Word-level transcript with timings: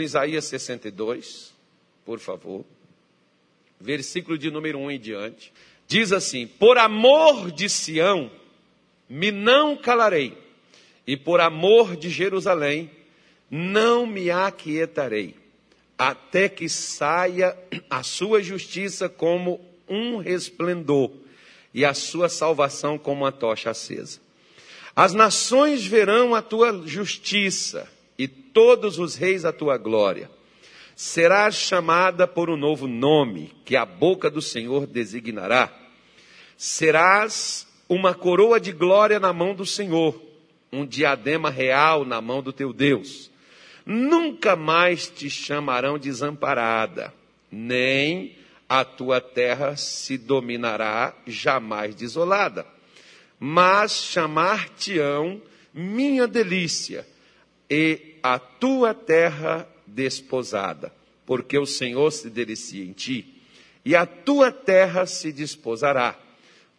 Isaías 0.00 0.46
62, 0.46 1.52
por 2.04 2.18
favor. 2.18 2.64
Versículo 3.78 4.38
de 4.38 4.50
número 4.50 4.78
1 4.78 4.90
em 4.92 5.00
diante. 5.00 5.52
Diz 5.86 6.12
assim: 6.12 6.46
Por 6.46 6.78
amor 6.78 7.50
de 7.50 7.68
Sião, 7.68 8.30
me 9.08 9.30
não 9.30 9.76
calarei, 9.76 10.38
e 11.06 11.16
por 11.16 11.40
amor 11.40 11.96
de 11.96 12.08
Jerusalém, 12.08 12.90
não 13.50 14.06
me 14.06 14.30
aquietarei, 14.30 15.36
até 15.98 16.48
que 16.48 16.68
saia 16.68 17.54
a 17.90 18.02
sua 18.02 18.42
justiça 18.42 19.10
como 19.10 19.60
um 19.86 20.16
resplendor, 20.16 21.10
e 21.74 21.84
a 21.84 21.92
sua 21.92 22.30
salvação 22.30 22.96
como 22.96 23.24
uma 23.24 23.32
tocha 23.32 23.68
acesa. 23.68 24.20
As 24.96 25.12
nações 25.12 25.84
verão 25.84 26.34
a 26.34 26.40
tua 26.40 26.86
justiça, 26.86 27.86
e 28.22 28.28
todos 28.28 29.00
os 29.00 29.16
reis 29.16 29.44
a 29.44 29.52
tua 29.52 29.76
glória. 29.76 30.30
Serás 30.94 31.56
chamada 31.56 32.24
por 32.24 32.48
um 32.48 32.56
novo 32.56 32.86
nome, 32.86 33.52
que 33.64 33.74
a 33.74 33.84
boca 33.84 34.30
do 34.30 34.40
Senhor 34.40 34.86
designará. 34.86 35.72
Serás 36.56 37.66
uma 37.88 38.14
coroa 38.14 38.60
de 38.60 38.70
glória 38.70 39.18
na 39.18 39.32
mão 39.32 39.56
do 39.56 39.66
Senhor, 39.66 40.22
um 40.70 40.86
diadema 40.86 41.50
real 41.50 42.04
na 42.04 42.20
mão 42.20 42.40
do 42.40 42.52
teu 42.52 42.72
Deus. 42.72 43.28
Nunca 43.84 44.54
mais 44.54 45.08
te 45.08 45.28
chamarão 45.28 45.98
desamparada, 45.98 47.12
nem 47.50 48.36
a 48.68 48.84
tua 48.84 49.20
terra 49.20 49.76
se 49.76 50.16
dominará 50.16 51.12
jamais 51.26 51.96
desolada. 51.96 52.64
Mas 53.40 54.04
chamar-te-ão 54.04 55.42
minha 55.74 56.28
delícia 56.28 57.04
e 57.68 58.11
a 58.22 58.38
tua 58.38 58.94
terra 58.94 59.68
desposada, 59.86 60.92
porque 61.26 61.58
o 61.58 61.66
Senhor 61.66 62.10
se 62.12 62.30
delicia 62.30 62.84
em 62.84 62.92
ti, 62.92 63.26
e 63.84 63.96
a 63.96 64.06
tua 64.06 64.52
terra 64.52 65.06
se 65.06 65.32
desposará, 65.32 66.18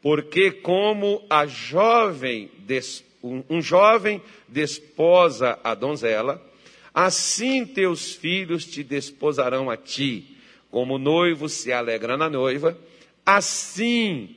porque 0.02 0.52
como 0.52 1.24
a 1.30 1.46
jovem, 1.46 2.50
um 3.50 3.62
jovem 3.62 4.22
desposa 4.48 5.60
a 5.64 5.74
donzela, 5.74 6.42
assim 6.94 7.66
teus 7.66 8.14
filhos 8.14 8.66
te 8.66 8.84
desposarão 8.84 9.70
a 9.70 9.76
ti, 9.76 10.38
como 10.70 10.96
o 10.96 11.00
noivo 11.00 11.50
se 11.50 11.72
alegra 11.72 12.18
na 12.18 12.30
noiva, 12.30 12.78
assim 13.26 14.36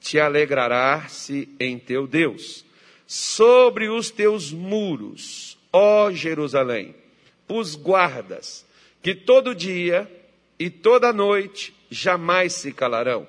te 0.00 0.18
alegrará-se 0.20 1.48
em 1.58 1.78
teu 1.78 2.06
Deus. 2.06 2.64
Sobre 3.06 3.88
os 3.88 4.10
teus 4.10 4.50
muros 4.50 5.53
ó 5.76 6.12
Jerusalém, 6.12 6.94
pus 7.48 7.74
guardas, 7.74 8.64
que 9.02 9.12
todo 9.12 9.56
dia 9.56 10.08
e 10.56 10.70
toda 10.70 11.12
noite 11.12 11.74
jamais 11.90 12.52
se 12.52 12.72
calarão. 12.72 13.26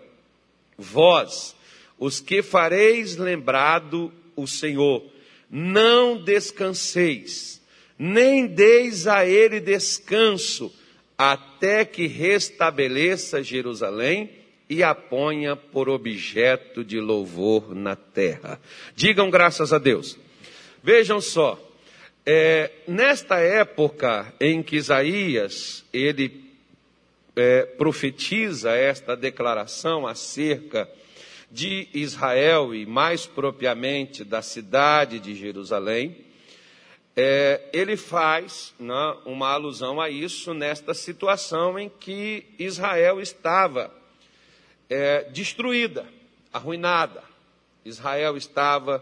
Vós, 0.77 1.55
os 1.97 2.19
que 2.19 2.43
fareis 2.43 3.17
lembrado 3.17 4.13
o 4.35 4.45
Senhor, 4.45 5.03
não 5.49 6.23
descanseis, 6.23 7.59
nem 7.97 8.45
deis 8.45 9.07
a 9.07 9.25
ele 9.25 9.59
descanso, 9.59 10.71
até 11.17 11.83
que 11.83 12.05
restabeleça 12.05 13.41
Jerusalém 13.41 14.29
e 14.69 14.83
a 14.83 14.93
ponha 14.93 15.55
por 15.55 15.89
objeto 15.89 16.83
de 16.83 16.99
louvor 16.99 17.73
na 17.73 17.95
terra. 17.95 18.61
Digam 18.95 19.31
graças 19.31 19.73
a 19.73 19.79
Deus. 19.79 20.15
Vejam 20.83 21.19
só, 21.19 21.59
é, 22.25 22.71
nesta 22.87 23.39
época 23.39 24.33
em 24.39 24.63
que 24.63 24.77
Isaías 24.77 25.85
ele 25.93 26.43
é, 27.35 27.63
profetiza 27.63 28.71
esta 28.71 29.15
declaração 29.15 30.07
acerca 30.07 30.89
de 31.51 31.87
Israel 31.93 32.73
e 32.73 32.85
mais 32.85 33.27
propriamente 33.27 34.23
da 34.23 34.41
cidade 34.41 35.19
de 35.19 35.35
Jerusalém, 35.35 36.17
é, 37.15 37.61
ele 37.71 37.95
faz 37.95 38.73
né, 38.79 39.15
uma 39.25 39.51
alusão 39.51 40.01
a 40.01 40.09
isso 40.09 40.53
nesta 40.53 40.93
situação 40.93 41.77
em 41.77 41.87
que 41.87 42.45
Israel 42.57 43.21
estava 43.21 43.93
é, 44.89 45.23
destruída, 45.25 46.05
arruinada. 46.51 47.23
Israel 47.85 48.35
estava 48.35 49.01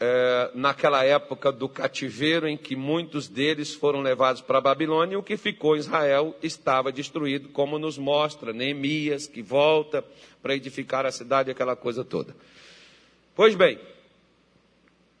é, 0.00 0.50
naquela 0.54 1.04
época 1.04 1.52
do 1.52 1.68
cativeiro 1.68 2.48
em 2.48 2.56
que 2.56 2.74
muitos 2.74 3.28
deles 3.28 3.74
foram 3.74 4.00
levados 4.00 4.40
para 4.40 4.58
a 4.58 4.60
Babilônia 4.60 5.18
o 5.18 5.22
que 5.22 5.36
ficou 5.36 5.76
em 5.76 5.78
Israel 5.78 6.36
estava 6.42 6.90
destruído, 6.90 7.48
como 7.50 7.78
nos 7.78 7.96
mostra 7.96 8.52
Neemias, 8.52 9.26
que 9.26 9.42
volta 9.42 10.04
para 10.42 10.54
edificar 10.54 11.06
a 11.06 11.12
cidade, 11.12 11.50
aquela 11.50 11.76
coisa 11.76 12.04
toda. 12.04 12.34
Pois 13.34 13.54
bem, 13.54 13.78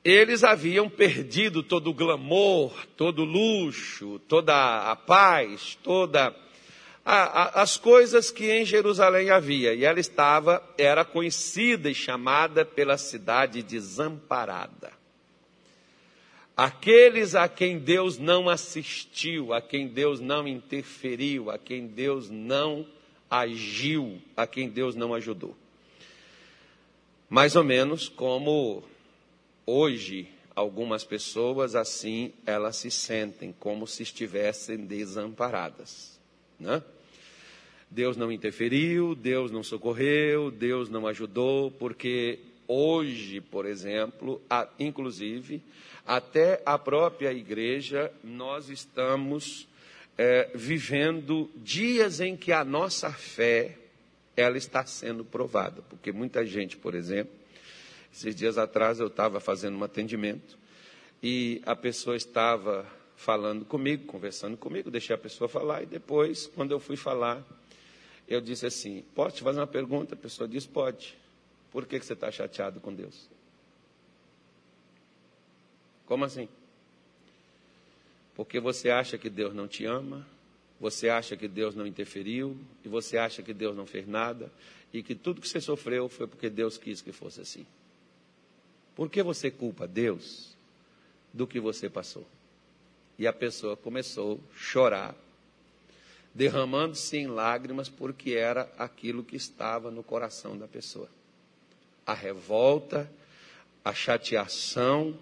eles 0.04 0.44
haviam 0.44 0.88
perdido 0.88 1.62
todo 1.62 1.88
o 1.88 1.94
glamour, 1.94 2.72
todo 2.96 3.22
o 3.22 3.24
luxo, 3.24 4.20
toda 4.28 4.90
a 4.90 4.94
paz, 4.94 5.78
toda 5.82 6.34
as 7.04 7.76
coisas 7.76 8.30
que 8.30 8.50
em 8.50 8.64
Jerusalém 8.64 9.30
havia, 9.30 9.74
e 9.74 9.84
ela 9.84 10.00
estava, 10.00 10.62
era 10.78 11.04
conhecida 11.04 11.90
e 11.90 11.94
chamada 11.94 12.64
pela 12.64 12.96
cidade 12.96 13.62
desamparada. 13.62 14.90
Aqueles 16.56 17.34
a 17.34 17.48
quem 17.48 17.78
Deus 17.78 18.16
não 18.16 18.48
assistiu, 18.48 19.52
a 19.52 19.60
quem 19.60 19.88
Deus 19.88 20.20
não 20.20 20.46
interferiu, 20.46 21.50
a 21.50 21.58
quem 21.58 21.86
Deus 21.86 22.30
não 22.30 22.86
agiu, 23.28 24.22
a 24.36 24.46
quem 24.46 24.70
Deus 24.70 24.94
não 24.94 25.12
ajudou. 25.12 25.56
Mais 27.28 27.56
ou 27.56 27.64
menos 27.64 28.08
como 28.08 28.84
hoje 29.66 30.28
algumas 30.54 31.02
pessoas 31.02 31.74
assim 31.74 32.32
elas 32.46 32.76
se 32.76 32.90
sentem 32.90 33.52
como 33.58 33.86
se 33.86 34.04
estivessem 34.04 34.76
desamparadas, 34.76 36.13
né? 36.58 36.82
Deus 37.90 38.16
não 38.16 38.32
interferiu, 38.32 39.14
Deus 39.14 39.50
não 39.50 39.62
socorreu, 39.62 40.50
Deus 40.50 40.88
não 40.88 41.06
ajudou, 41.06 41.70
porque 41.70 42.40
hoje, 42.66 43.40
por 43.40 43.66
exemplo, 43.66 44.42
a, 44.50 44.68
inclusive, 44.78 45.62
até 46.06 46.60
a 46.66 46.78
própria 46.78 47.32
igreja, 47.32 48.10
nós 48.22 48.68
estamos 48.68 49.68
é, 50.18 50.50
vivendo 50.54 51.50
dias 51.56 52.20
em 52.20 52.36
que 52.36 52.52
a 52.52 52.64
nossa 52.64 53.10
fé 53.10 53.78
ela 54.36 54.58
está 54.58 54.84
sendo 54.84 55.24
provada, 55.24 55.82
porque 55.82 56.10
muita 56.10 56.44
gente, 56.44 56.76
por 56.76 56.94
exemplo, 56.94 57.32
esses 58.12 58.34
dias 58.34 58.58
atrás 58.58 58.98
eu 58.98 59.06
estava 59.06 59.40
fazendo 59.40 59.78
um 59.78 59.84
atendimento 59.84 60.58
e 61.22 61.62
a 61.64 61.76
pessoa 61.76 62.16
estava 62.16 62.86
falando 63.16 63.64
comigo, 63.64 64.06
conversando 64.06 64.56
comigo, 64.56 64.90
deixei 64.90 65.14
a 65.14 65.18
pessoa 65.18 65.48
falar 65.48 65.82
e 65.82 65.86
depois, 65.86 66.46
quando 66.46 66.72
eu 66.72 66.80
fui 66.80 66.96
falar, 66.96 67.44
eu 68.28 68.40
disse 68.40 68.66
assim: 68.66 69.04
Posso 69.14 69.36
te 69.36 69.42
fazer 69.42 69.60
uma 69.60 69.66
pergunta? 69.66 70.14
A 70.14 70.18
pessoa 70.18 70.48
disse: 70.48 70.68
Pode. 70.68 71.16
Por 71.70 71.86
que, 71.86 71.98
que 71.98 72.06
você 72.06 72.12
está 72.12 72.30
chateado 72.30 72.80
com 72.80 72.94
Deus? 72.94 73.28
Como 76.06 76.24
assim? 76.24 76.48
Porque 78.34 78.60
você 78.60 78.90
acha 78.90 79.16
que 79.16 79.30
Deus 79.30 79.54
não 79.54 79.66
te 79.66 79.84
ama, 79.84 80.26
você 80.80 81.08
acha 81.08 81.36
que 81.36 81.48
Deus 81.48 81.74
não 81.74 81.86
interferiu, 81.86 82.56
e 82.84 82.88
você 82.88 83.16
acha 83.16 83.42
que 83.42 83.54
Deus 83.54 83.76
não 83.76 83.86
fez 83.86 84.06
nada, 84.06 84.52
e 84.92 85.02
que 85.02 85.14
tudo 85.14 85.40
que 85.40 85.48
você 85.48 85.60
sofreu 85.60 86.08
foi 86.08 86.26
porque 86.26 86.50
Deus 86.50 86.76
quis 86.76 87.00
que 87.00 87.12
fosse 87.12 87.40
assim. 87.40 87.66
Por 88.94 89.10
que 89.10 89.22
você 89.22 89.50
culpa 89.50 89.86
Deus 89.86 90.56
do 91.32 91.46
que 91.46 91.58
você 91.58 91.88
passou? 91.88 92.26
E 93.18 93.26
a 93.26 93.32
pessoa 93.32 93.76
começou 93.76 94.40
a 94.52 94.56
chorar 94.56 95.24
derramando-se 96.34 97.16
em 97.16 97.28
lágrimas, 97.28 97.88
porque 97.88 98.32
era 98.32 98.68
aquilo 98.76 99.22
que 99.22 99.36
estava 99.36 99.90
no 99.90 100.02
coração 100.02 100.58
da 100.58 100.66
pessoa. 100.66 101.08
A 102.04 102.12
revolta, 102.12 103.08
a 103.84 103.94
chateação 103.94 105.16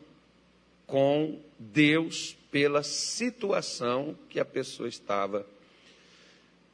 com 0.86 1.38
Deus 1.58 2.36
pela 2.50 2.82
situação 2.82 4.16
que 4.28 4.40
a 4.40 4.44
pessoa 4.44 4.88
estava 4.88 5.46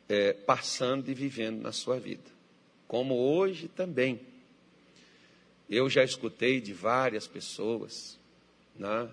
é, 0.09 0.33
passando 0.33 1.09
e 1.11 1.15
vivendo 1.15 1.61
na 1.61 1.73
sua 1.73 1.99
vida. 1.99 2.31
Como 2.87 3.15
hoje 3.15 3.69
também. 3.69 4.21
Eu 5.69 5.91
já 5.91 6.03
escutei 6.03 6.63
de 6.63 6.73
várias 6.73 7.27
pessoas, 7.27 8.19
né, 8.75 9.11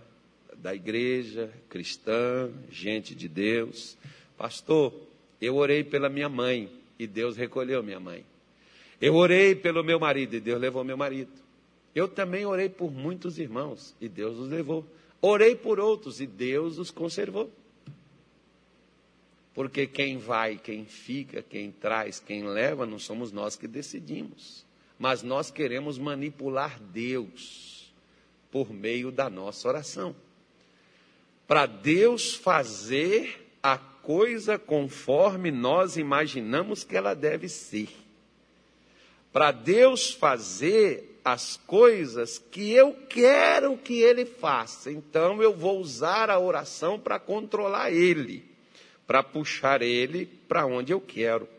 da 0.57 0.73
igreja 0.73 1.51
cristã, 1.69 2.51
gente 2.71 3.13
de 3.13 3.27
Deus, 3.27 3.97
pastor, 4.37 4.93
eu 5.41 5.55
orei 5.55 5.83
pela 5.83 6.09
minha 6.09 6.29
mãe 6.29 6.69
e 6.97 7.05
Deus 7.05 7.37
recolheu 7.37 7.83
minha 7.83 7.99
mãe. 7.99 8.25
Eu 9.01 9.15
orei 9.15 9.55
pelo 9.55 9.83
meu 9.83 9.99
marido 9.99 10.35
e 10.35 10.39
Deus 10.39 10.59
levou 10.59 10.83
meu 10.83 10.97
marido. 10.97 11.31
Eu 11.93 12.07
também 12.07 12.45
orei 12.45 12.69
por 12.69 12.91
muitos 12.91 13.37
irmãos 13.39 13.95
e 13.99 14.09
Deus 14.09 14.37
os 14.37 14.49
levou. 14.49 14.85
Orei 15.21 15.55
por 15.55 15.79
outros 15.79 16.19
e 16.19 16.27
Deus 16.27 16.77
os 16.77 16.91
conservou. 16.91 17.51
Porque 19.53 19.87
quem 19.87 20.17
vai, 20.17 20.57
quem 20.57 20.85
fica, 20.85 21.41
quem 21.41 21.71
traz, 21.71 22.19
quem 22.19 22.43
leva, 22.43 22.85
não 22.85 22.99
somos 22.99 23.31
nós 23.31 23.55
que 23.55 23.67
decidimos. 23.67 24.65
Mas 24.99 25.23
nós 25.23 25.49
queremos 25.49 25.97
manipular 25.97 26.79
Deus 26.79 27.93
por 28.51 28.71
meio 28.71 29.11
da 29.11 29.29
nossa 29.29 29.67
oração. 29.67 30.15
Para 31.47 31.65
Deus 31.65 32.33
fazer 32.33 33.57
a 33.61 33.77
coisa 33.77 34.57
conforme 34.57 35.51
nós 35.51 35.97
imaginamos 35.97 36.83
que 36.83 36.95
ela 36.95 37.13
deve 37.13 37.47
ser. 37.49 37.89
Para 39.31 39.51
Deus 39.51 40.11
fazer 40.11 41.19
as 41.23 41.57
coisas 41.65 42.37
que 42.37 42.71
eu 42.71 42.93
quero 43.09 43.77
que 43.77 44.01
Ele 44.01 44.25
faça. 44.25 44.91
Então 44.91 45.41
eu 45.41 45.55
vou 45.55 45.79
usar 45.79 46.29
a 46.29 46.39
oração 46.39 46.99
para 46.99 47.19
controlar 47.19 47.91
Ele, 47.91 48.45
para 49.07 49.23
puxar 49.23 49.81
Ele 49.81 50.27
para 50.47 50.65
onde 50.65 50.93
eu 50.93 51.01
quero. 51.01 51.49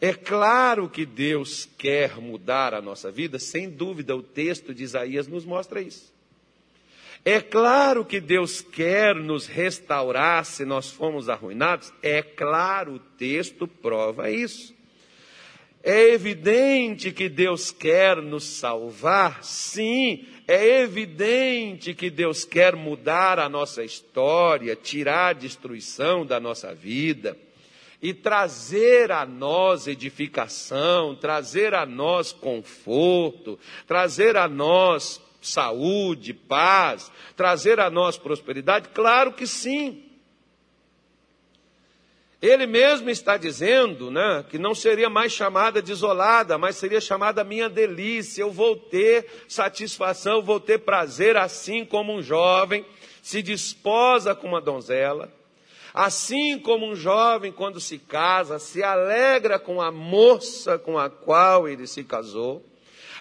É 0.00 0.14
claro 0.14 0.88
que 0.88 1.04
Deus 1.04 1.68
quer 1.76 2.16
mudar 2.16 2.72
a 2.72 2.80
nossa 2.80 3.12
vida, 3.12 3.38
sem 3.38 3.68
dúvida, 3.68 4.16
o 4.16 4.22
texto 4.22 4.74
de 4.74 4.82
Isaías 4.82 5.26
nos 5.26 5.44
mostra 5.44 5.82
isso. 5.82 6.10
É 7.24 7.40
claro 7.40 8.04
que 8.04 8.20
Deus 8.20 8.60
quer 8.60 9.14
nos 9.14 9.46
restaurar 9.46 10.44
se 10.44 10.64
nós 10.64 10.90
fomos 10.90 11.28
arruinados, 11.28 11.92
é 12.02 12.22
claro, 12.22 12.94
o 12.94 12.98
texto 12.98 13.66
prova 13.66 14.30
isso. 14.30 14.74
É 15.82 16.12
evidente 16.12 17.10
que 17.10 17.28
Deus 17.28 17.70
quer 17.70 18.16
nos 18.18 18.44
salvar, 18.44 19.42
sim, 19.42 20.26
é 20.46 20.82
evidente 20.82 21.94
que 21.94 22.10
Deus 22.10 22.44
quer 22.44 22.76
mudar 22.76 23.38
a 23.38 23.48
nossa 23.48 23.82
história, 23.82 24.76
tirar 24.76 25.28
a 25.28 25.32
destruição 25.32 26.26
da 26.26 26.38
nossa 26.38 26.74
vida 26.74 27.36
e 28.02 28.12
trazer 28.12 29.12
a 29.12 29.24
nós 29.26 29.86
edificação, 29.86 31.14
trazer 31.14 31.74
a 31.74 31.84
nós 31.86 32.32
conforto, 32.32 33.58
trazer 33.86 34.36
a 34.36 34.48
nós 34.48 35.20
saúde, 35.40 36.34
paz, 36.34 37.10
trazer 37.36 37.80
a 37.80 37.90
nós 37.90 38.16
prosperidade? 38.18 38.88
Claro 38.90 39.32
que 39.32 39.46
sim. 39.46 40.04
Ele 42.42 42.66
mesmo 42.66 43.10
está 43.10 43.36
dizendo 43.36 44.10
né, 44.10 44.44
que 44.48 44.58
não 44.58 44.74
seria 44.74 45.10
mais 45.10 45.30
chamada 45.30 45.82
desolada, 45.82 46.56
mas 46.56 46.76
seria 46.76 47.00
chamada 47.00 47.44
minha 47.44 47.68
delícia. 47.68 48.40
Eu 48.40 48.50
vou 48.50 48.76
ter 48.76 49.26
satisfação, 49.46 50.40
vou 50.42 50.58
ter 50.58 50.78
prazer, 50.78 51.36
assim 51.36 51.84
como 51.84 52.14
um 52.14 52.22
jovem 52.22 52.84
se 53.22 53.42
desposa 53.42 54.34
com 54.34 54.48
uma 54.48 54.60
donzela. 54.60 55.30
Assim 55.92 56.58
como 56.58 56.86
um 56.86 56.94
jovem, 56.94 57.52
quando 57.52 57.80
se 57.80 57.98
casa, 57.98 58.58
se 58.58 58.82
alegra 58.82 59.58
com 59.58 59.82
a 59.82 59.90
moça 59.90 60.78
com 60.78 60.96
a 60.96 61.10
qual 61.10 61.68
ele 61.68 61.86
se 61.86 62.04
casou 62.04 62.64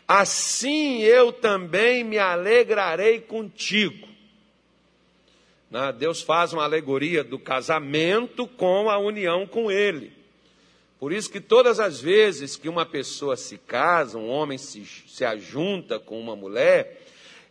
assim 0.10 1.04
eu 1.04 1.32
também 1.32 2.04
me 2.04 2.18
alegrarei 2.18 3.22
contigo. 3.22 4.08
Deus 6.00 6.20
faz 6.24 6.52
uma 6.52 6.64
alegoria 6.64 7.24
do 7.24 7.38
casamento 7.38 8.48
com 8.48 8.90
a 8.90 8.98
união 8.98 9.46
com 9.46 9.70
Ele. 9.70 10.12
Por 11.00 11.14
isso 11.14 11.30
que 11.30 11.40
todas 11.40 11.80
as 11.80 12.02
vezes 12.02 12.56
que 12.56 12.68
uma 12.68 12.88
pessoa 12.88 13.38
se 13.38 13.58
casa, 13.60 14.18
um 14.18 14.28
homem 14.28 14.58
se, 14.58 14.84
se 14.84 15.24
ajunta 15.24 16.00
com 16.00 16.20
uma 16.20 16.36
mulher, 16.36 17.04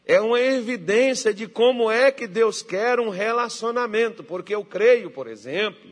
é 0.05 0.21
uma 0.21 0.41
evidência 0.41 1.33
de 1.33 1.47
como 1.47 1.89
é 1.89 2.11
que 2.11 2.27
Deus 2.27 2.61
quer 2.61 2.99
um 2.99 3.09
relacionamento. 3.09 4.25
Porque 4.25 4.53
eu 4.53 4.65
creio, 4.65 5.11
por 5.11 5.29
exemplo, 5.29 5.89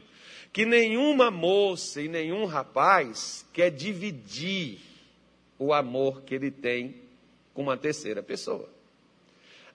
que 0.52 0.66
nenhuma 0.66 1.30
moça 1.30 2.02
e 2.02 2.08
nenhum 2.08 2.44
rapaz 2.44 3.46
quer 3.52 3.70
dividir 3.70 4.80
o 5.58 5.72
amor 5.72 6.22
que 6.22 6.34
ele 6.34 6.50
tem 6.50 7.02
com 7.54 7.62
uma 7.62 7.76
terceira 7.76 8.22
pessoa. 8.22 8.68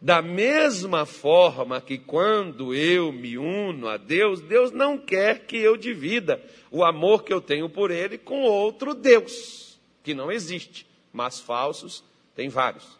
Da 0.02 0.20
mesma 0.20 1.06
forma 1.06 1.80
que 1.80 1.98
quando 1.98 2.74
eu 2.74 3.12
me 3.12 3.38
uno 3.38 3.88
a 3.88 3.98
Deus, 3.98 4.42
Deus 4.42 4.72
não 4.72 4.98
quer 4.98 5.46
que 5.46 5.58
eu 5.58 5.78
divida 5.78 6.42
o 6.72 6.84
amor 6.84 7.24
que 7.24 7.32
eu 7.32 7.40
tenho 7.40 7.70
por 7.70 7.92
Ele 7.92 8.18
com 8.18 8.42
outro 8.42 8.96
Deus, 8.96 9.80
que 10.04 10.16
não 10.16 10.32
existe, 10.32 10.88
mas 11.14 11.40
falsos 11.40 12.04
tem 12.36 12.50
vários. 12.50 13.00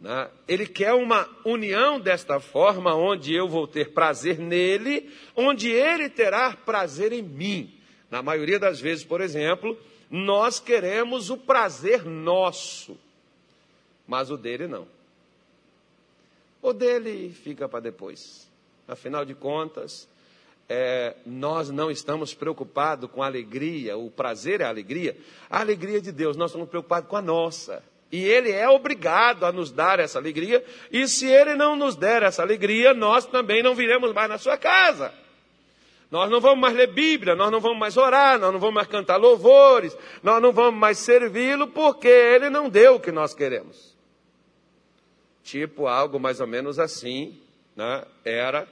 Né? 0.00 0.28
Ele 0.46 0.66
quer 0.66 0.92
uma 0.92 1.28
união 1.44 1.98
desta 1.98 2.38
forma, 2.38 2.94
onde 2.94 3.34
eu 3.34 3.48
vou 3.48 3.66
ter 3.66 3.92
prazer 3.92 4.38
nele, 4.38 5.10
onde 5.34 5.70
ele 5.70 6.08
terá 6.08 6.52
prazer 6.52 7.12
em 7.12 7.22
mim. 7.22 7.72
Na 8.10 8.22
maioria 8.22 8.58
das 8.58 8.78
vezes, 8.80 9.02
por 9.02 9.20
exemplo, 9.20 9.76
nós 10.10 10.60
queremos 10.60 11.30
o 11.30 11.36
prazer 11.36 12.04
nosso, 12.04 12.98
mas 14.06 14.30
o 14.30 14.36
dele 14.36 14.66
não. 14.66 14.86
O 16.62 16.72
dele 16.72 17.30
fica 17.30 17.68
para 17.68 17.80
depois. 17.80 18.48
Afinal 18.88 19.24
de 19.24 19.34
contas, 19.34 20.08
é, 20.68 21.14
nós 21.26 21.70
não 21.70 21.90
estamos 21.90 22.34
preocupados 22.34 23.10
com 23.10 23.22
a 23.22 23.26
alegria, 23.26 23.96
o 23.96 24.10
prazer 24.10 24.60
é 24.60 24.64
a 24.64 24.68
alegria, 24.68 25.16
a 25.48 25.60
alegria 25.60 26.00
de 26.00 26.10
Deus, 26.10 26.36
nós 26.36 26.50
estamos 26.50 26.68
preocupados 26.68 27.08
com 27.08 27.16
a 27.16 27.22
nossa. 27.22 27.82
E 28.10 28.24
Ele 28.24 28.50
é 28.50 28.68
obrigado 28.68 29.44
a 29.44 29.52
nos 29.52 29.70
dar 29.70 29.98
essa 29.98 30.18
alegria, 30.18 30.64
e 30.90 31.06
se 31.08 31.26
Ele 31.26 31.54
não 31.54 31.76
nos 31.76 31.96
der 31.96 32.22
essa 32.22 32.42
alegria, 32.42 32.94
nós 32.94 33.26
também 33.26 33.62
não 33.62 33.74
viremos 33.74 34.12
mais 34.12 34.28
na 34.28 34.38
sua 34.38 34.56
casa. 34.56 35.12
Nós 36.14 36.30
não 36.30 36.40
vamos 36.40 36.60
mais 36.60 36.76
ler 36.76 36.86
Bíblia, 36.86 37.34
nós 37.34 37.50
não 37.50 37.58
vamos 37.58 37.76
mais 37.76 37.96
orar, 37.96 38.38
nós 38.38 38.52
não 38.52 38.60
vamos 38.60 38.76
mais 38.76 38.86
cantar 38.86 39.16
louvores, 39.16 39.98
nós 40.22 40.40
não 40.40 40.52
vamos 40.52 40.78
mais 40.78 40.96
servi-lo 40.96 41.66
porque 41.66 42.06
ele 42.06 42.48
não 42.48 42.68
deu 42.68 42.94
o 42.94 43.00
que 43.00 43.10
nós 43.10 43.34
queremos. 43.34 43.96
Tipo 45.42 45.88
algo 45.88 46.20
mais 46.20 46.38
ou 46.40 46.46
menos 46.46 46.78
assim, 46.78 47.36
né? 47.74 48.04
era 48.24 48.68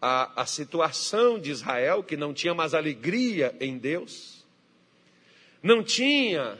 a, 0.00 0.42
a 0.42 0.46
situação 0.46 1.40
de 1.40 1.50
Israel 1.50 2.04
que 2.04 2.16
não 2.16 2.32
tinha 2.32 2.54
mais 2.54 2.72
alegria 2.72 3.52
em 3.58 3.76
Deus, 3.76 4.46
não 5.60 5.82
tinha 5.82 6.56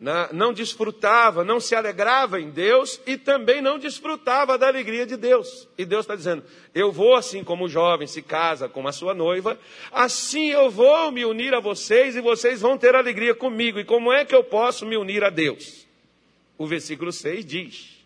não 0.00 0.52
desfrutava, 0.52 1.44
não 1.44 1.58
se 1.58 1.74
alegrava 1.74 2.40
em 2.40 2.50
Deus 2.50 3.00
e 3.04 3.16
também 3.16 3.60
não 3.60 3.80
desfrutava 3.80 4.56
da 4.56 4.68
alegria 4.68 5.04
de 5.04 5.16
Deus. 5.16 5.66
E 5.76 5.84
Deus 5.84 6.04
está 6.04 6.14
dizendo: 6.14 6.44
Eu 6.72 6.92
vou, 6.92 7.16
assim 7.16 7.42
como 7.42 7.64
o 7.64 7.68
jovem 7.68 8.06
se 8.06 8.22
casa 8.22 8.68
com 8.68 8.86
a 8.86 8.92
sua 8.92 9.12
noiva, 9.12 9.58
assim 9.90 10.50
eu 10.50 10.70
vou 10.70 11.10
me 11.10 11.24
unir 11.24 11.52
a 11.52 11.58
vocês 11.58 12.14
e 12.14 12.20
vocês 12.20 12.60
vão 12.60 12.78
ter 12.78 12.94
alegria 12.94 13.34
comigo. 13.34 13.80
E 13.80 13.84
como 13.84 14.12
é 14.12 14.24
que 14.24 14.34
eu 14.34 14.44
posso 14.44 14.86
me 14.86 14.96
unir 14.96 15.24
a 15.24 15.30
Deus? 15.30 15.84
O 16.56 16.64
versículo 16.64 17.10
6 17.10 17.44
diz: 17.44 18.04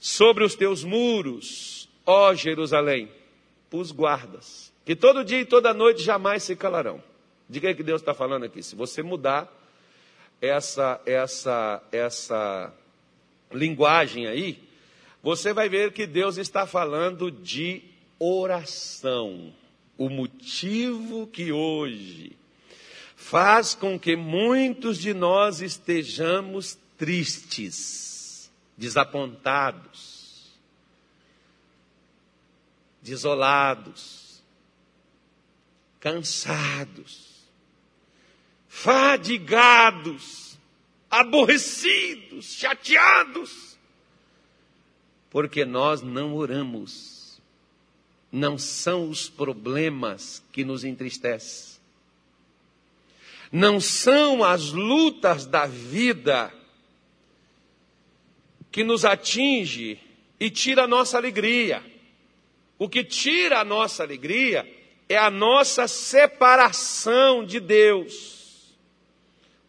Sobre 0.00 0.42
os 0.42 0.56
teus 0.56 0.82
muros, 0.82 1.88
ó 2.04 2.34
Jerusalém, 2.34 3.08
pus 3.70 3.92
guardas, 3.92 4.72
que 4.84 4.96
todo 4.96 5.24
dia 5.24 5.40
e 5.40 5.44
toda 5.44 5.72
noite 5.72 6.02
jamais 6.02 6.42
se 6.42 6.56
calarão. 6.56 7.00
De 7.48 7.60
que 7.60 7.68
é 7.68 7.74
que 7.74 7.82
Deus 7.82 8.00
está 8.00 8.14
falando 8.14 8.44
aqui? 8.44 8.60
Se 8.60 8.74
você 8.74 9.02
mudar 9.02 9.59
essa, 10.40 11.00
essa, 11.04 11.82
essa 11.92 12.72
linguagem 13.52 14.26
aí, 14.26 14.62
você 15.22 15.52
vai 15.52 15.68
ver 15.68 15.92
que 15.92 16.06
Deus 16.06 16.38
está 16.38 16.66
falando 16.66 17.30
de 17.30 17.82
oração. 18.18 19.52
O 19.98 20.08
motivo 20.08 21.26
que 21.26 21.52
hoje 21.52 22.36
faz 23.14 23.74
com 23.74 23.98
que 23.98 24.16
muitos 24.16 24.98
de 24.98 25.12
nós 25.12 25.60
estejamos 25.60 26.78
tristes, 26.96 28.50
desapontados, 28.76 30.50
desolados, 33.02 34.42
cansados, 36.00 37.29
fadigados, 38.82 40.58
aborrecidos, 41.10 42.54
chateados, 42.54 43.78
porque 45.28 45.64
nós 45.66 46.00
não 46.00 46.34
oramos. 46.34 47.20
Não 48.32 48.56
são 48.56 49.10
os 49.10 49.28
problemas 49.28 50.42
que 50.52 50.64
nos 50.64 50.84
entristecem. 50.84 51.80
Não 53.50 53.80
são 53.80 54.44
as 54.44 54.70
lutas 54.70 55.44
da 55.46 55.66
vida 55.66 56.54
que 58.70 58.84
nos 58.84 59.04
atinge 59.04 59.98
e 60.38 60.48
tira 60.48 60.84
a 60.84 60.88
nossa 60.88 61.18
alegria. 61.18 61.84
O 62.78 62.88
que 62.88 63.02
tira 63.02 63.58
a 63.58 63.64
nossa 63.64 64.04
alegria 64.04 64.64
é 65.08 65.18
a 65.18 65.28
nossa 65.28 65.88
separação 65.88 67.44
de 67.44 67.58
Deus. 67.58 68.39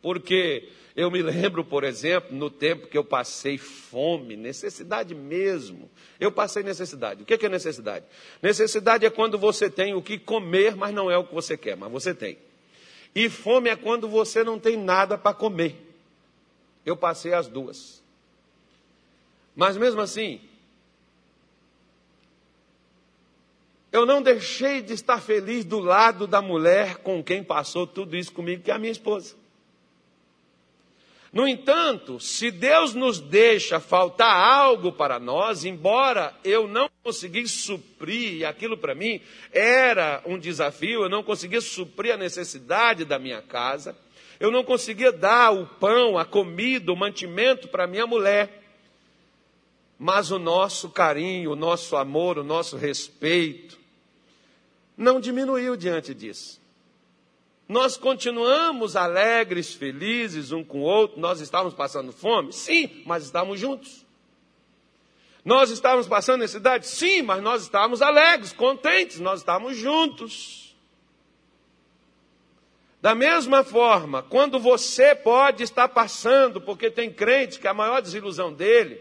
Porque 0.01 0.69
Eu 0.95 1.09
me 1.09 1.21
lembro, 1.21 1.63
por 1.63 1.83
exemplo, 1.83 2.35
no 2.35 2.49
tempo 2.49 2.87
que 2.87 2.97
eu 2.97 3.03
passei 3.03 3.57
fome, 3.57 4.35
necessidade 4.35 5.15
mesmo. 5.15 5.89
Eu 6.19 6.31
passei 6.31 6.63
necessidade. 6.63 7.23
O 7.23 7.25
que 7.25 7.45
é 7.45 7.49
necessidade? 7.49 8.05
Necessidade 8.41 9.05
é 9.05 9.09
quando 9.09 9.37
você 9.37 9.69
tem 9.69 9.93
o 9.93 10.01
que 10.01 10.19
comer, 10.19 10.75
mas 10.75 10.93
não 10.93 11.09
é 11.09 11.17
o 11.17 11.23
que 11.23 11.33
você 11.33 11.55
quer, 11.55 11.77
mas 11.77 11.91
você 11.91 12.13
tem. 12.13 12.37
E 13.15 13.29
fome 13.29 13.69
é 13.69 13.75
quando 13.75 14.07
você 14.07 14.43
não 14.43 14.59
tem 14.59 14.77
nada 14.77 15.17
para 15.17 15.33
comer. 15.33 15.75
Eu 16.85 16.97
passei 16.97 17.33
as 17.33 17.47
duas. 17.47 18.01
Mas 19.55 19.77
mesmo 19.77 20.01
assim, 20.01 20.41
eu 23.91 24.05
não 24.05 24.21
deixei 24.21 24.81
de 24.81 24.93
estar 24.93 25.21
feliz 25.21 25.63
do 25.63 25.79
lado 25.79 26.27
da 26.27 26.41
mulher 26.41 26.97
com 26.97 27.23
quem 27.23 27.43
passou 27.43 27.87
tudo 27.87 28.15
isso 28.17 28.31
comigo, 28.31 28.63
que 28.63 28.71
é 28.71 28.73
a 28.73 28.79
minha 28.79 28.91
esposa. 28.91 29.40
No 31.31 31.47
entanto, 31.47 32.19
se 32.19 32.51
Deus 32.51 32.93
nos 32.93 33.19
deixa 33.19 33.79
faltar 33.79 34.35
algo 34.35 34.91
para 34.91 35.17
nós, 35.17 35.63
embora 35.63 36.35
eu 36.43 36.67
não 36.67 36.89
conseguisse 37.01 37.55
suprir, 37.55 38.45
aquilo 38.45 38.77
para 38.77 38.93
mim 38.93 39.21
era 39.53 40.21
um 40.25 40.37
desafio, 40.37 41.03
eu 41.03 41.09
não 41.09 41.23
conseguia 41.23 41.61
suprir 41.61 42.13
a 42.13 42.17
necessidade 42.17 43.05
da 43.05 43.17
minha 43.17 43.41
casa, 43.41 43.97
eu 44.41 44.51
não 44.51 44.61
conseguia 44.61 45.11
dar 45.11 45.51
o 45.51 45.65
pão, 45.65 46.17
a 46.17 46.25
comida, 46.25 46.91
o 46.91 46.97
mantimento 46.97 47.69
para 47.69 47.87
minha 47.87 48.05
mulher. 48.05 48.61
Mas 49.97 50.31
o 50.31 50.39
nosso 50.39 50.89
carinho, 50.89 51.51
o 51.51 51.55
nosso 51.55 51.95
amor, 51.95 52.39
o 52.39 52.43
nosso 52.43 52.75
respeito 52.75 53.79
não 54.97 55.19
diminuiu 55.19 55.75
diante 55.75 56.13
disso. 56.13 56.60
Nós 57.71 57.95
continuamos 57.95 58.97
alegres, 58.97 59.73
felizes 59.73 60.51
um 60.51 60.61
com 60.61 60.79
o 60.79 60.83
outro. 60.83 61.21
Nós 61.21 61.39
estávamos 61.39 61.73
passando 61.73 62.11
fome? 62.11 62.51
Sim, 62.51 63.01
mas 63.05 63.23
estávamos 63.23 63.61
juntos. 63.61 64.05
Nós 65.45 65.69
estávamos 65.69 66.05
passando 66.05 66.41
necessidade? 66.41 66.85
Sim, 66.85 67.21
mas 67.21 67.41
nós 67.41 67.61
estávamos 67.61 68.01
alegres, 68.01 68.51
contentes, 68.51 69.21
nós 69.21 69.39
estávamos 69.39 69.77
juntos. 69.77 70.75
Da 73.01 73.15
mesma 73.15 73.63
forma, 73.63 74.21
quando 74.21 74.59
você 74.59 75.15
pode 75.15 75.63
estar 75.63 75.87
passando, 75.87 76.59
porque 76.59 76.91
tem 76.91 77.09
crente 77.09 77.57
que 77.57 77.69
a 77.69 77.73
maior 77.73 78.01
desilusão 78.01 78.51
dele 78.51 78.99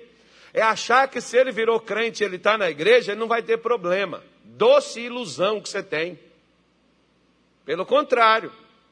é 0.55 0.63
achar 0.63 1.09
que 1.09 1.21
se 1.21 1.37
ele 1.37 1.51
virou 1.51 1.81
crente 1.81 2.23
e 2.23 2.25
ele 2.25 2.37
está 2.37 2.57
na 2.57 2.71
igreja, 2.71 3.11
ele 3.11 3.21
não 3.21 3.27
vai 3.27 3.43
ter 3.43 3.59
problema. 3.59 4.23
Doce 4.45 5.01
ilusão 5.01 5.61
que 5.61 5.69
você 5.69 5.83
tem. 5.83 6.30
Pelo 7.71 7.87
contrário, 7.87 8.51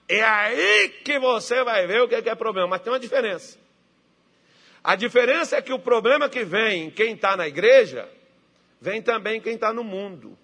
é 0.08 0.22
aí 0.22 0.88
que 1.04 1.18
você 1.18 1.64
vai 1.64 1.84
ver 1.84 2.00
o 2.00 2.06
que 2.06 2.14
é, 2.14 2.34
problema. 2.36 2.68
Mas 2.68 2.80
tem 2.80 2.92
uma 2.92 3.00
diferença. 3.00 3.58
A 4.84 4.94
diferença 4.94 5.56
é 5.56 5.60
que 5.60 5.72
o 5.72 5.80
problema 5.80 6.28
que 6.28 6.44
vem 6.44 6.84
em 6.84 6.90
quem 6.90 7.14
está 7.14 7.36
na 7.36 7.48
igreja, 7.48 8.08
vem 8.80 9.02
também 9.02 9.38
em 9.38 9.40
quem 9.40 9.54
está 9.54 9.72
no 9.72 9.82
mundo. 9.82 10.38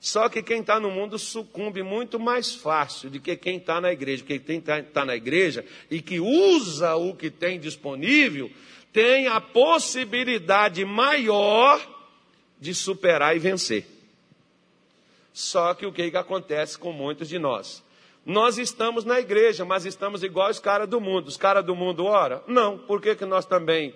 Só 0.00 0.28
que 0.28 0.42
quem 0.42 0.62
está 0.62 0.80
no 0.80 0.90
mundo 0.90 1.16
sucumbe 1.16 1.84
muito 1.84 2.18
mais 2.18 2.56
fácil 2.56 3.08
do 3.08 3.20
que 3.20 3.36
quem 3.36 3.58
está 3.58 3.80
na 3.80 3.92
igreja. 3.92 4.24
Porque 4.24 4.40
quem 4.40 4.58
está 4.58 4.82
tá 4.82 5.04
na 5.04 5.14
igreja 5.14 5.64
e 5.88 6.02
que 6.02 6.18
usa 6.18 6.96
o 6.96 7.14
que 7.14 7.30
tem 7.30 7.60
disponível, 7.60 8.50
tem 8.92 9.28
a 9.28 9.40
possibilidade 9.40 10.84
maior 10.84 11.80
de 12.58 12.74
superar 12.74 13.36
e 13.36 13.38
vencer. 13.38 13.95
Só 15.36 15.74
que 15.74 15.84
o 15.84 15.92
que, 15.92 16.10
que 16.10 16.16
acontece 16.16 16.78
com 16.78 16.92
muitos 16.92 17.28
de 17.28 17.38
nós? 17.38 17.84
Nós 18.24 18.56
estamos 18.56 19.04
na 19.04 19.20
igreja, 19.20 19.66
mas 19.66 19.84
estamos 19.84 20.22
igual 20.22 20.48
os 20.48 20.58
caras 20.58 20.88
do 20.88 20.98
mundo. 20.98 21.28
Os 21.28 21.36
caras 21.36 21.62
do 21.62 21.76
mundo 21.76 22.06
oram? 22.06 22.42
Não. 22.46 22.78
Por 22.78 23.02
que, 23.02 23.14
que 23.14 23.26
nós 23.26 23.44
também 23.44 23.94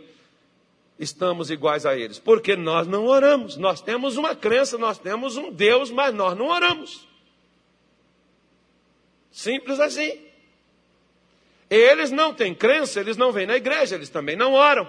estamos 0.99 1.51
iguais 1.51 1.87
a 1.87 1.97
eles? 1.97 2.19
Porque 2.19 2.57
nós 2.57 2.87
não 2.87 3.07
oramos. 3.07 3.57
Nós 3.57 3.81
temos 3.81 4.19
uma 4.19 4.37
crença, 4.37 4.77
nós 4.77 4.99
temos 4.99 5.39
um 5.39 5.51
Deus, 5.51 5.91
mas 5.91 6.15
nós 6.15 6.37
não 6.37 6.49
oramos. 6.49 7.09
Simples 9.31 9.81
assim. 9.81 10.21
Eles 11.71 12.11
não 12.11 12.35
têm 12.35 12.55
crença, 12.55 13.01
eles 13.01 13.17
não 13.17 13.33
vêm 13.33 13.47
na 13.47 13.57
igreja, 13.57 13.95
eles 13.95 14.11
também 14.11 14.37
não 14.37 14.53
oram. 14.53 14.87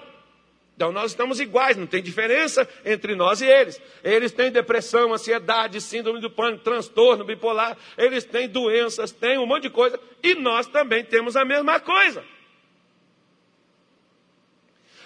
Então 0.75 0.91
nós 0.91 1.11
estamos 1.11 1.39
iguais, 1.39 1.77
não 1.77 1.85
tem 1.85 2.01
diferença 2.01 2.67
entre 2.83 3.15
nós 3.15 3.41
e 3.41 3.45
eles. 3.45 3.79
Eles 4.03 4.31
têm 4.31 4.51
depressão, 4.51 5.13
ansiedade, 5.13 5.79
síndrome 5.79 6.19
do 6.19 6.29
pânico, 6.29 6.63
transtorno 6.63 7.23
bipolar, 7.23 7.77
eles 7.97 8.23
têm 8.23 8.47
doenças, 8.49 9.11
têm 9.11 9.37
um 9.37 9.45
monte 9.45 9.63
de 9.63 9.69
coisa, 9.69 9.99
e 10.23 10.33
nós 10.35 10.67
também 10.67 11.03
temos 11.03 11.35
a 11.35 11.45
mesma 11.45 11.79
coisa. 11.79 12.23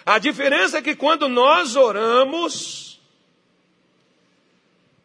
A 0.06 0.20
diferença 0.20 0.78
é 0.78 0.82
que 0.82 0.96
quando 0.96 1.28
nós 1.28 1.76
oramos, 1.76 3.02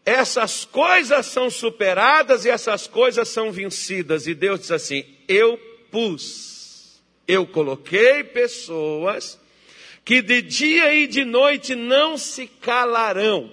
essas 0.05 0.65
coisas 0.67 1.25
são 1.25 1.49
superadas 1.49 2.45
e 2.45 2.51
essas 2.51 2.87
coisas 2.87 3.29
são 3.29 3.51
vencidas. 3.51 4.27
E 4.27 4.35
Deus 4.35 4.61
diz 4.61 4.71
assim: 4.71 5.05
Eu 5.27 5.59
pus, 5.91 7.01
eu 7.27 7.47
coloquei 7.47 8.23
pessoas 8.23 9.40
que 10.11 10.21
de 10.21 10.43
dia 10.43 10.93
e 10.93 11.07
de 11.07 11.25
noite 11.25 11.77
não 11.77 12.19
se 12.19 12.49
calarão. 12.49 13.49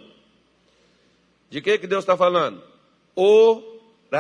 De 1.52 1.62
que, 1.62 1.78
que 1.78 1.86
Deus 1.86 2.04
está 2.04 2.18
falando? 2.18 2.64
Oração. 3.16 4.20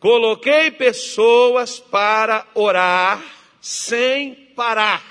Coloquei 0.00 0.72
pessoas 0.72 1.78
para 1.78 2.44
orar 2.52 3.22
sem 3.60 4.34
parar. 4.56 5.04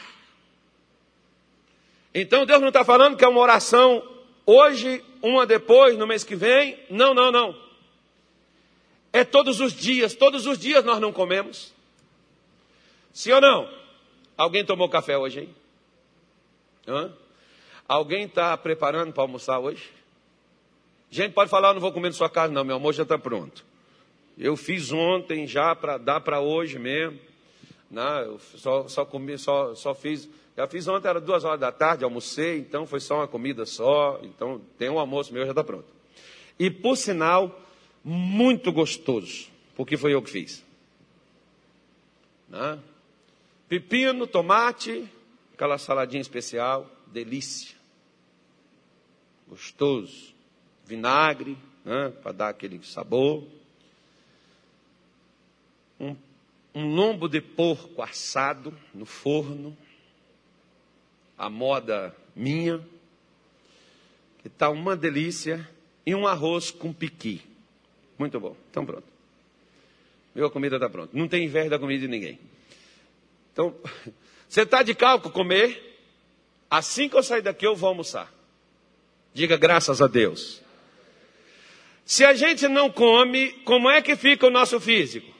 Então 2.14 2.46
Deus 2.46 2.60
não 2.60 2.68
está 2.68 2.84
falando 2.84 3.16
que 3.16 3.24
é 3.24 3.30
uma 3.30 3.40
oração 3.40 4.04
hoje, 4.46 5.02
uma 5.22 5.46
depois, 5.46 5.98
no 5.98 6.06
mês 6.06 6.26
que 6.26 6.36
vem. 6.36 6.78
Não, 6.90 7.14
não, 7.14 7.32
não. 7.32 7.58
É 9.14 9.24
todos 9.24 9.62
os 9.62 9.72
dias, 9.72 10.14
todos 10.14 10.46
os 10.46 10.60
dias 10.60 10.84
nós 10.84 11.00
não 11.00 11.14
comemos. 11.14 11.74
Sim 13.14 13.32
ou 13.32 13.40
não? 13.40 13.81
Alguém 14.42 14.66
tomou 14.66 14.90
café 14.90 15.16
hoje, 15.16 15.42
hein? 15.42 15.50
Hã? 16.88 17.14
Alguém 17.88 18.26
está 18.26 18.58
preparando 18.58 19.14
para 19.14 19.22
almoçar 19.22 19.60
hoje? 19.60 19.92
Gente, 21.12 21.34
pode 21.34 21.48
falar, 21.48 21.76
não 21.76 21.80
vou 21.80 21.92
comer 21.92 22.12
sua 22.12 22.28
casa, 22.28 22.52
não, 22.52 22.64
meu 22.64 22.74
almoço 22.74 22.98
já 22.98 23.04
está 23.04 23.20
pronto. 23.20 23.64
Eu 24.36 24.58
fiz 24.58 24.92
ontem 24.92 25.46
já 25.46 25.76
para 25.76 26.00
dar 26.00 26.22
para 26.22 26.40
hoje 26.40 26.80
mesmo. 26.80 27.20
Não, 27.92 28.04
né? 28.04 28.26
eu 28.26 28.40
só, 28.40 28.88
só 28.88 29.06
comi, 29.06 29.38
só, 29.38 29.76
só 29.76 29.94
fiz. 29.94 30.28
Já 30.58 30.66
fiz 30.66 30.88
ontem, 30.88 31.08
era 31.08 31.22
duas 31.22 31.44
horas 31.44 31.60
da 31.60 31.72
tarde, 31.72 32.04
almocei, 32.04 32.58
então 32.58 32.88
foi 32.88 33.00
só 33.00 33.18
uma 33.18 33.28
comida 33.28 33.64
só. 33.68 34.20
Então 34.24 34.60
tem 34.76 34.90
um 34.90 34.98
almoço 34.98 35.32
meu, 35.32 35.46
já 35.46 35.52
está 35.52 35.64
pronto. 35.64 35.86
E 36.58 36.72
por 36.72 36.98
sinal, 36.98 37.62
muito 38.04 38.72
gostoso, 38.72 39.50
porque 39.76 39.98
foi 39.98 40.16
eu 40.16 40.22
que 40.24 40.32
fiz. 40.32 40.66
Não? 42.50 42.91
Pepino, 43.72 44.28
tomate, 44.28 45.10
aquela 45.54 45.78
saladinha 45.78 46.20
especial, 46.20 46.92
delícia. 47.08 47.74
Gostoso. 49.48 50.36
Vinagre, 50.86 51.58
né, 51.86 52.10
para 52.22 52.34
dar 52.34 52.50
aquele 52.50 52.84
sabor. 52.84 53.48
Um, 55.98 56.18
um 56.76 56.94
lombo 56.94 57.30
de 57.30 57.40
porco 57.40 58.02
assado 58.02 58.78
no 58.94 59.06
forno. 59.06 59.78
A 61.38 61.50
moda 61.50 62.14
minha. 62.36 62.86
Que 64.40 64.50
está 64.50 64.70
uma 64.70 64.98
delícia. 64.98 65.66
E 66.06 66.14
um 66.14 66.28
arroz 66.28 66.72
com 66.72 66.92
piqui. 66.92 67.42
Muito 68.20 68.38
bom. 68.38 68.54
Então 68.70 68.86
pronto. 68.86 69.08
Meu 70.36 70.52
comida 70.52 70.76
está 70.76 70.90
pronta. 70.90 71.18
Não 71.18 71.30
tem 71.30 71.46
inveja 71.46 71.70
da 71.70 71.80
comida 71.80 72.02
de 72.02 72.10
ninguém. 72.10 72.51
Então, 73.52 73.76
você 74.48 74.62
está 74.62 74.84
de 74.84 74.94
cálculo 74.94 75.34
comer? 75.34 75.92
Assim 76.70 77.10
que 77.10 77.18
eu 77.18 77.24
sair 77.24 77.42
daqui, 77.42 77.66
eu 77.66 77.76
vou 77.76 77.90
almoçar. 77.90 78.32
Diga 79.34 79.58
graças 79.58 80.02
a 80.02 80.08
Deus. 80.08 80.62
Se 82.06 82.26
a 82.26 82.34
gente 82.34 82.68
não 82.68 82.90
come, 82.90 83.52
como 83.64 83.90
é 83.90 84.02
que 84.02 84.16
fica 84.16 84.48
o 84.48 84.50
nosso 84.50 84.80
físico? 84.80 85.32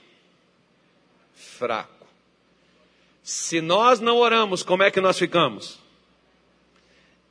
Fraco. 1.34 2.06
Se 3.22 3.60
nós 3.60 4.00
não 4.00 4.16
oramos, 4.18 4.62
como 4.62 4.82
é 4.82 4.90
que 4.90 5.00
nós 5.00 5.18
ficamos? 5.18 5.78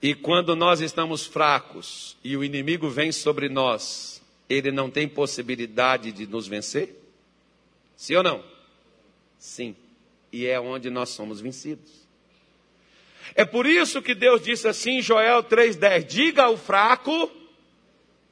E 0.01 0.15
quando 0.15 0.55
nós 0.55 0.81
estamos 0.81 1.25
fracos 1.25 2.17
e 2.23 2.35
o 2.35 2.43
inimigo 2.43 2.89
vem 2.89 3.11
sobre 3.11 3.49
nós, 3.49 4.21
ele 4.49 4.71
não 4.71 4.89
tem 4.89 5.07
possibilidade 5.07 6.11
de 6.11 6.25
nos 6.25 6.47
vencer? 6.47 6.95
Sim 7.95 8.15
ou 8.15 8.23
não? 8.23 8.43
Sim 9.37 9.75
e 10.31 10.47
é 10.47 10.59
onde 10.59 10.89
nós 10.89 11.09
somos 11.09 11.41
vencidos. 11.41 12.07
É 13.35 13.45
por 13.45 13.65
isso 13.65 14.01
que 14.01 14.13
Deus 14.15 14.41
disse 14.41 14.67
assim 14.67 14.97
em 14.97 15.01
Joel 15.01 15.43
3,10: 15.43 16.03
Diga 16.03 16.43
ao 16.43 16.57
fraco, 16.57 17.31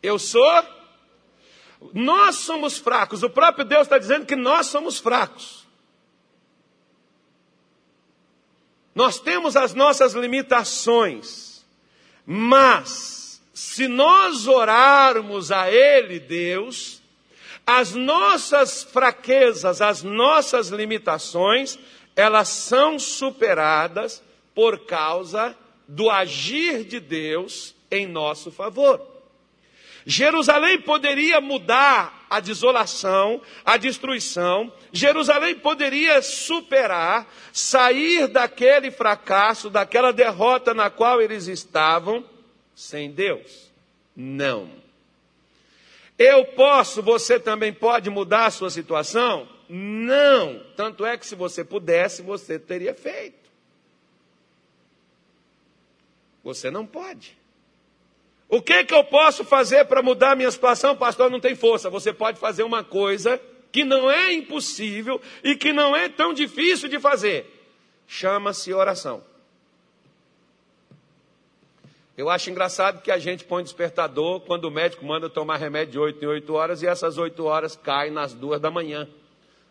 eu 0.02 0.18
sou. 0.18 0.80
Nós 1.94 2.36
somos 2.36 2.78
fracos, 2.78 3.24
o 3.24 3.30
próprio 3.30 3.64
Deus 3.64 3.84
está 3.84 3.98
dizendo 3.98 4.26
que 4.26 4.36
nós 4.36 4.68
somos 4.68 5.00
fracos. 5.00 5.66
Nós 8.94 9.18
temos 9.18 9.56
as 9.56 9.74
nossas 9.74 10.14
limitações, 10.14 11.66
mas 12.26 13.42
se 13.54 13.88
nós 13.88 14.46
orarmos 14.46 15.54
a 15.54 15.72
Ele, 15.72 16.20
Deus, 16.20 16.99
as 17.72 17.94
nossas 17.94 18.82
fraquezas, 18.82 19.80
as 19.80 20.02
nossas 20.02 20.70
limitações, 20.70 21.78
elas 22.16 22.50
são 22.50 22.98
superadas 22.98 24.24
por 24.56 24.88
causa 24.88 25.56
do 25.88 26.10
agir 26.10 26.84
de 26.84 27.00
Deus 27.00 27.76
em 27.92 28.08
nosso 28.08 28.52
favor. 28.52 29.00
Jerusalém 30.04 30.82
poderia 30.82 31.40
mudar 31.40 32.26
a 32.28 32.40
desolação, 32.40 33.40
a 33.64 33.78
destruição. 33.78 34.74
Jerusalém 34.92 35.54
poderia 35.54 36.24
superar, 36.24 37.32
sair 37.54 38.28
daquele 38.28 38.90
fracasso, 38.90 39.70
daquela 39.70 40.12
derrota 40.12 40.74
na 40.74 40.90
qual 40.90 41.22
eles 41.22 41.46
estavam, 41.46 42.26
sem 42.74 43.12
Deus. 43.12 43.70
Não. 44.16 44.89
Eu 46.20 46.44
posso, 46.44 47.02
você 47.02 47.40
também 47.40 47.72
pode 47.72 48.10
mudar 48.10 48.48
a 48.48 48.52
sua 48.52 48.70
situação? 48.70 49.48
Não. 49.70 50.62
Tanto 50.76 51.06
é 51.06 51.18
que 51.18 51.26
se 51.26 51.34
você 51.34 51.64
pudesse, 51.64 52.22
você 52.22 52.60
teria 52.60 52.94
feito. 52.94 53.50
Você 56.44 56.70
não 56.70 56.86
pode. 56.86 57.38
O 58.50 58.62
que, 58.62 58.84
que 58.84 58.94
eu 58.94 59.04
posso 59.06 59.46
fazer 59.46 59.86
para 59.86 60.02
mudar 60.02 60.32
a 60.32 60.36
minha 60.36 60.52
situação? 60.52 60.94
Pastor, 60.94 61.32
não 61.32 61.40
tem 61.40 61.56
força. 61.56 61.90
Você 61.90 62.12
pode 62.12 62.38
fazer 62.38 62.64
uma 62.64 62.84
coisa 62.84 63.40
que 63.72 63.86
não 63.86 64.12
é 64.12 64.34
impossível 64.34 65.22
e 65.42 65.56
que 65.56 65.72
não 65.72 65.96
é 65.96 66.10
tão 66.10 66.34
difícil 66.34 66.90
de 66.90 67.00
fazer. 67.00 67.46
Chama-se 68.06 68.74
oração. 68.74 69.24
Eu 72.20 72.30
acho 72.30 72.50
engraçado 72.50 73.02
que 73.02 73.12
a 73.12 73.18
gente 73.18 73.46
põe 73.46 73.64
despertador 73.64 74.42
quando 74.42 74.66
o 74.66 74.70
médico 74.70 75.06
manda 75.06 75.30
tomar 75.30 75.56
remédio 75.56 75.94
de 75.94 76.00
8 76.00 76.26
em 76.26 76.28
8 76.28 76.54
horas 76.54 76.84
e 76.84 76.86
essas 76.86 77.18
8 77.18 77.46
horas 77.46 77.78
caem 77.78 78.12
nas 78.12 78.34
2 78.34 78.60
da 78.60 78.70
manhã 78.70 79.08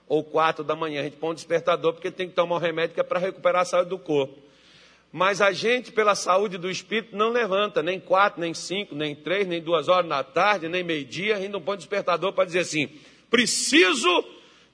ou 0.09 0.25
4 0.25 0.65
da 0.65 0.75
manhã. 0.75 1.03
A 1.03 1.05
gente 1.05 1.19
põe 1.19 1.33
um 1.33 1.35
despertador 1.35 1.93
porque 1.93 2.11
tem 2.11 2.27
que 2.27 2.35
tomar 2.35 2.57
o 2.57 2.59
remédio 2.59 2.95
que 2.95 3.01
é 3.01 3.03
para 3.03 3.19
recuperar 3.19 3.61
a 3.61 3.65
saúde 3.67 3.91
do 3.91 3.99
corpo. 3.99 4.39
Mas 5.13 5.43
a 5.43 5.53
gente, 5.53 5.93
pela 5.93 6.15
saúde 6.15 6.57
do 6.57 6.71
espírito, 6.71 7.15
não 7.15 7.29
levanta 7.29 7.83
nem 7.83 8.01
quatro, 8.01 8.41
nem 8.41 8.55
cinco, 8.55 8.95
nem 8.95 9.15
três, 9.15 9.47
nem 9.47 9.61
duas 9.61 9.87
horas 9.87 10.09
da 10.09 10.25
tarde, 10.25 10.71
nem 10.71 10.83
meio-dia, 10.83 11.37
a 11.37 11.41
gente 11.41 11.53
não 11.53 11.61
põe 11.61 11.77
despertador 11.77 12.33
para 12.33 12.47
dizer 12.47 12.61
assim: 12.61 12.89
preciso 13.29 14.25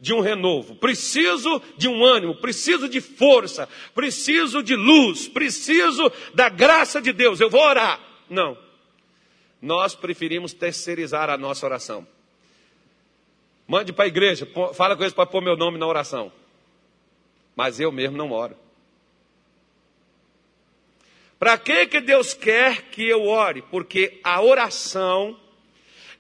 de 0.05 0.13
um 0.13 0.21
renovo, 0.21 0.75
preciso 0.75 1.63
de 1.79 1.89
um 1.89 2.05
ânimo, 2.05 2.35
preciso 2.35 2.91
de 2.91 3.01
força, 3.01 3.67
preciso 3.95 4.63
de 4.63 4.77
luz, 4.77 5.27
preciso 5.27 6.13
da 6.35 6.51
graça 6.51 7.01
de 7.01 7.11
Deus, 7.11 7.41
eu 7.41 7.49
vou 7.49 7.63
orar. 7.63 7.99
Não. 8.29 8.59
Nós 9.63 9.95
preferimos 9.95 10.53
terceirizar 10.53 11.31
a 11.31 11.39
nossa 11.39 11.65
oração. 11.65 12.07
Mande 13.67 13.95
para 13.95 14.05
a 14.05 14.09
igreja, 14.09 14.47
fala 14.75 14.95
com 14.95 15.03
eles 15.03 15.15
para 15.15 15.25
pôr 15.25 15.41
meu 15.41 15.57
nome 15.57 15.79
na 15.79 15.87
oração. 15.87 16.31
Mas 17.57 17.81
eu 17.81 17.91
mesmo 17.91 18.19
não 18.19 18.31
oro. 18.31 18.55
Para 21.39 21.57
que 21.57 21.87
que 21.87 22.03
Deus 22.03 22.35
quer 22.35 22.91
que 22.91 23.09
eu 23.09 23.25
ore? 23.25 23.63
Porque 23.63 24.21
a 24.23 24.43
oração 24.43 25.41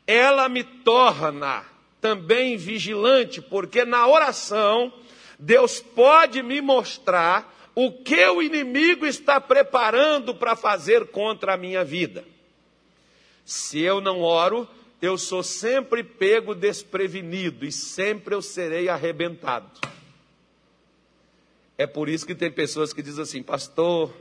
ela 0.06 0.48
me 0.48 0.64
torna 0.64 1.73
também 2.04 2.58
vigilante, 2.58 3.40
porque 3.40 3.82
na 3.82 4.06
oração 4.06 4.92
Deus 5.38 5.80
pode 5.80 6.42
me 6.42 6.60
mostrar 6.60 7.70
o 7.74 7.90
que 7.90 8.26
o 8.26 8.42
inimigo 8.42 9.06
está 9.06 9.40
preparando 9.40 10.34
para 10.34 10.54
fazer 10.54 11.06
contra 11.06 11.54
a 11.54 11.56
minha 11.56 11.82
vida. 11.82 12.22
Se 13.42 13.80
eu 13.80 14.02
não 14.02 14.20
oro, 14.20 14.68
eu 15.00 15.16
sou 15.16 15.42
sempre 15.42 16.04
pego 16.04 16.54
desprevenido 16.54 17.64
e 17.64 17.72
sempre 17.72 18.34
eu 18.34 18.42
serei 18.42 18.90
arrebentado. 18.90 19.80
É 21.78 21.86
por 21.86 22.10
isso 22.10 22.26
que 22.26 22.34
tem 22.34 22.50
pessoas 22.50 22.92
que 22.92 23.00
dizem 23.00 23.22
assim, 23.22 23.42
pastor, 23.42 24.12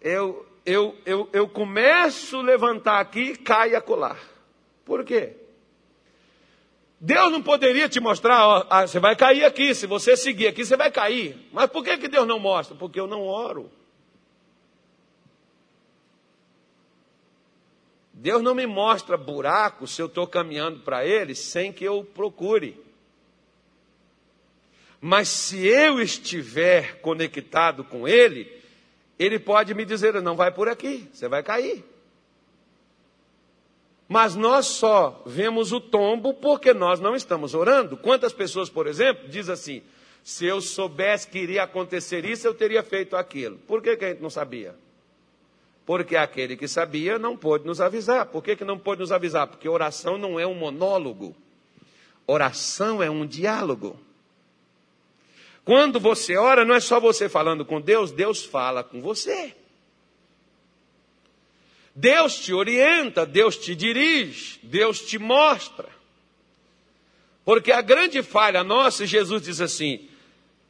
eu, 0.00 0.46
eu, 0.64 0.96
eu, 1.04 1.28
eu 1.30 1.46
começo 1.46 2.38
a 2.38 2.42
levantar 2.42 3.00
aqui 3.00 3.32
e 3.32 3.36
cai 3.36 3.74
a 3.74 3.82
colar. 3.82 4.18
Por 4.82 5.04
quê? 5.04 5.36
Deus 7.00 7.32
não 7.32 7.42
poderia 7.42 7.88
te 7.88 7.98
mostrar, 7.98 8.46
ó, 8.46 8.66
ah, 8.68 8.86
você 8.86 9.00
vai 9.00 9.16
cair 9.16 9.42
aqui, 9.44 9.74
se 9.74 9.86
você 9.86 10.16
seguir 10.18 10.48
aqui, 10.48 10.64
você 10.64 10.76
vai 10.76 10.90
cair. 10.90 11.48
Mas 11.50 11.70
por 11.70 11.82
que, 11.82 11.96
que 11.96 12.08
Deus 12.08 12.28
não 12.28 12.38
mostra? 12.38 12.76
Porque 12.76 13.00
eu 13.00 13.06
não 13.06 13.22
oro. 13.22 13.70
Deus 18.12 18.42
não 18.42 18.54
me 18.54 18.66
mostra 18.66 19.16
buraco 19.16 19.86
se 19.86 20.02
eu 20.02 20.06
estou 20.06 20.26
caminhando 20.26 20.80
para 20.80 21.06
Ele 21.06 21.34
sem 21.34 21.72
que 21.72 21.84
eu 21.84 22.04
procure. 22.04 22.78
Mas 25.00 25.28
se 25.28 25.66
eu 25.66 25.98
estiver 25.98 27.00
conectado 27.00 27.82
com 27.82 28.06
Ele, 28.06 28.60
ele 29.18 29.38
pode 29.38 29.74
me 29.74 29.86
dizer: 29.86 30.20
não 30.20 30.36
vai 30.36 30.50
por 30.50 30.68
aqui, 30.68 31.08
você 31.10 31.28
vai 31.28 31.42
cair. 31.42 31.82
Mas 34.12 34.34
nós 34.34 34.66
só 34.66 35.22
vemos 35.24 35.70
o 35.70 35.80
tombo 35.80 36.34
porque 36.34 36.74
nós 36.74 36.98
não 36.98 37.14
estamos 37.14 37.54
orando. 37.54 37.96
Quantas 37.96 38.32
pessoas, 38.32 38.68
por 38.68 38.88
exemplo, 38.88 39.28
diz 39.28 39.48
assim: 39.48 39.82
se 40.24 40.44
eu 40.44 40.60
soubesse 40.60 41.28
que 41.28 41.38
iria 41.38 41.62
acontecer 41.62 42.24
isso, 42.24 42.44
eu 42.44 42.52
teria 42.52 42.82
feito 42.82 43.14
aquilo. 43.14 43.56
Por 43.68 43.80
que, 43.80 43.96
que 43.96 44.04
a 44.04 44.08
gente 44.08 44.20
não 44.20 44.28
sabia? 44.28 44.74
Porque 45.86 46.16
aquele 46.16 46.56
que 46.56 46.66
sabia 46.66 47.20
não 47.20 47.36
pôde 47.36 47.64
nos 47.64 47.80
avisar. 47.80 48.26
Por 48.26 48.42
que, 48.42 48.56
que 48.56 48.64
não 48.64 48.76
pôde 48.76 49.00
nos 49.00 49.12
avisar? 49.12 49.46
Porque 49.46 49.68
oração 49.68 50.18
não 50.18 50.40
é 50.40 50.46
um 50.46 50.54
monólogo. 50.54 51.32
Oração 52.26 53.00
é 53.00 53.08
um 53.08 53.24
diálogo. 53.24 53.96
Quando 55.64 56.00
você 56.00 56.36
ora, 56.36 56.64
não 56.64 56.74
é 56.74 56.80
só 56.80 56.98
você 56.98 57.28
falando 57.28 57.64
com 57.64 57.80
Deus, 57.80 58.10
Deus 58.10 58.44
fala 58.44 58.82
com 58.82 59.00
você. 59.00 59.54
Deus 61.94 62.36
te 62.36 62.52
orienta, 62.54 63.26
Deus 63.26 63.56
te 63.56 63.74
dirige, 63.74 64.58
Deus 64.62 65.00
te 65.00 65.18
mostra. 65.18 65.88
Porque 67.44 67.72
a 67.72 67.80
grande 67.80 68.22
falha 68.22 68.62
nossa, 68.62 69.06
Jesus 69.06 69.42
diz 69.42 69.60
assim: 69.60 70.08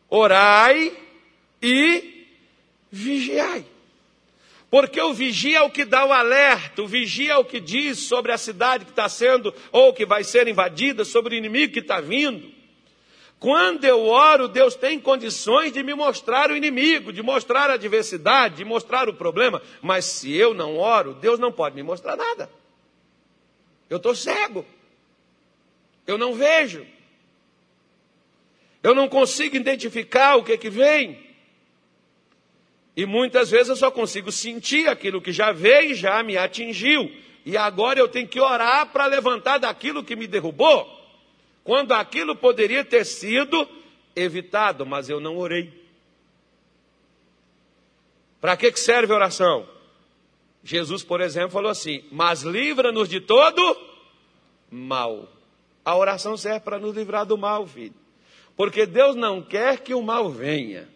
orai 0.09 0.97
e 1.61 2.27
vigiai. 2.91 3.65
Porque 4.71 5.01
o 5.01 5.13
vigia 5.13 5.59
é 5.59 5.63
o 5.63 5.71
que 5.71 5.85
dá 5.85 6.05
o 6.05 6.13
alerta, 6.13 6.81
o 6.83 6.87
vigia 6.87 7.33
é 7.33 7.37
o 7.37 7.45
que 7.45 7.59
diz 7.59 7.99
sobre 7.99 8.31
a 8.31 8.39
cidade 8.39 8.85
que 8.85 8.93
está 8.93 9.09
sendo 9.09 9.53
ou 9.73 9.93
que 9.93 10.07
vai 10.07 10.23
ser 10.23 10.47
invadida, 10.47 11.05
sobre 11.05 11.35
o 11.35 11.39
inimigo 11.39 11.73
que 11.73 11.81
está 11.81 12.01
vindo. 12.01 12.60
Quando 13.41 13.87
eu 13.87 14.07
oro, 14.07 14.47
Deus 14.47 14.75
tem 14.75 15.01
condições 15.01 15.73
de 15.73 15.83
me 15.83 15.95
mostrar 15.95 16.51
o 16.51 16.57
inimigo, 16.57 17.11
de 17.11 17.23
mostrar 17.23 17.71
a 17.71 17.73
adversidade, 17.73 18.57
de 18.57 18.67
mostrar 18.67 19.09
o 19.09 19.15
problema. 19.15 19.63
Mas 19.81 20.05
se 20.05 20.31
eu 20.31 20.53
não 20.53 20.77
oro, 20.77 21.15
Deus 21.15 21.39
não 21.39 21.51
pode 21.51 21.75
me 21.75 21.83
mostrar 21.83 22.17
nada. 22.17 22.51
Eu 23.89 23.97
estou 23.97 24.15
cego. 24.15 24.67
Eu 26.07 26.19
não 26.19 26.35
vejo. 26.35 26.87
Eu 28.83 28.95
não 28.95 29.09
consigo 29.09 29.57
identificar 29.57 30.37
o 30.37 30.45
que, 30.45 30.59
que 30.59 30.69
vem. 30.69 31.19
E 32.95 33.07
muitas 33.07 33.51
vezes 33.51 33.71
eu 33.71 33.77
só 33.77 33.91
consigo 33.91 34.31
sentir 34.31 34.87
aquilo 34.87 35.23
que 35.23 35.33
já 35.33 35.51
veio 35.51 35.93
e 35.93 35.95
já 35.95 36.23
me 36.23 36.37
atingiu. 36.37 37.11
E 37.47 37.57
agora 37.57 37.99
eu 37.99 38.07
tenho 38.07 38.29
que 38.29 38.39
orar 38.39 38.93
para 38.93 39.07
levantar 39.07 39.57
daquilo 39.57 40.05
que 40.05 40.15
me 40.15 40.27
derrubou 40.27 41.00
quando 41.65 41.93
aquilo 41.93 42.35
poderia 42.37 42.85
ter 42.85 43.05
sido 43.05 43.69
evitado, 44.15 44.85
mas 44.87 45.09
eu 45.09 45.21
não 45.21 45.37
orei. 45.37 45.73
Para 48.41 48.57
que 48.57 48.75
serve 48.77 49.13
a 49.13 49.17
oração? 49.17 49.69
Jesus, 50.65 51.03
por 51.03 51.21
exemplo, 51.21 51.51
falou 51.51 51.71
assim: 51.71 52.05
Mas 52.11 52.43
livra-nos 52.43 53.09
de 53.09 53.21
todo 53.21 53.77
mal. 54.71 55.29
A 55.85 55.97
oração 55.97 56.37
serve 56.37 56.61
para 56.61 56.79
nos 56.79 56.95
livrar 56.95 57.27
do 57.27 57.37
mal, 57.37 57.67
filho. 57.67 57.95
Porque 58.57 58.87
Deus 58.87 59.17
não 59.17 59.43
quer 59.43 59.81
que 59.81 59.95
o 59.95 60.03
mal 60.03 60.31
venha. 60.31 60.89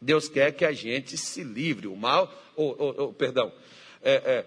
Deus 0.00 0.28
quer 0.28 0.52
que 0.52 0.64
a 0.64 0.72
gente 0.72 1.16
se 1.16 1.44
livre. 1.44 1.86
O 1.86 1.96
mal, 1.96 2.32
oh, 2.56 2.74
oh, 2.78 3.04
oh, 3.04 3.12
perdão, 3.12 3.52
é, 4.02 4.12
é, 4.12 4.46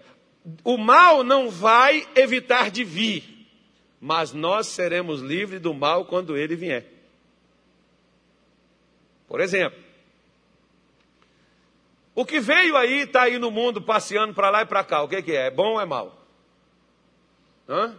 o 0.62 0.76
mal 0.76 1.22
não 1.22 1.48
vai 1.48 2.06
evitar 2.14 2.70
de 2.70 2.84
vir 2.84 3.33
mas 4.04 4.32
nós 4.32 4.66
seremos 4.66 5.20
livres 5.20 5.60
do 5.60 5.72
mal 5.72 6.04
quando 6.04 6.36
ele 6.36 6.54
vier. 6.54 6.84
Por 9.26 9.40
exemplo, 9.40 9.82
o 12.14 12.26
que 12.26 12.38
veio 12.40 12.76
aí, 12.76 13.04
está 13.04 13.22
aí 13.22 13.38
no 13.38 13.50
mundo 13.50 13.80
passeando 13.80 14.34
para 14.34 14.50
lá 14.50 14.62
e 14.62 14.66
para 14.66 14.84
cá, 14.84 15.02
o 15.02 15.08
que, 15.08 15.22
que 15.22 15.32
é? 15.32 15.46
É 15.46 15.50
bom 15.50 15.72
ou 15.72 15.80
é 15.80 15.86
mal? 15.86 16.22
Hã? 17.68 17.96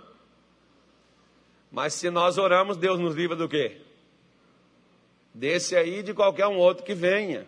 Mas 1.72 1.96
se 1.96 2.10
nós 2.10 2.38
oramos, 2.38 2.78
Deus 2.78 3.00
nos 3.00 3.16
livra 3.16 3.36
do 3.36 3.50
quê? 3.50 3.82
desse 5.36 5.76
aí 5.76 6.02
de 6.02 6.14
qualquer 6.14 6.48
um 6.48 6.58
outro 6.58 6.86
que 6.86 6.94
venha. 6.94 7.46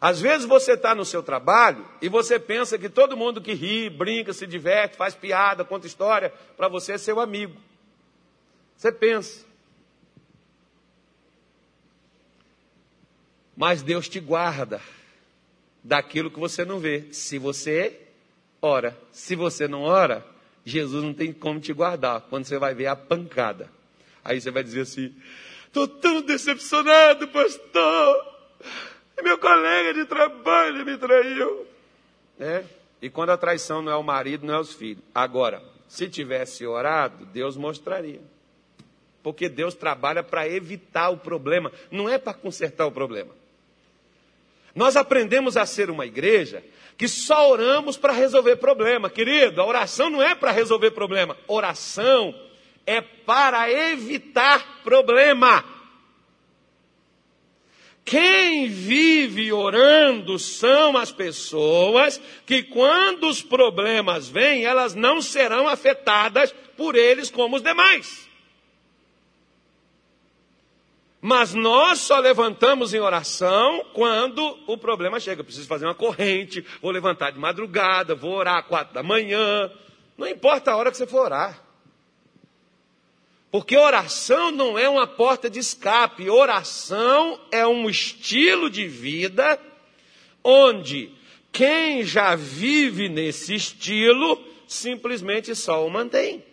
Às 0.00 0.20
vezes 0.20 0.46
você 0.46 0.72
está 0.72 0.94
no 0.94 1.04
seu 1.04 1.22
trabalho 1.22 1.86
e 2.02 2.08
você 2.08 2.38
pensa 2.38 2.78
que 2.78 2.88
todo 2.88 3.16
mundo 3.16 3.40
que 3.40 3.54
ri, 3.54 3.88
brinca, 3.88 4.32
se 4.32 4.46
diverte, 4.46 4.96
faz 4.96 5.14
piada, 5.14 5.64
conta 5.64 5.86
história, 5.86 6.32
para 6.56 6.68
você 6.68 6.92
é 6.92 6.98
seu 6.98 7.18
amigo. 7.18 7.56
Você 8.76 8.92
pensa. 8.92 9.46
Mas 13.56 13.82
Deus 13.82 14.06
te 14.06 14.20
guarda 14.20 14.82
daquilo 15.82 16.30
que 16.30 16.38
você 16.38 16.64
não 16.64 16.78
vê. 16.78 17.06
Se 17.12 17.38
você 17.38 17.98
ora, 18.60 18.98
se 19.10 19.34
você 19.34 19.66
não 19.66 19.82
ora, 19.82 20.26
Jesus 20.62 21.02
não 21.02 21.14
tem 21.14 21.32
como 21.32 21.58
te 21.58 21.72
guardar. 21.72 22.22
Quando 22.22 22.44
você 22.44 22.58
vai 22.58 22.74
ver 22.74 22.88
a 22.88 22.96
pancada, 22.96 23.70
aí 24.22 24.38
você 24.38 24.50
vai 24.50 24.62
dizer 24.62 24.82
assim: 24.82 25.14
estou 25.66 25.88
tão 25.88 26.20
decepcionado, 26.20 27.28
pastor. 27.28 28.36
Meu 29.22 29.38
colega 29.38 29.94
de 29.94 30.04
trabalho 30.04 30.84
me 30.84 30.96
traiu. 30.96 31.66
É. 32.38 32.64
E 33.00 33.10
quando 33.10 33.30
a 33.30 33.36
traição 33.36 33.82
não 33.82 33.92
é 33.92 33.96
o 33.96 34.02
marido, 34.02 34.46
não 34.46 34.54
é 34.54 34.60
os 34.60 34.72
filhos. 34.72 35.02
Agora, 35.14 35.62
se 35.88 36.08
tivesse 36.08 36.66
orado, 36.66 37.26
Deus 37.26 37.56
mostraria. 37.56 38.20
Porque 39.22 39.48
Deus 39.48 39.74
trabalha 39.74 40.22
para 40.22 40.48
evitar 40.48 41.10
o 41.10 41.16
problema, 41.16 41.72
não 41.90 42.08
é 42.08 42.18
para 42.18 42.34
consertar 42.34 42.86
o 42.86 42.92
problema. 42.92 43.34
Nós 44.74 44.94
aprendemos 44.94 45.56
a 45.56 45.64
ser 45.64 45.90
uma 45.90 46.06
igreja 46.06 46.62
que 46.96 47.08
só 47.08 47.50
oramos 47.50 47.96
para 47.96 48.12
resolver 48.12 48.56
problema. 48.56 49.10
Querido, 49.10 49.60
a 49.60 49.66
oração 49.66 50.10
não 50.10 50.22
é 50.22 50.34
para 50.34 50.50
resolver 50.50 50.90
problema. 50.92 51.36
Oração 51.46 52.34
é 52.86 53.00
para 53.00 53.70
evitar 53.70 54.82
problema. 54.82 55.64
Quem 58.06 58.68
vive 58.68 59.52
orando 59.52 60.38
são 60.38 60.96
as 60.96 61.10
pessoas 61.10 62.20
que, 62.46 62.62
quando 62.62 63.26
os 63.26 63.42
problemas 63.42 64.28
vêm, 64.28 64.64
elas 64.64 64.94
não 64.94 65.20
serão 65.20 65.66
afetadas 65.66 66.54
por 66.76 66.94
eles 66.94 67.28
como 67.32 67.56
os 67.56 67.62
demais. 67.62 68.30
Mas 71.20 71.52
nós 71.52 71.98
só 71.98 72.20
levantamos 72.20 72.94
em 72.94 73.00
oração 73.00 73.84
quando 73.92 74.56
o 74.68 74.78
problema 74.78 75.18
chega. 75.18 75.40
Eu 75.40 75.44
preciso 75.44 75.66
fazer 75.66 75.86
uma 75.86 75.94
corrente, 75.94 76.64
vou 76.80 76.92
levantar 76.92 77.32
de 77.32 77.40
madrugada, 77.40 78.14
vou 78.14 78.34
orar 78.34 78.58
às 78.58 78.66
quatro 78.66 78.94
da 78.94 79.02
manhã. 79.02 79.68
Não 80.16 80.28
importa 80.28 80.70
a 80.70 80.76
hora 80.76 80.92
que 80.92 80.96
você 80.96 81.08
for 81.08 81.24
orar. 81.24 81.65
Porque 83.50 83.76
oração 83.76 84.50
não 84.50 84.78
é 84.78 84.88
uma 84.88 85.06
porta 85.06 85.48
de 85.48 85.58
escape, 85.58 86.28
oração 86.28 87.40
é 87.50 87.66
um 87.66 87.88
estilo 87.88 88.68
de 88.68 88.86
vida 88.86 89.58
onde 90.42 91.10
quem 91.52 92.04
já 92.04 92.34
vive 92.34 93.08
nesse 93.08 93.54
estilo 93.54 94.38
simplesmente 94.66 95.54
só 95.54 95.86
o 95.86 95.90
mantém. 95.90 96.44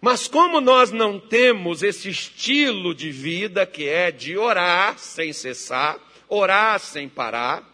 Mas 0.00 0.28
como 0.28 0.60
nós 0.60 0.90
não 0.90 1.18
temos 1.18 1.82
esse 1.82 2.10
estilo 2.10 2.94
de 2.94 3.10
vida 3.10 3.64
que 3.64 3.88
é 3.88 4.10
de 4.10 4.36
orar 4.36 4.98
sem 4.98 5.32
cessar, 5.32 5.98
orar 6.28 6.78
sem 6.78 7.08
parar, 7.08 7.64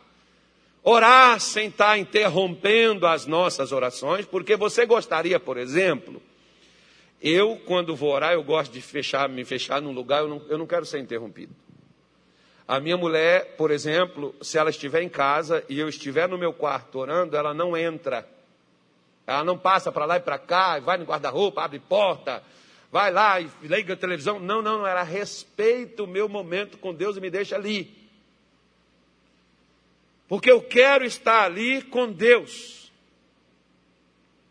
orar 0.82 1.40
sem 1.40 1.66
estar 1.66 1.98
interrompendo 1.98 3.06
as 3.06 3.26
nossas 3.26 3.72
orações, 3.72 4.26
porque 4.26 4.54
você 4.54 4.86
gostaria, 4.86 5.40
por 5.40 5.58
exemplo, 5.58 6.22
eu 7.20 7.60
quando 7.66 7.94
vou 7.94 8.10
orar, 8.12 8.32
eu 8.32 8.42
gosto 8.42 8.72
de 8.72 8.80
fechar, 8.80 9.28
me 9.28 9.44
fechar 9.44 9.80
num 9.80 9.92
lugar, 9.92 10.22
eu 10.22 10.28
não, 10.28 10.42
eu 10.48 10.58
não 10.58 10.66
quero 10.66 10.86
ser 10.86 11.00
interrompido. 11.00 11.54
A 12.66 12.78
minha 12.78 12.96
mulher, 12.96 13.56
por 13.56 13.70
exemplo, 13.70 14.34
se 14.40 14.56
ela 14.56 14.70
estiver 14.70 15.02
em 15.02 15.08
casa 15.08 15.64
e 15.68 15.78
eu 15.78 15.88
estiver 15.88 16.28
no 16.28 16.38
meu 16.38 16.52
quarto 16.52 16.98
orando, 16.98 17.36
ela 17.36 17.52
não 17.52 17.76
entra 17.76 18.26
ela 19.30 19.44
não 19.44 19.56
passa 19.56 19.92
para 19.92 20.04
lá 20.04 20.16
e 20.16 20.20
para 20.20 20.38
cá, 20.38 20.80
vai 20.80 20.98
no 20.98 21.04
guarda-roupa, 21.04 21.62
abre 21.62 21.78
porta, 21.78 22.42
vai 22.90 23.12
lá 23.12 23.40
e 23.40 23.48
liga 23.62 23.94
a 23.94 23.96
televisão. 23.96 24.40
Não, 24.40 24.60
não, 24.60 24.78
não. 24.78 24.86
Ela 24.86 25.04
respeita 25.04 26.02
o 26.02 26.06
meu 26.06 26.28
momento 26.28 26.78
com 26.78 26.92
Deus 26.92 27.16
e 27.16 27.20
me 27.20 27.30
deixa 27.30 27.54
ali. 27.54 27.96
Porque 30.26 30.50
eu 30.50 30.60
quero 30.60 31.04
estar 31.04 31.44
ali 31.44 31.80
com 31.80 32.10
Deus. 32.10 32.90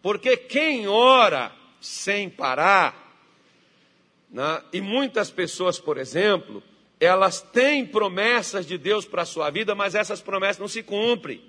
Porque 0.01 0.37
quem 0.37 0.87
ora 0.87 1.51
sem 1.81 2.29
parar, 2.29 3.07
né, 4.29 4.61
e 4.71 4.81
muitas 4.81 5.31
pessoas, 5.31 5.79
por 5.79 5.97
exemplo, 5.97 6.61
elas 6.99 7.41
têm 7.41 7.85
promessas 7.85 8.65
de 8.65 8.77
Deus 8.77 9.05
para 9.05 9.21
a 9.21 9.25
sua 9.25 9.49
vida, 9.49 9.73
mas 9.73 9.95
essas 9.95 10.21
promessas 10.21 10.59
não 10.59 10.67
se 10.67 10.83
cumprem. 10.83 11.41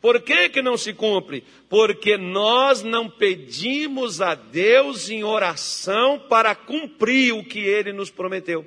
Por 0.00 0.22
que, 0.22 0.48
que 0.48 0.62
não 0.62 0.78
se 0.78 0.94
cumpre? 0.94 1.44
Porque 1.68 2.16
nós 2.16 2.82
não 2.82 3.08
pedimos 3.08 4.20
a 4.20 4.34
Deus 4.34 5.10
em 5.10 5.22
oração 5.22 6.18
para 6.28 6.54
cumprir 6.54 7.34
o 7.34 7.44
que 7.44 7.60
Ele 7.60 7.92
nos 7.92 8.10
prometeu. 8.10 8.66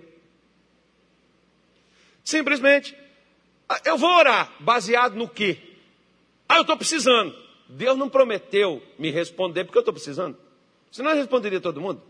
Simplesmente, 2.24 2.96
ah, 3.68 3.82
eu 3.84 3.98
vou 3.98 4.12
orar, 4.12 4.54
baseado 4.60 5.16
no 5.16 5.28
quê? 5.28 5.58
Ah, 6.48 6.58
eu 6.58 6.62
estou 6.62 6.78
precisando. 6.78 7.36
Deus 7.68 7.98
não 7.98 8.08
prometeu 8.08 8.82
me 9.00 9.10
responder 9.10 9.64
porque 9.64 9.80
eu 9.80 9.82
estou 9.82 9.94
precisando. 9.94 10.38
Senão 10.94 11.10
eu 11.10 11.18
responderia 11.18 11.60
todo 11.60 11.82
mundo. 11.82 12.04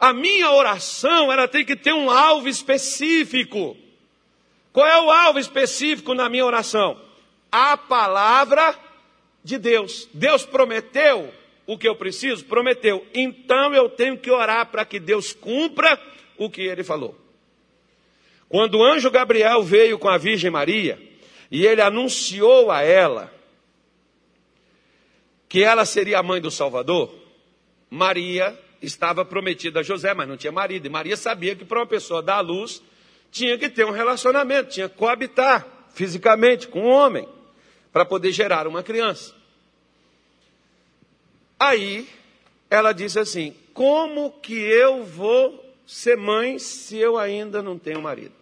A 0.00 0.12
minha 0.12 0.50
oração, 0.50 1.32
ela 1.32 1.46
tem 1.46 1.64
que 1.64 1.76
ter 1.76 1.92
um 1.92 2.10
alvo 2.10 2.48
específico. 2.48 3.76
Qual 4.72 4.84
é 4.84 5.00
o 5.00 5.12
alvo 5.12 5.38
específico 5.38 6.12
na 6.12 6.28
minha 6.28 6.44
oração? 6.44 7.00
A 7.52 7.76
palavra 7.76 8.74
de 9.44 9.58
Deus. 9.58 10.08
Deus 10.12 10.44
prometeu 10.44 11.32
o 11.64 11.78
que 11.78 11.86
eu 11.86 11.94
preciso? 11.94 12.44
Prometeu. 12.46 13.06
Então 13.14 13.72
eu 13.72 13.88
tenho 13.88 14.18
que 14.18 14.28
orar 14.28 14.72
para 14.72 14.84
que 14.84 14.98
Deus 14.98 15.32
cumpra 15.32 16.02
o 16.36 16.50
que 16.50 16.62
ele 16.62 16.82
falou. 16.82 17.16
Quando 18.48 18.78
o 18.78 18.84
anjo 18.84 19.08
Gabriel 19.08 19.62
veio 19.62 20.00
com 20.00 20.08
a 20.08 20.18
Virgem 20.18 20.50
Maria 20.50 21.00
e 21.48 21.64
ele 21.64 21.80
anunciou 21.80 22.72
a 22.72 22.82
ela 22.82 23.38
que 25.50 25.64
ela 25.64 25.84
seria 25.84 26.20
a 26.20 26.22
mãe 26.22 26.40
do 26.40 26.48
Salvador, 26.48 27.12
Maria 27.90 28.56
estava 28.80 29.24
prometida 29.24 29.80
a 29.80 29.82
José, 29.82 30.14
mas 30.14 30.28
não 30.28 30.36
tinha 30.36 30.52
marido. 30.52 30.86
E 30.86 30.88
Maria 30.88 31.16
sabia 31.16 31.56
que 31.56 31.64
para 31.64 31.80
uma 31.80 31.86
pessoa 31.86 32.22
dar 32.22 32.36
à 32.36 32.40
luz 32.40 32.80
tinha 33.32 33.58
que 33.58 33.68
ter 33.68 33.84
um 33.84 33.90
relacionamento, 33.90 34.70
tinha 34.70 34.88
que 34.88 34.96
coabitar 34.96 35.66
fisicamente 35.92 36.68
com 36.68 36.82
um 36.82 36.88
homem 36.88 37.28
para 37.92 38.04
poder 38.04 38.30
gerar 38.30 38.68
uma 38.68 38.80
criança. 38.80 39.34
Aí 41.58 42.08
ela 42.70 42.92
disse 42.92 43.18
assim: 43.18 43.52
Como 43.74 44.30
que 44.40 44.54
eu 44.54 45.02
vou 45.02 45.74
ser 45.84 46.16
mãe 46.16 46.60
se 46.60 46.96
eu 46.96 47.18
ainda 47.18 47.60
não 47.60 47.76
tenho 47.76 48.00
marido? 48.00 48.39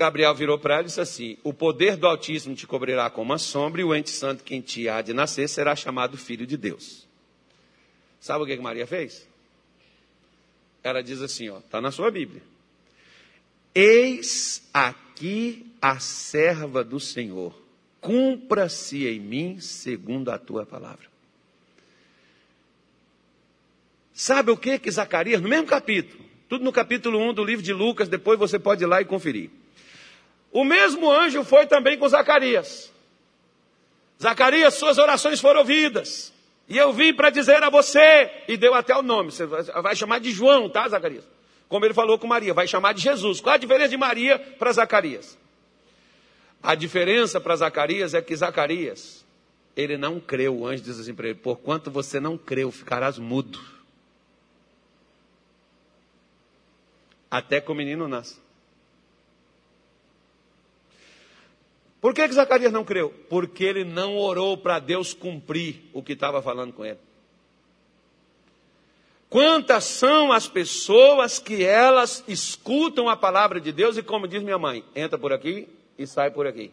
Gabriel 0.00 0.34
virou 0.34 0.58
para 0.58 0.76
ela 0.76 0.82
e 0.84 0.86
disse 0.86 0.98
assim: 0.98 1.36
O 1.44 1.52
poder 1.52 1.94
do 1.94 2.06
Altíssimo 2.06 2.54
te 2.54 2.66
cobrirá 2.66 3.10
como 3.10 3.32
uma 3.32 3.36
sombra, 3.36 3.82
e 3.82 3.84
o 3.84 3.94
ente 3.94 4.08
santo 4.08 4.42
que 4.42 4.54
em 4.54 4.62
ti 4.62 4.88
há 4.88 5.02
de 5.02 5.12
nascer 5.12 5.46
será 5.46 5.76
chamado 5.76 6.16
Filho 6.16 6.46
de 6.46 6.56
Deus. 6.56 7.06
Sabe 8.18 8.42
o 8.42 8.46
que, 8.46 8.56
que 8.56 8.62
Maria 8.62 8.86
fez? 8.86 9.28
Ela 10.82 11.02
diz 11.02 11.20
assim: 11.20 11.50
ó, 11.50 11.58
está 11.58 11.82
na 11.82 11.90
sua 11.90 12.10
Bíblia. 12.10 12.40
Eis 13.74 14.66
aqui 14.72 15.70
a 15.82 15.98
serva 15.98 16.82
do 16.82 16.98
Senhor, 16.98 17.54
cumpra-se 18.00 19.06
em 19.06 19.20
mim 19.20 19.60
segundo 19.60 20.30
a 20.30 20.38
tua 20.38 20.64
palavra. 20.64 21.10
Sabe 24.14 24.50
o 24.50 24.56
que 24.56 24.78
que 24.78 24.90
Zacarias, 24.90 25.42
no 25.42 25.48
mesmo 25.48 25.66
capítulo, 25.66 26.24
tudo 26.48 26.64
no 26.64 26.72
capítulo 26.72 27.18
1 27.18 27.34
do 27.34 27.44
livro 27.44 27.62
de 27.62 27.74
Lucas, 27.74 28.08
depois 28.08 28.38
você 28.38 28.58
pode 28.58 28.82
ir 28.82 28.86
lá 28.86 29.02
e 29.02 29.04
conferir. 29.04 29.59
O 30.52 30.64
mesmo 30.64 31.10
anjo 31.10 31.44
foi 31.44 31.66
também 31.66 31.98
com 31.98 32.08
Zacarias. 32.08 32.92
Zacarias, 34.20 34.74
suas 34.74 34.98
orações 34.98 35.40
foram 35.40 35.60
ouvidas. 35.60 36.32
E 36.68 36.76
eu 36.76 36.92
vim 36.92 37.12
para 37.12 37.30
dizer 37.30 37.62
a 37.62 37.70
você, 37.70 38.30
e 38.46 38.56
deu 38.56 38.74
até 38.74 38.96
o 38.96 39.02
nome, 39.02 39.32
você 39.32 39.46
vai 39.46 39.96
chamar 39.96 40.20
de 40.20 40.30
João, 40.30 40.68
tá, 40.68 40.88
Zacarias? 40.88 41.24
como 41.70 41.84
ele 41.84 41.94
falou 41.94 42.18
com 42.18 42.26
Maria, 42.26 42.52
vai 42.52 42.66
chamar 42.66 42.92
de 42.92 43.00
Jesus. 43.00 43.40
Qual 43.40 43.54
a 43.54 43.56
diferença 43.56 43.90
de 43.90 43.96
Maria 43.96 44.40
para 44.58 44.72
Zacarias? 44.72 45.38
A 46.60 46.74
diferença 46.74 47.40
para 47.40 47.54
Zacarias 47.54 48.12
é 48.12 48.20
que 48.20 48.34
Zacarias, 48.34 49.24
ele 49.76 49.96
não 49.96 50.18
creu. 50.18 50.58
O 50.58 50.66
anjo 50.66 50.82
diz 50.82 50.98
assim 50.98 51.14
para 51.14 51.28
ele: 51.28 51.38
Porquanto 51.38 51.88
você 51.88 52.18
não 52.18 52.36
creu, 52.36 52.72
ficarás 52.72 53.20
mudo. 53.20 53.60
Até 57.30 57.60
que 57.60 57.70
o 57.70 57.74
menino 57.74 58.08
nasça. 58.08 58.40
Por 62.00 62.14
que, 62.14 62.26
que 62.26 62.34
Zacarias 62.34 62.72
não 62.72 62.84
creu? 62.84 63.12
Porque 63.28 63.64
ele 63.64 63.84
não 63.84 64.16
orou 64.16 64.56
para 64.56 64.78
Deus 64.78 65.12
cumprir 65.12 65.82
o 65.92 66.02
que 66.02 66.14
estava 66.14 66.40
falando 66.40 66.72
com 66.72 66.84
ele. 66.84 66.98
Quantas 69.28 69.84
são 69.84 70.32
as 70.32 70.48
pessoas 70.48 71.38
que 71.38 71.62
elas 71.62 72.24
escutam 72.26 73.08
a 73.08 73.16
palavra 73.16 73.60
de 73.60 73.70
Deus 73.70 73.96
e, 73.96 74.02
como 74.02 74.26
diz 74.26 74.42
minha 74.42 74.58
mãe, 74.58 74.84
entra 74.94 75.16
por 75.16 75.32
aqui 75.32 75.68
e 75.96 76.06
sai 76.06 76.30
por 76.30 76.46
aqui. 76.46 76.72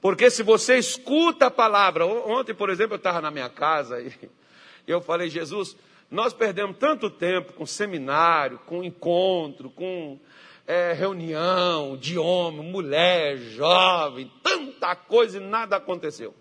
Porque 0.00 0.30
se 0.30 0.42
você 0.42 0.76
escuta 0.76 1.46
a 1.46 1.50
palavra, 1.50 2.06
ontem, 2.06 2.54
por 2.54 2.68
exemplo, 2.68 2.94
eu 2.94 2.98
estava 2.98 3.22
na 3.22 3.30
minha 3.30 3.48
casa 3.48 4.00
e 4.00 4.12
eu 4.86 5.00
falei, 5.00 5.30
Jesus, 5.30 5.76
nós 6.10 6.32
perdemos 6.34 6.76
tanto 6.76 7.08
tempo 7.08 7.54
com 7.54 7.64
seminário, 7.64 8.60
com 8.66 8.84
encontro, 8.84 9.70
com 9.70 10.20
é, 10.66 10.92
reunião 10.92 11.96
de 11.96 12.18
homem, 12.18 12.62
mulher, 12.62 13.36
jovem, 13.36 14.30
tanta 14.42 14.94
coisa 14.96 15.38
e 15.38 15.40
nada 15.40 15.76
aconteceu. 15.76 16.34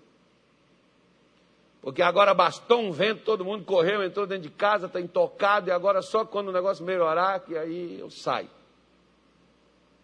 Porque 1.81 2.01
agora 2.01 2.33
bastou 2.33 2.79
um 2.79 2.91
vento, 2.93 3.23
todo 3.23 3.43
mundo 3.43 3.65
correu, 3.65 4.01
entrou 4.01 4.25
dentro 4.25 4.43
de 4.43 4.55
casa, 4.55 4.85
está 4.85 5.01
intocado, 5.01 5.69
e 5.69 5.71
agora 5.71 6.01
só 6.01 6.23
quando 6.23 6.47
o 6.47 6.53
negócio 6.53 6.85
melhorar, 6.85 7.41
que 7.41 7.57
aí 7.57 7.99
eu 7.99 8.09
saio. 8.09 8.49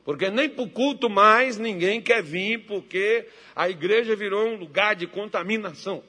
Porque 0.04 0.30
nem 0.30 0.50
para 0.50 0.64
o 0.64 0.70
culto 0.70 1.10
mais 1.10 1.58
ninguém 1.58 2.02
quer 2.02 2.22
vir, 2.22 2.66
porque 2.66 3.28
a 3.56 3.70
igreja 3.70 4.16
virou 4.16 4.46
um 4.46 4.56
lugar 4.56 4.96
de 4.96 5.08
contaminação. 5.08 6.04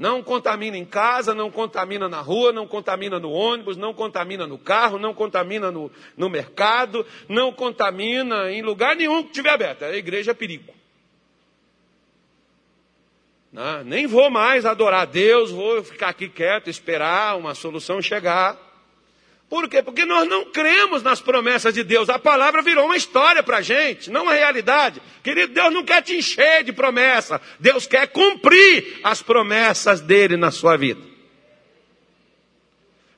Não 0.00 0.22
contamina 0.22 0.78
em 0.78 0.84
casa, 0.86 1.34
não 1.34 1.50
contamina 1.50 2.08
na 2.08 2.22
rua, 2.22 2.54
não 2.54 2.66
contamina 2.66 3.20
no 3.20 3.30
ônibus, 3.30 3.76
não 3.76 3.92
contamina 3.92 4.46
no 4.46 4.56
carro, 4.56 4.98
não 4.98 5.12
contamina 5.12 5.70
no, 5.70 5.92
no 6.16 6.30
mercado, 6.30 7.04
não 7.28 7.52
contamina 7.52 8.50
em 8.50 8.62
lugar 8.62 8.96
nenhum 8.96 9.22
que 9.22 9.28
estiver 9.28 9.50
aberto. 9.50 9.84
A 9.84 9.94
igreja 9.94 10.30
é 10.30 10.34
perigo. 10.34 10.72
Não, 13.52 13.84
nem 13.84 14.06
vou 14.06 14.30
mais 14.30 14.64
adorar 14.64 15.02
a 15.02 15.04
Deus, 15.04 15.50
vou 15.50 15.84
ficar 15.84 16.08
aqui 16.08 16.30
quieto, 16.30 16.70
esperar 16.70 17.36
uma 17.36 17.54
solução 17.54 18.00
chegar. 18.00 18.56
Por 19.50 19.68
quê? 19.68 19.82
Porque 19.82 20.04
nós 20.04 20.28
não 20.28 20.44
cremos 20.44 21.02
nas 21.02 21.20
promessas 21.20 21.74
de 21.74 21.82
Deus. 21.82 22.08
A 22.08 22.20
palavra 22.20 22.62
virou 22.62 22.84
uma 22.84 22.96
história 22.96 23.42
para 23.42 23.56
a 23.56 23.60
gente, 23.60 24.08
não 24.08 24.22
uma 24.22 24.32
realidade. 24.32 25.02
Querido, 25.24 25.52
Deus 25.52 25.74
não 25.74 25.84
quer 25.84 26.02
te 26.02 26.16
encher 26.16 26.62
de 26.62 26.72
promessa. 26.72 27.40
Deus 27.58 27.84
quer 27.84 28.06
cumprir 28.06 29.00
as 29.02 29.20
promessas 29.20 30.00
dele 30.00 30.36
na 30.36 30.52
sua 30.52 30.76
vida. 30.76 31.02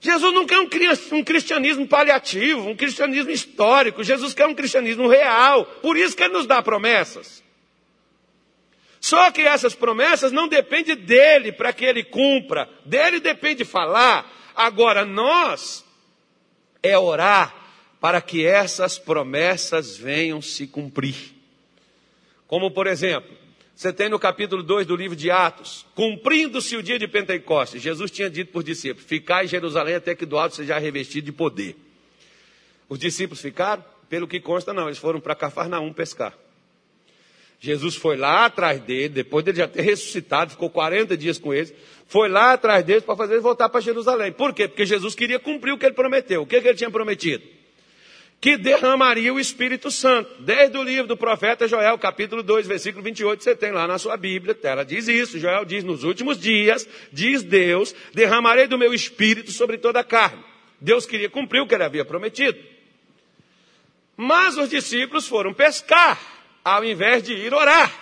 Jesus 0.00 0.32
não 0.32 0.46
quer 0.46 0.58
um 0.58 1.22
cristianismo 1.22 1.86
paliativo, 1.86 2.66
um 2.66 2.74
cristianismo 2.74 3.30
histórico. 3.30 4.02
Jesus 4.02 4.32
quer 4.32 4.46
um 4.46 4.54
cristianismo 4.54 5.08
real. 5.08 5.66
Por 5.82 5.98
isso 5.98 6.16
que 6.16 6.22
ele 6.22 6.32
nos 6.32 6.46
dá 6.46 6.62
promessas. 6.62 7.44
Só 8.98 9.30
que 9.30 9.42
essas 9.42 9.74
promessas 9.74 10.32
não 10.32 10.48
dependem 10.48 10.96
dele 10.96 11.52
para 11.52 11.74
que 11.74 11.84
ele 11.84 12.02
cumpra, 12.02 12.66
dele 12.86 13.20
depende 13.20 13.66
falar. 13.66 14.32
Agora, 14.56 15.04
nós 15.04 15.84
é 16.82 16.98
orar 16.98 17.54
para 18.00 18.20
que 18.20 18.44
essas 18.44 18.98
promessas 18.98 19.96
venham 19.96 20.42
se 20.42 20.66
cumprir. 20.66 21.14
Como, 22.46 22.70
por 22.70 22.86
exemplo, 22.86 23.30
você 23.74 23.92
tem 23.92 24.08
no 24.08 24.18
capítulo 24.18 24.62
2 24.62 24.86
do 24.86 24.96
livro 24.96 25.16
de 25.16 25.30
Atos, 25.30 25.86
cumprindo-se 25.94 26.76
o 26.76 26.82
dia 26.82 26.98
de 26.98 27.08
Pentecostes, 27.08 27.80
Jesus 27.80 28.10
tinha 28.10 28.28
dito 28.28 28.50
para 28.52 28.58
os 28.58 28.64
discípulos: 28.64 29.08
Ficai 29.08 29.44
em 29.44 29.48
Jerusalém 29.48 29.94
até 29.94 30.14
que 30.14 30.26
do 30.26 30.38
alto 30.38 30.56
seja 30.56 30.78
revestido 30.78 31.26
de 31.26 31.32
poder. 31.32 31.76
Os 32.88 32.98
discípulos 32.98 33.40
ficaram? 33.40 33.84
Pelo 34.08 34.28
que 34.28 34.38
consta, 34.38 34.74
não, 34.74 34.86
eles 34.86 34.98
foram 34.98 35.18
para 35.18 35.34
Cafarnaum 35.34 35.92
pescar. 35.92 36.36
Jesus 37.62 37.94
foi 37.94 38.16
lá 38.16 38.46
atrás 38.46 38.80
dele, 38.80 39.08
depois 39.08 39.44
dele 39.44 39.58
já 39.58 39.68
ter 39.68 39.82
ressuscitado, 39.82 40.50
ficou 40.50 40.68
40 40.68 41.16
dias 41.16 41.38
com 41.38 41.54
eles, 41.54 41.72
foi 42.08 42.28
lá 42.28 42.54
atrás 42.54 42.84
deles 42.84 43.04
para 43.04 43.14
fazer 43.14 43.34
eles 43.34 43.42
voltar 43.44 43.68
para 43.68 43.80
Jerusalém. 43.80 44.32
Por 44.32 44.52
quê? 44.52 44.66
Porque 44.66 44.84
Jesus 44.84 45.14
queria 45.14 45.38
cumprir 45.38 45.70
o 45.70 45.78
que 45.78 45.86
ele 45.86 45.94
prometeu. 45.94 46.42
O 46.42 46.46
que, 46.46 46.60
que 46.60 46.66
ele 46.66 46.76
tinha 46.76 46.90
prometido? 46.90 47.44
Que 48.40 48.56
derramaria 48.56 49.32
o 49.32 49.38
Espírito 49.38 49.92
Santo. 49.92 50.42
Desde 50.42 50.76
o 50.76 50.82
livro 50.82 51.06
do 51.06 51.16
profeta 51.16 51.68
Joel, 51.68 51.96
capítulo 51.98 52.42
2, 52.42 52.66
versículo 52.66 53.04
28, 53.04 53.44
você 53.44 53.54
tem 53.54 53.70
lá 53.70 53.86
na 53.86 53.96
sua 53.96 54.16
Bíblia, 54.16 54.58
ela 54.64 54.84
diz 54.84 55.06
isso. 55.06 55.38
Joel 55.38 55.64
diz: 55.64 55.84
Nos 55.84 56.02
últimos 56.02 56.40
dias, 56.40 56.88
diz 57.12 57.44
Deus, 57.44 57.94
derramarei 58.12 58.66
do 58.66 58.76
meu 58.76 58.92
Espírito 58.92 59.52
sobre 59.52 59.78
toda 59.78 60.00
a 60.00 60.04
carne. 60.04 60.42
Deus 60.80 61.06
queria 61.06 61.30
cumprir 61.30 61.60
o 61.60 61.68
que 61.68 61.76
ele 61.76 61.84
havia 61.84 62.04
prometido. 62.04 62.58
Mas 64.16 64.58
os 64.58 64.68
discípulos 64.68 65.28
foram 65.28 65.54
pescar 65.54 66.31
ao 66.64 66.84
invés 66.84 67.22
de 67.22 67.34
ir 67.34 67.52
orar. 67.52 67.92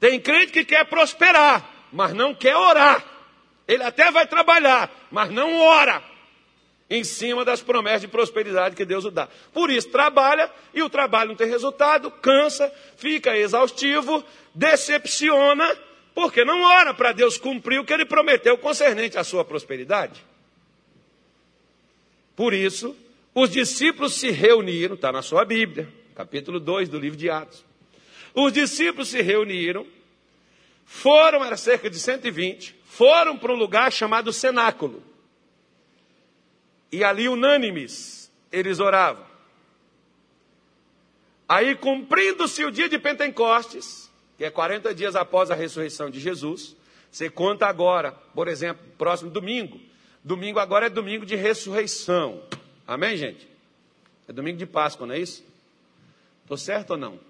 Tem 0.00 0.20
crente 0.20 0.52
que 0.52 0.64
quer 0.64 0.84
prosperar, 0.86 1.68
mas 1.92 2.12
não 2.14 2.34
quer 2.34 2.56
orar. 2.56 3.04
Ele 3.66 3.82
até 3.82 4.10
vai 4.10 4.26
trabalhar, 4.26 4.90
mas 5.10 5.30
não 5.30 5.60
ora 5.60 6.02
em 6.90 7.04
cima 7.04 7.44
das 7.44 7.60
promessas 7.60 8.02
de 8.02 8.08
prosperidade 8.08 8.74
que 8.74 8.84
Deus 8.84 9.04
o 9.04 9.10
dá. 9.10 9.28
Por 9.52 9.70
isso, 9.70 9.90
trabalha 9.90 10.50
e 10.72 10.82
o 10.82 10.88
trabalho 10.88 11.30
não 11.30 11.36
tem 11.36 11.48
resultado, 11.48 12.10
cansa, 12.10 12.72
fica 12.96 13.36
exaustivo, 13.36 14.24
decepciona, 14.54 15.76
porque 16.14 16.44
não 16.44 16.62
ora 16.62 16.94
para 16.94 17.12
Deus 17.12 17.36
cumprir 17.36 17.78
o 17.78 17.84
que 17.84 17.92
ele 17.92 18.06
prometeu 18.06 18.56
concernente 18.56 19.18
à 19.18 19.24
sua 19.24 19.44
prosperidade. 19.44 20.24
Por 22.34 22.54
isso, 22.54 22.96
os 23.34 23.50
discípulos 23.50 24.14
se 24.14 24.30
reuniram, 24.30 24.94
está 24.94 25.12
na 25.12 25.22
sua 25.22 25.44
Bíblia, 25.44 25.88
capítulo 26.18 26.58
2 26.58 26.88
do 26.88 26.98
livro 26.98 27.16
de 27.16 27.30
Atos. 27.30 27.64
Os 28.34 28.52
discípulos 28.52 29.06
se 29.06 29.22
reuniram, 29.22 29.86
foram, 30.84 31.44
era 31.44 31.56
cerca 31.56 31.88
de 31.88 31.96
120, 31.96 32.74
foram 32.86 33.38
para 33.38 33.52
um 33.52 33.56
lugar 33.56 33.92
chamado 33.92 34.32
cenáculo. 34.32 35.00
E 36.90 37.04
ali, 37.04 37.28
unânimes, 37.28 38.32
eles 38.50 38.80
oravam. 38.80 39.24
Aí, 41.48 41.76
cumprindo-se 41.76 42.64
o 42.64 42.72
dia 42.72 42.88
de 42.88 42.98
Pentecostes, 42.98 44.10
que 44.36 44.44
é 44.44 44.50
40 44.50 44.92
dias 44.92 45.14
após 45.14 45.52
a 45.52 45.54
ressurreição 45.54 46.10
de 46.10 46.18
Jesus, 46.18 46.74
você 47.12 47.30
conta 47.30 47.68
agora, 47.68 48.10
por 48.10 48.48
exemplo, 48.48 48.84
próximo 48.98 49.30
domingo. 49.30 49.80
Domingo 50.24 50.58
agora 50.58 50.86
é 50.86 50.90
domingo 50.90 51.24
de 51.24 51.36
ressurreição. 51.36 52.42
Amém, 52.84 53.16
gente? 53.16 53.46
É 54.26 54.32
domingo 54.32 54.58
de 54.58 54.66
Páscoa, 54.66 55.06
não 55.06 55.14
é 55.14 55.20
isso? 55.20 55.46
Estou 56.48 56.56
certo 56.56 56.92
ou 56.92 56.96
não? 56.96 57.20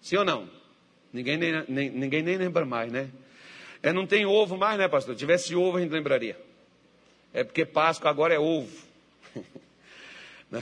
Sim 0.00 0.16
ou 0.16 0.24
não? 0.24 0.50
Ninguém 1.12 1.36
nem, 1.36 1.64
nem, 1.68 1.88
ninguém 1.88 2.20
nem 2.20 2.36
lembra 2.36 2.66
mais, 2.66 2.90
né? 2.90 3.08
É, 3.80 3.92
não 3.92 4.08
tem 4.08 4.26
ovo 4.26 4.56
mais, 4.56 4.76
né, 4.76 4.88
pastor? 4.88 5.14
Se 5.14 5.20
tivesse 5.20 5.54
ovo, 5.54 5.76
a 5.76 5.80
gente 5.80 5.92
lembraria. 5.92 6.36
É 7.32 7.44
porque 7.44 7.64
Páscoa 7.64 8.10
agora 8.10 8.34
é 8.34 8.40
ovo. 8.40 8.76
Né? 10.50 10.60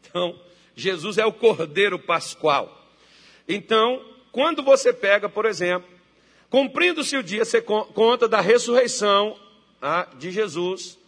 então, 0.00 0.40
Jesus 0.74 1.16
é 1.16 1.24
o 1.24 1.32
Cordeiro 1.32 1.96
Pascual. 1.96 2.90
Então, 3.46 4.04
quando 4.32 4.64
você 4.64 4.92
pega, 4.92 5.28
por 5.28 5.44
exemplo, 5.44 5.88
cumprindo-se 6.50 7.16
o 7.16 7.22
dia, 7.22 7.44
você 7.44 7.60
conta 7.60 8.26
da 8.26 8.40
ressurreição 8.40 9.38
ah, 9.80 10.08
de 10.18 10.32
Jesus, 10.32 10.98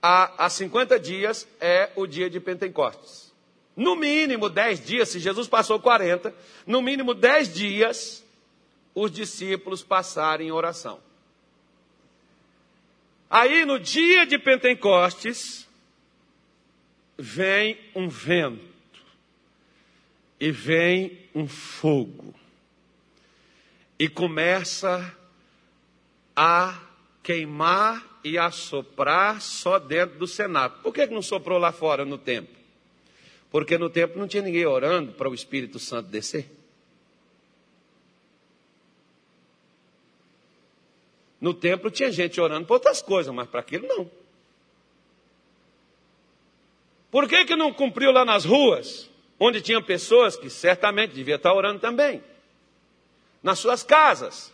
há, 0.00 0.46
há 0.46 0.48
50 0.48 0.98
dias 0.98 1.46
é 1.60 1.90
o 1.94 2.06
dia 2.06 2.30
de 2.30 2.40
Pentecostes. 2.40 3.33
No 3.76 3.96
mínimo 3.96 4.48
dez 4.48 4.84
dias, 4.84 5.08
se 5.08 5.18
Jesus 5.18 5.48
passou 5.48 5.80
40, 5.80 6.34
no 6.66 6.80
mínimo 6.80 7.12
dez 7.12 7.52
dias, 7.52 8.24
os 8.94 9.10
discípulos 9.10 9.82
passaram 9.82 10.44
em 10.44 10.52
oração. 10.52 11.00
Aí 13.28 13.64
no 13.64 13.80
dia 13.80 14.24
de 14.24 14.38
Pentecostes, 14.38 15.68
vem 17.18 17.78
um 17.94 18.08
vento 18.08 18.74
e 20.38 20.50
vem 20.52 21.18
um 21.34 21.48
fogo 21.48 22.34
e 23.98 24.08
começa 24.08 25.16
a 26.36 26.80
queimar 27.22 28.20
e 28.22 28.38
a 28.38 28.50
soprar 28.50 29.40
só 29.40 29.78
dentro 29.78 30.18
do 30.18 30.26
Senado. 30.26 30.80
Por 30.82 30.92
que 30.92 31.06
não 31.06 31.22
soprou 31.22 31.58
lá 31.58 31.72
fora 31.72 32.04
no 32.04 32.18
templo? 32.18 32.63
Porque 33.54 33.78
no 33.78 33.88
tempo 33.88 34.18
não 34.18 34.26
tinha 34.26 34.42
ninguém 34.42 34.66
orando 34.66 35.12
para 35.12 35.28
o 35.28 35.32
Espírito 35.32 35.78
Santo 35.78 36.08
descer. 36.08 36.50
No 41.40 41.54
templo 41.54 41.88
tinha 41.88 42.10
gente 42.10 42.40
orando 42.40 42.66
para 42.66 42.74
outras 42.74 43.00
coisas, 43.00 43.32
mas 43.32 43.46
para 43.46 43.60
aquilo 43.60 43.86
não. 43.86 44.10
Por 47.12 47.28
que, 47.28 47.44
que 47.44 47.54
não 47.54 47.72
cumpriu 47.72 48.10
lá 48.10 48.24
nas 48.24 48.44
ruas, 48.44 49.08
onde 49.38 49.60
tinha 49.60 49.80
pessoas 49.80 50.36
que 50.36 50.50
certamente 50.50 51.14
deviam 51.14 51.36
estar 51.36 51.54
orando 51.54 51.78
também? 51.78 52.24
Nas 53.40 53.60
suas 53.60 53.84
casas. 53.84 54.52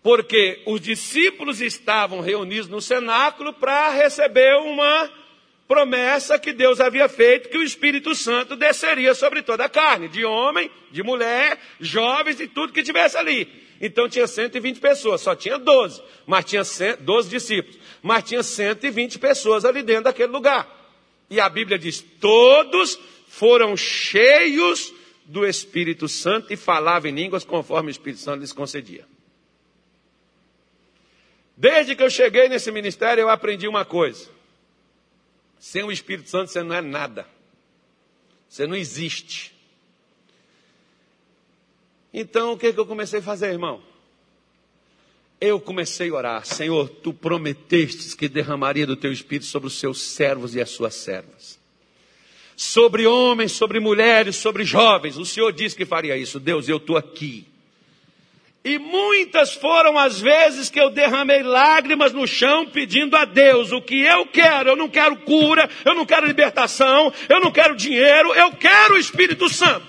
Porque 0.00 0.62
os 0.64 0.80
discípulos 0.80 1.60
estavam 1.60 2.20
reunidos 2.20 2.68
no 2.68 2.80
cenáculo 2.80 3.52
para 3.52 3.90
receber 3.90 4.54
uma 4.58 5.10
promessa 5.70 6.36
que 6.36 6.52
Deus 6.52 6.80
havia 6.80 7.08
feito 7.08 7.48
que 7.48 7.56
o 7.56 7.62
Espírito 7.62 8.12
Santo 8.12 8.56
desceria 8.56 9.14
sobre 9.14 9.40
toda 9.40 9.66
a 9.66 9.68
carne, 9.68 10.08
de 10.08 10.24
homem, 10.24 10.68
de 10.90 11.00
mulher, 11.00 11.60
jovens 11.78 12.40
e 12.40 12.48
tudo 12.48 12.72
que 12.72 12.82
tivesse 12.82 13.16
ali. 13.16 13.46
Então 13.80 14.08
tinha 14.08 14.26
120 14.26 14.80
pessoas, 14.80 15.20
só 15.20 15.36
tinha 15.36 15.60
12, 15.60 16.02
mas 16.26 16.44
tinha 16.44 16.62
12 16.98 17.30
discípulos, 17.30 17.78
mas 18.02 18.24
tinha 18.24 18.42
120 18.42 19.20
pessoas 19.20 19.64
ali 19.64 19.84
dentro 19.84 20.04
daquele 20.04 20.32
lugar. 20.32 20.68
E 21.30 21.38
a 21.38 21.48
Bíblia 21.48 21.78
diz: 21.78 22.04
todos 22.20 22.98
foram 23.28 23.76
cheios 23.76 24.92
do 25.24 25.46
Espírito 25.46 26.08
Santo 26.08 26.52
e 26.52 26.56
falavam 26.56 27.08
em 27.08 27.14
línguas 27.14 27.44
conforme 27.44 27.90
o 27.90 27.92
Espírito 27.92 28.20
Santo 28.20 28.40
lhes 28.40 28.52
concedia. 28.52 29.06
Desde 31.56 31.94
que 31.94 32.02
eu 32.02 32.10
cheguei 32.10 32.48
nesse 32.48 32.72
ministério, 32.72 33.20
eu 33.20 33.28
aprendi 33.28 33.68
uma 33.68 33.84
coisa: 33.84 34.39
sem 35.60 35.84
o 35.84 35.92
Espírito 35.92 36.28
Santo 36.28 36.50
você 36.50 36.60
não 36.64 36.74
é 36.74 36.80
nada, 36.80 37.24
você 38.48 38.66
não 38.66 38.74
existe. 38.74 39.54
Então 42.12 42.54
o 42.54 42.58
que, 42.58 42.72
que 42.72 42.80
eu 42.80 42.86
comecei 42.86 43.20
a 43.20 43.22
fazer, 43.22 43.52
irmão? 43.52 43.80
Eu 45.40 45.60
comecei 45.60 46.10
a 46.10 46.14
orar, 46.14 46.44
Senhor, 46.44 46.88
tu 46.88 47.14
prometestes 47.14 48.12
que 48.12 48.28
derramaria 48.28 48.86
do 48.86 48.96
teu 48.96 49.12
Espírito 49.12 49.46
sobre 49.46 49.68
os 49.68 49.78
seus 49.78 50.02
servos 50.02 50.56
e 50.56 50.60
as 50.60 50.70
suas 50.70 50.96
servas 50.96 51.60
sobre 52.60 53.06
homens, 53.06 53.52
sobre 53.52 53.80
mulheres, 53.80 54.36
sobre 54.36 54.66
jovens. 54.66 55.16
O 55.16 55.24
Senhor 55.24 55.50
disse 55.50 55.74
que 55.74 55.86
faria 55.86 56.14
isso. 56.14 56.38
Deus, 56.38 56.68
eu 56.68 56.76
estou 56.76 56.98
aqui. 56.98 57.46
E 58.62 58.78
muitas 58.78 59.54
foram 59.54 59.98
as 59.98 60.20
vezes 60.20 60.68
que 60.68 60.78
eu 60.78 60.90
derramei 60.90 61.42
lágrimas 61.42 62.12
no 62.12 62.26
chão 62.26 62.66
pedindo 62.66 63.16
a 63.16 63.24
Deus 63.24 63.72
o 63.72 63.80
que 63.80 64.00
eu 64.00 64.26
quero. 64.26 64.70
Eu 64.70 64.76
não 64.76 64.88
quero 64.88 65.16
cura, 65.18 65.68
eu 65.84 65.94
não 65.94 66.04
quero 66.04 66.26
libertação, 66.26 67.12
eu 67.28 67.40
não 67.40 67.50
quero 67.50 67.74
dinheiro, 67.74 68.34
eu 68.34 68.52
quero 68.52 68.94
o 68.94 68.98
Espírito 68.98 69.48
Santo. 69.48 69.86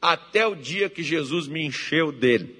Até 0.00 0.46
o 0.46 0.54
dia 0.54 0.88
que 0.88 1.02
Jesus 1.02 1.46
me 1.46 1.62
encheu 1.62 2.10
dele. 2.10 2.58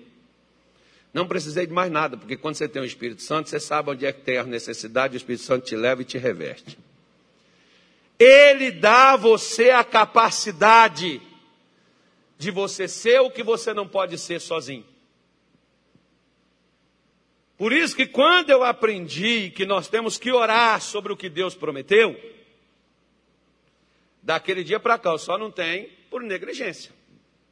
Não 1.13 1.27
precisei 1.27 1.67
de 1.67 1.73
mais 1.73 1.91
nada, 1.91 2.19
porque 2.19 2.37
quando 2.37 2.55
você 2.55 2.69
tem 2.69 2.83
o 2.83 2.85
Espírito 2.85 3.23
Santo, 3.23 3.49
você 3.49 3.59
sabe 3.59 3.91
onde 3.91 4.05
é 4.05 4.13
que 4.13 4.21
tem 4.21 4.37
a 4.37 4.45
necessidade, 4.45 5.15
o 5.15 5.17
Espírito 5.17 5.43
Santo 5.43 5.65
te 5.65 5.75
leva 5.75 6.03
e 6.03 6.05
te 6.05 6.19
reveste. 6.19 6.79
Ele 8.19 8.71
dá 8.71 9.13
a 9.13 9.17
você 9.17 9.71
a 9.71 9.83
capacidade 9.83 11.21
de 12.41 12.51
você 12.51 12.89
ser 12.89 13.21
o 13.21 13.31
que 13.31 13.43
você 13.43 13.75
não 13.75 13.87
pode 13.87 14.17
ser 14.17 14.41
sozinho. 14.41 14.87
Por 17.59 17.71
isso 17.71 17.95
que 17.95 18.07
quando 18.07 18.49
eu 18.49 18.65
aprendi 18.65 19.51
que 19.51 19.67
nós 19.67 19.89
temos 19.89 20.17
que 20.17 20.33
orar 20.33 20.81
sobre 20.81 21.13
o 21.13 21.17
que 21.19 21.29
Deus 21.29 21.55
prometeu, 21.55 22.19
daquele 24.23 24.65
dia 24.65 24.81
para 24.81 24.99
cá 24.99 25.11
eu 25.11 25.19
só 25.19 25.37
não 25.37 25.51
tenho 25.51 25.87
por 26.09 26.23
negligência. 26.23 26.91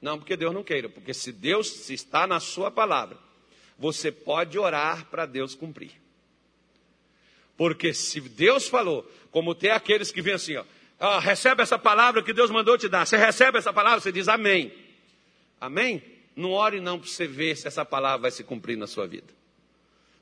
Não 0.00 0.18
porque 0.18 0.38
Deus 0.38 0.54
não 0.54 0.64
queira, 0.64 0.88
porque 0.88 1.12
se 1.12 1.32
Deus 1.32 1.68
se 1.68 1.92
está 1.92 2.26
na 2.26 2.40
sua 2.40 2.70
palavra, 2.70 3.18
você 3.78 4.10
pode 4.10 4.58
orar 4.58 5.04
para 5.10 5.26
Deus 5.26 5.54
cumprir. 5.54 5.92
Porque 7.58 7.92
se 7.92 8.22
Deus 8.22 8.66
falou, 8.66 9.06
como 9.30 9.54
tem 9.54 9.70
aqueles 9.70 10.10
que 10.10 10.22
vêm 10.22 10.32
assim, 10.32 10.56
ó, 10.56 10.64
ó, 11.00 11.18
recebe 11.18 11.62
essa 11.62 11.78
palavra 11.78 12.22
que 12.22 12.32
Deus 12.32 12.50
mandou 12.50 12.76
te 12.78 12.88
dar. 12.88 13.06
Você 13.06 13.16
recebe 13.16 13.58
essa 13.58 13.72
palavra, 13.72 14.00
você 14.00 14.12
diz 14.12 14.28
amém. 14.28 14.72
Amém? 15.60 16.02
Não 16.36 16.52
ore 16.52 16.80
não 16.80 16.98
para 16.98 17.08
você 17.08 17.26
ver 17.26 17.56
se 17.56 17.66
essa 17.66 17.84
palavra 17.84 18.22
vai 18.22 18.30
se 18.30 18.44
cumprir 18.44 18.76
na 18.76 18.86
sua 18.86 19.06
vida. 19.06 19.38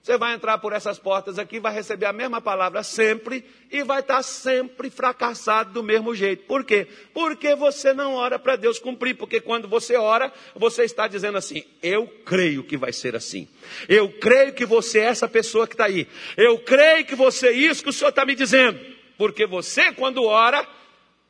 Você 0.06 0.16
vai 0.16 0.34
entrar 0.34 0.58
por 0.58 0.72
essas 0.72 1.00
portas 1.00 1.36
aqui, 1.36 1.58
vai 1.58 1.74
receber 1.74 2.06
a 2.06 2.12
mesma 2.12 2.40
palavra 2.40 2.84
sempre 2.84 3.44
e 3.72 3.82
vai 3.82 3.98
estar 3.98 4.22
sempre 4.22 4.88
fracassado 4.88 5.72
do 5.72 5.82
mesmo 5.82 6.14
jeito. 6.14 6.44
Por 6.44 6.62
quê? 6.62 6.86
Porque 7.12 7.56
você 7.56 7.92
não 7.92 8.14
ora 8.14 8.38
para 8.38 8.54
Deus 8.54 8.78
cumprir. 8.78 9.16
Porque 9.16 9.40
quando 9.40 9.66
você 9.66 9.96
ora, 9.96 10.32
você 10.54 10.84
está 10.84 11.08
dizendo 11.08 11.36
assim: 11.38 11.64
Eu 11.82 12.06
creio 12.24 12.62
que 12.62 12.76
vai 12.76 12.92
ser 12.92 13.16
assim. 13.16 13.48
Eu 13.88 14.08
creio 14.08 14.52
que 14.52 14.64
você 14.64 15.00
é 15.00 15.06
essa 15.06 15.26
pessoa 15.26 15.66
que 15.66 15.74
está 15.74 15.86
aí. 15.86 16.06
Eu 16.36 16.56
creio 16.60 17.04
que 17.04 17.16
você 17.16 17.48
é 17.48 17.52
isso 17.52 17.82
que 17.82 17.90
o 17.90 17.92
Senhor 17.92 18.10
está 18.10 18.24
me 18.24 18.36
dizendo. 18.36 18.78
Porque 19.16 19.46
você, 19.46 19.92
quando 19.92 20.24
ora, 20.24 20.66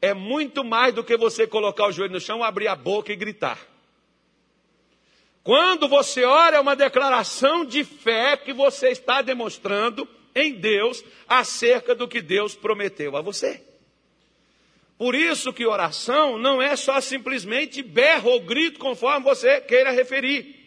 é 0.00 0.12
muito 0.12 0.64
mais 0.64 0.94
do 0.94 1.04
que 1.04 1.16
você 1.16 1.46
colocar 1.46 1.86
o 1.86 1.92
joelho 1.92 2.12
no 2.12 2.20
chão, 2.20 2.42
abrir 2.42 2.68
a 2.68 2.76
boca 2.76 3.12
e 3.12 3.16
gritar. 3.16 3.58
Quando 5.42 5.86
você 5.86 6.24
ora, 6.24 6.56
é 6.56 6.60
uma 6.60 6.74
declaração 6.74 7.64
de 7.64 7.84
fé 7.84 8.36
que 8.36 8.52
você 8.52 8.88
está 8.88 9.22
demonstrando 9.22 10.08
em 10.34 10.52
Deus 10.52 11.04
acerca 11.28 11.94
do 11.94 12.08
que 12.08 12.20
Deus 12.20 12.54
prometeu 12.54 13.16
a 13.16 13.20
você. 13.20 13.62
Por 14.98 15.14
isso 15.14 15.52
que 15.52 15.66
oração 15.66 16.38
não 16.38 16.60
é 16.60 16.74
só 16.74 17.00
simplesmente 17.00 17.82
berro 17.82 18.30
ou 18.30 18.40
grito, 18.40 18.78
conforme 18.78 19.24
você 19.24 19.60
queira 19.60 19.90
referir. 19.90 20.65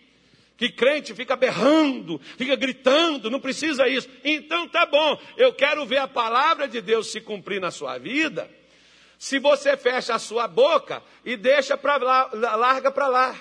Que 0.59 0.69
crente 0.69 1.15
fica 1.15 1.37
berrando, 1.37 2.19
fica 2.37 2.53
gritando, 2.53 3.29
não 3.29 3.39
precisa 3.39 3.87
isso. 3.87 4.09
Então 4.25 4.67
tá 4.67 4.85
bom, 4.85 5.17
eu 5.37 5.53
quero 5.53 5.85
ver 5.85 5.99
a 5.99 6.07
palavra 6.07 6.67
de 6.67 6.81
Deus 6.81 7.09
se 7.09 7.21
cumprir 7.21 7.61
na 7.61 7.71
sua 7.71 7.97
vida. 7.97 8.51
Se 9.17 9.39
você 9.39 9.77
fecha 9.77 10.15
a 10.15 10.19
sua 10.19 10.49
boca 10.49 11.01
e 11.23 11.37
deixa 11.37 11.77
para 11.77 11.95
lá, 11.95 12.29
larga 12.57 12.91
para 12.91 13.07
lá. 13.07 13.39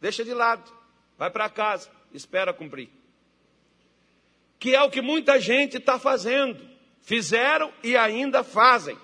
Deixa 0.00 0.24
de 0.24 0.34
lado. 0.34 0.68
Vai 1.16 1.30
para 1.30 1.48
casa, 1.48 1.88
espera 2.12 2.52
cumprir. 2.52 2.88
Que 4.58 4.74
é 4.74 4.82
o 4.82 4.90
que 4.90 5.00
muita 5.00 5.38
gente 5.38 5.76
está 5.76 6.00
fazendo. 6.00 6.68
Fizeram 7.00 7.72
e 7.80 7.96
ainda 7.96 8.42
fazem. 8.42 8.98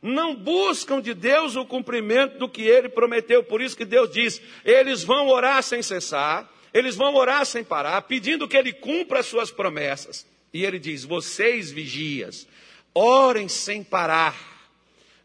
Não 0.00 0.34
buscam 0.34 0.98
de 0.98 1.12
Deus 1.12 1.56
o 1.56 1.66
cumprimento 1.66 2.38
do 2.38 2.48
que 2.48 2.62
ele 2.62 2.88
prometeu. 2.88 3.44
Por 3.44 3.60
isso 3.60 3.76
que 3.76 3.84
Deus 3.84 4.10
diz: 4.10 4.40
eles 4.64 5.04
vão 5.04 5.28
orar 5.28 5.62
sem 5.62 5.82
cessar, 5.82 6.48
eles 6.72 6.96
vão 6.96 7.14
orar 7.14 7.44
sem 7.44 7.64
parar, 7.64 8.02
pedindo 8.02 8.48
que 8.48 8.56
ele 8.56 8.72
cumpra 8.72 9.20
as 9.20 9.26
suas 9.26 9.50
promessas. 9.50 10.26
E 10.52 10.64
ele 10.64 10.78
diz: 10.78 11.04
vocês 11.04 11.70
vigias, 11.70 12.46
orem 12.94 13.48
sem 13.48 13.82
parar, 13.82 14.36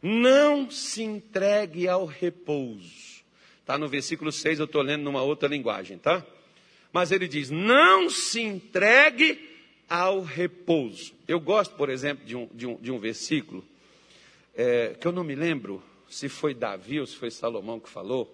não 0.02 0.70
se 0.70 1.04
entregue 1.04 1.88
ao 1.88 2.06
repouso 2.06 3.06
Está 3.66 3.80
no 3.80 3.88
versículo 3.88 4.32
6, 4.32 4.60
eu 4.60 4.66
estou 4.66 4.84
lendo 4.84 5.02
numa 5.02 5.24
outra 5.24 5.50
linguagem, 5.50 5.98
tá? 5.98 6.24
Mas 6.94 7.12
ele 7.12 7.28
diz: 7.28 7.50
não 7.50 8.12
se 8.12 8.40
entregue 8.40 9.40
ao 9.90 10.22
repouso. 10.22 11.16
Eu 11.28 11.40
gosto, 11.40 11.74
por 11.74 11.90
exemplo, 11.90 12.24
de 12.24 12.36
um, 12.36 12.48
de 12.54 12.68
um, 12.68 12.76
de 12.76 12.92
um 12.92 13.00
versículo 13.00 13.66
é, 14.56 14.96
que 15.02 15.08
eu 15.08 15.12
não 15.12 15.24
me 15.24 15.34
lembro 15.34 15.82
se 16.08 16.30
foi 16.30 16.54
Davi 16.54 17.00
ou 17.00 17.08
se 17.08 17.16
foi 17.16 17.32
Salomão 17.32 17.80
que 17.80 17.90
falou, 17.90 18.32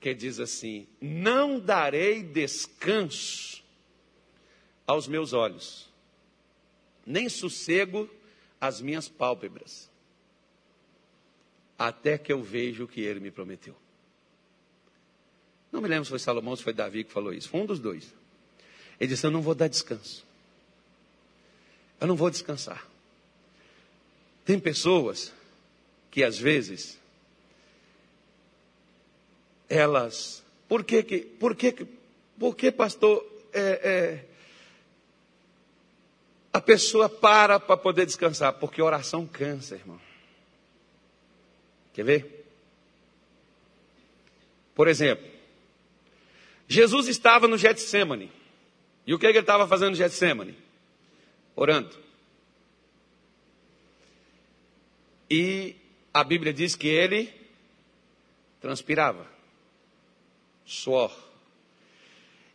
que 0.00 0.14
diz 0.14 0.38
assim: 0.40 0.86
Não 1.00 1.58
darei 1.58 2.22
descanso 2.22 3.62
aos 4.86 5.06
meus 5.06 5.32
olhos, 5.32 5.88
nem 7.06 7.28
sossego 7.28 8.08
às 8.60 8.80
minhas 8.80 9.08
pálpebras, 9.08 9.90
até 11.78 12.16
que 12.18 12.32
eu 12.32 12.42
veja 12.42 12.84
o 12.84 12.88
que 12.88 13.00
ele 13.00 13.20
me 13.20 13.30
prometeu. 13.30 13.76
Não 15.70 15.80
me 15.80 15.88
lembro 15.88 16.04
se 16.04 16.10
foi 16.10 16.18
Salomão 16.18 16.52
ou 16.52 16.56
se 16.56 16.62
foi 16.62 16.72
Davi 16.72 17.04
que 17.04 17.12
falou 17.12 17.32
isso. 17.32 17.48
Foi 17.48 17.60
um 17.60 17.66
dos 17.66 17.78
dois. 17.78 18.14
Ele 18.98 19.08
disse: 19.08 19.26
Eu 19.26 19.30
não 19.30 19.42
vou 19.42 19.54
dar 19.54 19.68
descanso. 19.68 20.26
Eu 22.00 22.06
não 22.06 22.16
vou 22.16 22.30
descansar. 22.30 22.86
Tem 24.44 24.58
pessoas 24.58 25.32
que 26.10 26.24
às 26.24 26.38
vezes 26.38 26.97
elas. 29.68 30.42
Por 30.68 30.84
que 30.84 31.02
que. 31.02 31.18
Por 31.18 31.54
que, 31.54 31.86
por 32.38 32.56
que 32.56 32.72
pastor? 32.72 33.24
É, 33.52 33.60
é, 33.60 34.24
a 36.52 36.60
pessoa 36.60 37.08
para 37.08 37.60
para 37.60 37.76
poder 37.76 38.06
descansar? 38.06 38.54
Porque 38.54 38.82
oração 38.82 39.26
cansa, 39.26 39.76
irmão. 39.76 40.00
Quer 41.92 42.04
ver? 42.04 42.46
Por 44.74 44.86
exemplo, 44.86 45.26
Jesus 46.68 47.08
estava 47.08 47.48
no 47.48 47.58
Getsemane. 47.58 48.30
E 49.06 49.14
o 49.14 49.18
que, 49.18 49.26
ele 49.26 49.38
estava 49.38 49.66
fazendo 49.66 49.90
no 49.90 49.96
Getsemane? 49.96 50.54
Orando. 51.56 51.96
E 55.30 55.74
a 56.12 56.22
Bíblia 56.22 56.52
diz 56.52 56.76
que 56.76 56.86
ele 56.86 57.32
transpirava. 58.60 59.37
Suor. 60.68 61.10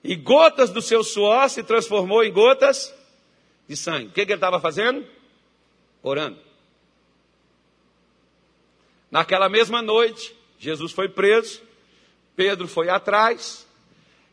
E 0.04 0.16
gotas 0.16 0.70
do 0.70 0.84
seu 0.84 1.04
suor 1.04 1.50
se 1.50 1.64
transformou 1.64 2.24
em 2.24 2.32
gotas 2.32 2.94
de 3.68 3.76
sangue. 3.76 4.08
O 4.08 4.12
que, 4.12 4.24
que 4.24 4.32
ele 4.32 4.38
estava 4.38 4.60
fazendo? 4.60 5.04
Orando. 6.04 6.38
Naquela 9.10 9.50
mesma 9.50 9.82
noite, 9.82 10.36
Jesus 10.60 10.92
foi 10.92 11.10
preso, 11.10 11.62
Pedro 12.36 12.68
foi 12.68 12.88
atrás, 12.90 13.68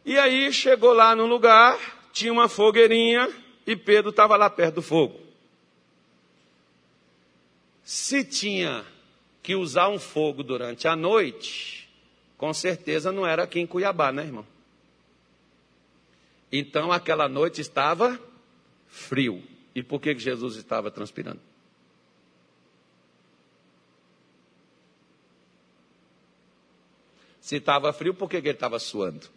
e 0.04 0.18
aí 0.18 0.52
chegou 0.52 0.92
lá 0.92 1.16
no 1.16 1.24
lugar, 1.24 1.78
tinha 2.12 2.32
uma 2.32 2.48
fogueirinha 2.48 3.30
e 3.66 3.76
Pedro 3.76 4.10
estava 4.10 4.36
lá 4.36 4.50
perto 4.50 4.76
do 4.76 4.82
fogo. 4.82 5.18
Se 7.82 8.24
tinha 8.24 8.84
que 9.42 9.54
usar 9.54 9.88
um 9.88 9.98
fogo 9.98 10.42
durante 10.42 10.86
a 10.86 10.94
noite, 10.94 11.79
com 12.40 12.54
certeza 12.54 13.12
não 13.12 13.26
era 13.26 13.42
aqui 13.42 13.60
em 13.60 13.66
Cuiabá, 13.66 14.10
né, 14.10 14.22
irmão? 14.22 14.46
Então 16.50 16.90
aquela 16.90 17.28
noite 17.28 17.60
estava 17.60 18.18
frio. 18.88 19.44
E 19.74 19.82
por 19.82 20.00
que 20.00 20.18
Jesus 20.18 20.56
estava 20.56 20.90
transpirando? 20.90 21.38
Se 27.42 27.56
estava 27.56 27.92
frio, 27.92 28.14
por 28.14 28.30
que 28.30 28.36
ele 28.38 28.48
estava 28.48 28.78
suando? 28.78 29.28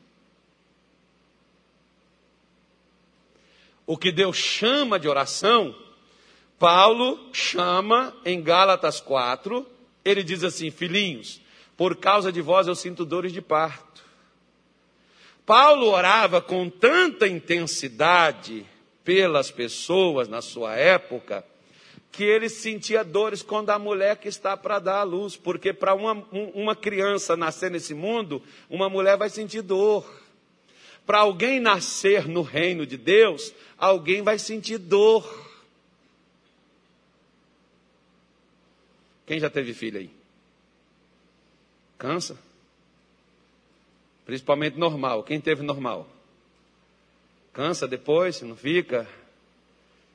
O 3.85 3.97
que 3.97 4.13
Deus 4.13 4.37
chama 4.37 4.97
de 4.97 5.09
oração, 5.09 5.75
Paulo 6.57 7.19
chama 7.33 8.15
em 8.23 8.41
Gálatas 8.41 9.01
4, 9.01 9.67
ele 10.05 10.23
diz 10.23 10.41
assim: 10.41 10.71
Filhinhos, 10.71 11.42
por 11.83 11.97
causa 11.97 12.31
de 12.31 12.39
vós 12.39 12.65
eu 12.65 12.75
sinto 12.75 13.03
dores 13.03 13.33
de 13.33 13.41
parto. 13.41 14.05
Paulo 15.45 15.87
orava 15.87 16.41
com 16.41 16.69
tanta 16.69 17.27
intensidade 17.27 18.65
pelas 19.03 19.51
pessoas 19.51 20.29
na 20.29 20.41
sua 20.41 20.77
época, 20.77 21.45
que 22.09 22.23
ele 22.23 22.47
sentia 22.47 23.03
dores 23.03 23.43
quando 23.43 23.69
a 23.69 23.77
mulher 23.77 24.15
que 24.15 24.29
está 24.29 24.55
para 24.55 24.79
dar 24.79 24.99
à 24.99 25.03
luz, 25.03 25.35
porque 25.35 25.73
para 25.73 25.93
uma, 25.93 26.25
uma 26.53 26.73
criança 26.73 27.35
nascer 27.35 27.69
nesse 27.69 27.93
mundo, 27.93 28.41
uma 28.69 28.87
mulher 28.87 29.17
vai 29.17 29.29
sentir 29.29 29.61
dor. 29.61 30.09
Para 31.05 31.17
alguém 31.17 31.59
nascer 31.59 32.29
no 32.29 32.43
reino 32.43 32.85
de 32.85 32.95
Deus, 32.95 33.53
alguém 33.77 34.21
vai 34.21 34.39
sentir 34.39 34.77
dor. 34.77 35.29
Quem 39.25 39.37
já 39.37 39.49
teve 39.49 39.73
filho 39.73 39.99
aí? 39.99 40.22
Cansa? 42.03 42.37
Principalmente 44.25 44.77
normal. 44.77 45.23
Quem 45.23 45.39
teve 45.39 45.63
normal? 45.63 46.05
Cansa 47.53 47.87
depois, 47.87 48.41
não 48.41 48.57
fica 48.57 49.07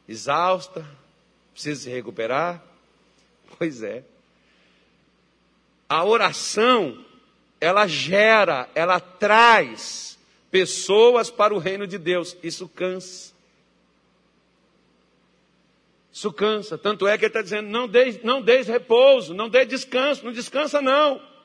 exausta, 0.06 0.86
precisa 1.54 1.84
se 1.84 1.88
recuperar. 1.88 2.62
Pois 3.58 3.82
é. 3.82 4.04
A 5.88 6.04
oração, 6.04 7.02
ela 7.58 7.86
gera, 7.86 8.68
ela 8.74 9.00
traz 9.00 10.18
pessoas 10.50 11.30
para 11.30 11.54
o 11.54 11.58
reino 11.58 11.86
de 11.86 11.96
Deus. 11.96 12.36
Isso 12.42 12.68
cansa. 12.68 13.32
Isso 16.12 16.30
cansa. 16.34 16.76
Tanto 16.76 17.08
é 17.08 17.16
que 17.16 17.24
ele 17.24 17.30
está 17.30 17.40
dizendo: 17.40 17.70
não 17.70 17.88
deis, 17.88 18.22
não 18.22 18.42
deis 18.42 18.68
repouso, 18.68 19.32
não 19.32 19.48
dê 19.48 19.64
descanso, 19.64 20.22
não 20.22 20.32
descansa 20.32 20.82
não. 20.82 21.37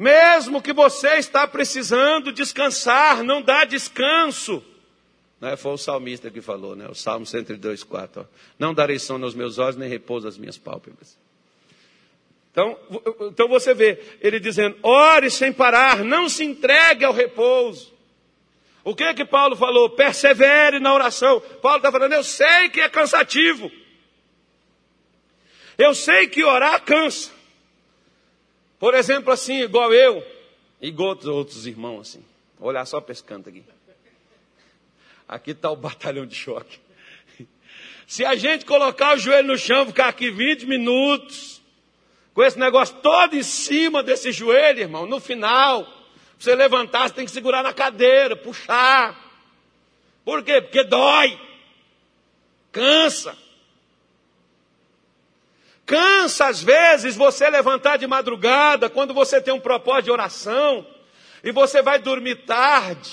Mesmo 0.00 0.62
que 0.62 0.72
você 0.72 1.16
está 1.16 1.46
precisando 1.46 2.32
descansar, 2.32 3.22
não 3.22 3.42
dá 3.42 3.66
descanso. 3.66 4.64
Não 5.38 5.50
é, 5.50 5.58
foi 5.58 5.72
o 5.72 5.76
salmista 5.76 6.30
que 6.30 6.40
falou, 6.40 6.74
né? 6.74 6.88
O 6.88 6.94
Salmo 6.94 7.26
102, 7.26 7.84
4. 7.84 8.22
Ó. 8.22 8.24
Não 8.58 8.72
darei 8.72 8.98
sono 8.98 9.26
aos 9.26 9.34
meus 9.34 9.58
olhos, 9.58 9.76
nem 9.76 9.90
repouso 9.90 10.26
às 10.26 10.38
minhas 10.38 10.56
pálpebras. 10.56 11.18
Então, 12.50 12.78
então 13.30 13.46
você 13.46 13.74
vê 13.74 14.02
ele 14.22 14.40
dizendo: 14.40 14.74
ore 14.82 15.28
sem 15.28 15.52
parar, 15.52 16.02
não 16.02 16.30
se 16.30 16.44
entregue 16.44 17.04
ao 17.04 17.12
repouso. 17.12 17.92
O 18.82 18.94
que 18.94 19.12
que 19.12 19.26
Paulo 19.26 19.54
falou? 19.54 19.90
Persevere 19.90 20.80
na 20.80 20.94
oração. 20.94 21.42
Paulo 21.60 21.76
está 21.76 21.92
falando: 21.92 22.14
eu 22.14 22.24
sei 22.24 22.70
que 22.70 22.80
é 22.80 22.88
cansativo. 22.88 23.70
Eu 25.76 25.94
sei 25.94 26.26
que 26.26 26.42
orar 26.42 26.82
cansa. 26.84 27.38
Por 28.80 28.94
exemplo, 28.94 29.30
assim, 29.30 29.60
igual 29.60 29.92
eu, 29.92 30.26
igual 30.80 31.10
outros, 31.26 31.66
irmãos, 31.66 32.00
assim. 32.00 32.24
Vou 32.58 32.70
olhar 32.70 32.86
só 32.86 32.98
canto 33.00 33.50
aqui. 33.50 33.62
Aqui 35.28 35.50
está 35.50 35.70
o 35.70 35.76
batalhão 35.76 36.24
de 36.24 36.34
choque. 36.34 36.80
Se 38.06 38.24
a 38.24 38.34
gente 38.34 38.64
colocar 38.64 39.14
o 39.14 39.18
joelho 39.18 39.48
no 39.48 39.58
chão, 39.58 39.86
ficar 39.86 40.08
aqui 40.08 40.30
20 40.30 40.64
minutos, 40.64 41.60
com 42.32 42.42
esse 42.42 42.58
negócio 42.58 42.96
todo 43.02 43.36
em 43.36 43.42
cima 43.42 44.02
desse 44.02 44.32
joelho, 44.32 44.80
irmão, 44.80 45.06
no 45.06 45.20
final, 45.20 45.86
você 46.38 46.54
levantar, 46.54 47.06
você 47.06 47.14
tem 47.14 47.26
que 47.26 47.30
segurar 47.30 47.62
na 47.62 47.74
cadeira, 47.74 48.34
puxar. 48.34 49.14
Por 50.24 50.42
quê? 50.42 50.62
Porque 50.62 50.84
dói, 50.84 51.38
cansa. 52.72 53.36
Cansa 55.90 56.46
às 56.46 56.62
vezes 56.62 57.16
você 57.16 57.50
levantar 57.50 57.96
de 57.96 58.06
madrugada, 58.06 58.88
quando 58.88 59.12
você 59.12 59.40
tem 59.40 59.52
um 59.52 59.58
propósito 59.58 60.04
de 60.04 60.12
oração, 60.12 60.86
e 61.42 61.50
você 61.50 61.82
vai 61.82 61.98
dormir 61.98 62.46
tarde, 62.46 63.10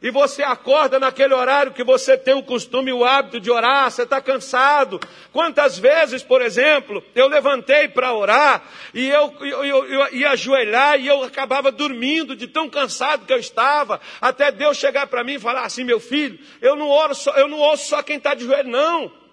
e 0.00 0.08
você 0.08 0.44
acorda 0.44 1.00
naquele 1.00 1.34
horário 1.34 1.72
que 1.72 1.82
você 1.82 2.16
tem 2.16 2.32
o 2.32 2.44
costume 2.44 2.90
e 2.90 2.92
o 2.92 3.04
hábito 3.04 3.40
de 3.40 3.50
orar, 3.50 3.90
você 3.90 4.02
está 4.02 4.20
cansado. 4.20 5.00
Quantas 5.32 5.76
vezes, 5.76 6.22
por 6.22 6.42
exemplo, 6.42 7.02
eu 7.12 7.26
levantei 7.26 7.88
para 7.88 8.12
orar 8.12 8.62
e 8.92 9.08
eu, 9.08 9.34
eu, 9.40 9.64
eu, 9.64 9.84
eu, 9.86 10.14
ia 10.14 10.30
ajoelhar 10.30 11.00
e 11.00 11.08
eu 11.08 11.24
acabava 11.24 11.72
dormindo 11.72 12.36
de 12.36 12.46
tão 12.46 12.70
cansado 12.70 13.26
que 13.26 13.32
eu 13.32 13.38
estava, 13.38 14.00
até 14.20 14.52
Deus 14.52 14.76
chegar 14.76 15.08
para 15.08 15.24
mim 15.24 15.34
e 15.34 15.40
falar 15.40 15.62
assim: 15.62 15.82
meu 15.82 15.98
filho, 15.98 16.38
eu 16.62 16.76
não, 16.76 16.88
oro 16.88 17.16
só, 17.16 17.32
eu 17.32 17.48
não 17.48 17.58
ouço 17.58 17.88
só 17.88 18.00
quem 18.00 18.18
está 18.18 18.32
de 18.34 18.44
joelho, 18.44 18.70
não. 18.70 19.23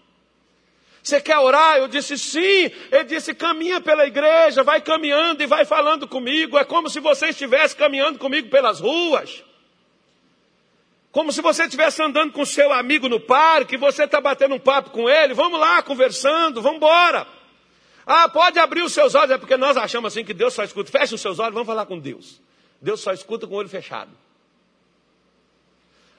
Você 1.03 1.19
quer 1.19 1.37
orar? 1.39 1.77
Eu 1.77 1.87
disse 1.87 2.17
sim. 2.17 2.71
Ele 2.91 3.03
disse: 3.05 3.33
caminha 3.33 3.81
pela 3.81 4.05
igreja, 4.05 4.63
vai 4.63 4.81
caminhando 4.81 5.41
e 5.41 5.47
vai 5.47 5.65
falando 5.65 6.07
comigo. 6.07 6.57
É 6.57 6.63
como 6.63 6.89
se 6.89 6.99
você 6.99 7.29
estivesse 7.29 7.75
caminhando 7.75 8.19
comigo 8.19 8.49
pelas 8.49 8.79
ruas. 8.79 9.43
Como 11.11 11.31
se 11.31 11.41
você 11.41 11.63
estivesse 11.63 12.01
andando 12.01 12.31
com 12.31 12.45
seu 12.45 12.71
amigo 12.71 13.09
no 13.09 13.19
parque, 13.19 13.75
você 13.75 14.05
está 14.05 14.21
batendo 14.21 14.55
um 14.55 14.59
papo 14.59 14.91
com 14.91 15.09
ele. 15.09 15.33
Vamos 15.33 15.59
lá, 15.59 15.81
conversando, 15.81 16.61
vamos 16.61 16.77
embora. 16.77 17.27
Ah, 18.05 18.29
pode 18.29 18.57
abrir 18.59 18.81
os 18.81 18.93
seus 18.93 19.13
olhos, 19.13 19.31
é 19.31 19.37
porque 19.37 19.57
nós 19.57 19.75
achamos 19.75 20.13
assim 20.13 20.23
que 20.23 20.33
Deus 20.33 20.53
só 20.53 20.63
escuta. 20.63 20.89
Feche 20.89 21.13
os 21.13 21.21
seus 21.21 21.37
olhos, 21.37 21.53
vamos 21.53 21.67
falar 21.67 21.85
com 21.85 21.99
Deus. 21.99 22.39
Deus 22.81 23.01
só 23.01 23.11
escuta 23.11 23.45
com 23.45 23.55
o 23.55 23.57
olho 23.57 23.69
fechado. 23.69 24.11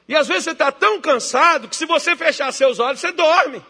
E 0.06 0.14
às 0.14 0.28
vezes 0.28 0.44
você 0.44 0.50
está 0.50 0.70
tão 0.70 1.00
cansado 1.00 1.68
que 1.68 1.76
se 1.76 1.86
você 1.86 2.14
fechar 2.14 2.52
seus 2.52 2.78
olhos, 2.78 3.00
você 3.00 3.12
dorme. 3.12 3.62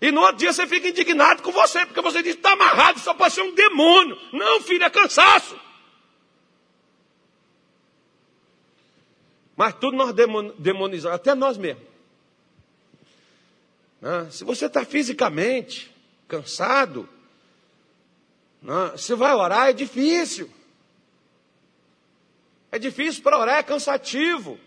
E 0.00 0.12
no 0.12 0.20
outro 0.20 0.36
dia 0.36 0.52
você 0.52 0.66
fica 0.66 0.88
indignado 0.88 1.42
com 1.42 1.50
você, 1.50 1.84
porque 1.84 2.00
você 2.00 2.22
diz, 2.22 2.36
está 2.36 2.52
amarrado, 2.52 3.00
só 3.00 3.12
pode 3.14 3.34
ser 3.34 3.42
um 3.42 3.54
demônio. 3.54 4.16
Não, 4.32 4.60
filho, 4.60 4.84
é 4.84 4.90
cansaço. 4.90 5.58
Mas 9.56 9.74
tudo 9.74 9.96
nós 9.96 10.14
demonizamos, 10.56 11.16
até 11.16 11.34
nós 11.34 11.58
mesmos. 11.58 11.82
Né? 14.00 14.28
Se 14.30 14.44
você 14.44 14.66
está 14.66 14.84
fisicamente 14.84 15.92
cansado, 16.28 17.08
né? 18.62 18.96
se 18.96 19.14
vai 19.16 19.34
orar 19.34 19.68
é 19.68 19.72
difícil. 19.72 20.48
É 22.70 22.78
difícil 22.78 23.22
para 23.22 23.36
orar, 23.36 23.58
é 23.58 23.62
cansativo. 23.64 24.60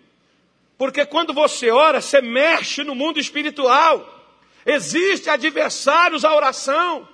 Porque 0.77 1.05
quando 1.05 1.33
você 1.33 1.69
ora, 1.69 2.01
você 2.01 2.21
mexe 2.21 2.83
no 2.83 2.93
mundo 2.93 3.17
espiritual. 3.17 4.20
Existem 4.65 5.33
adversários 5.33 6.23
à 6.23 6.35
oração. 6.35 7.07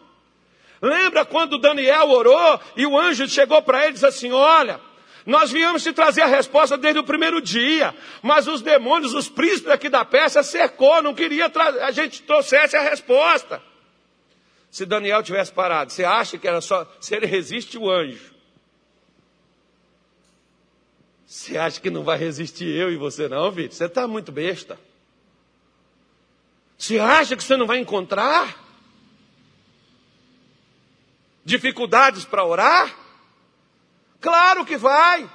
Lembra 0.82 1.26
quando 1.26 1.58
Daniel 1.58 2.10
orou 2.10 2.60
e 2.76 2.86
o 2.86 2.98
anjo 2.98 3.28
chegou 3.28 3.62
para 3.62 3.82
ele 3.82 3.90
e 3.90 3.94
disse 3.94 4.06
assim: 4.06 4.32
Olha, 4.32 4.80
nós 5.26 5.52
viemos 5.52 5.84
te 5.84 5.92
trazer 5.92 6.22
a 6.22 6.28
resposta 6.28 6.78
desde 6.78 7.00
o 7.00 7.04
primeiro 7.04 7.42
dia, 7.42 7.94
mas 8.22 8.48
os 8.48 8.62
demônios, 8.62 9.14
os 9.14 9.28
príncipes 9.28 9.72
aqui 9.72 9.90
da 9.90 10.06
peça 10.06 10.44
cercou, 10.44 11.02
não 11.02 11.14
queria 11.14 11.50
que 11.50 11.60
a 11.60 11.92
gente 11.92 12.22
trouxesse 12.22 12.78
a 12.78 12.82
resposta. 12.82 13.62
Se 14.70 14.86
Daniel 14.86 15.24
tivesse 15.24 15.52
parado, 15.52 15.92
você 15.92 16.04
acha 16.04 16.38
que 16.38 16.48
era 16.48 16.62
só 16.62 16.86
se 17.00 17.16
ele 17.16 17.26
resiste 17.26 17.78
o 17.78 17.90
anjo? 17.90 18.36
Você 21.26 21.58
acha 21.58 21.82
que 21.82 21.90
não 21.90 22.04
vai 22.04 22.18
resistir 22.18 22.68
eu 22.68 22.90
e 22.90 22.96
você 22.96 23.28
não, 23.28 23.52
filho? 23.52 23.72
Você 23.72 23.84
está 23.84 24.08
muito 24.08 24.32
besta. 24.32 24.80
Você 26.78 27.00
acha 27.00 27.36
que 27.36 27.44
você 27.44 27.58
não 27.58 27.66
vai 27.66 27.80
encontrar 27.80 28.64
dificuldades 31.44 32.24
para 32.24 32.46
orar? 32.46 32.96
Claro 34.22 34.66
que 34.66 34.78
vai. 34.78 35.30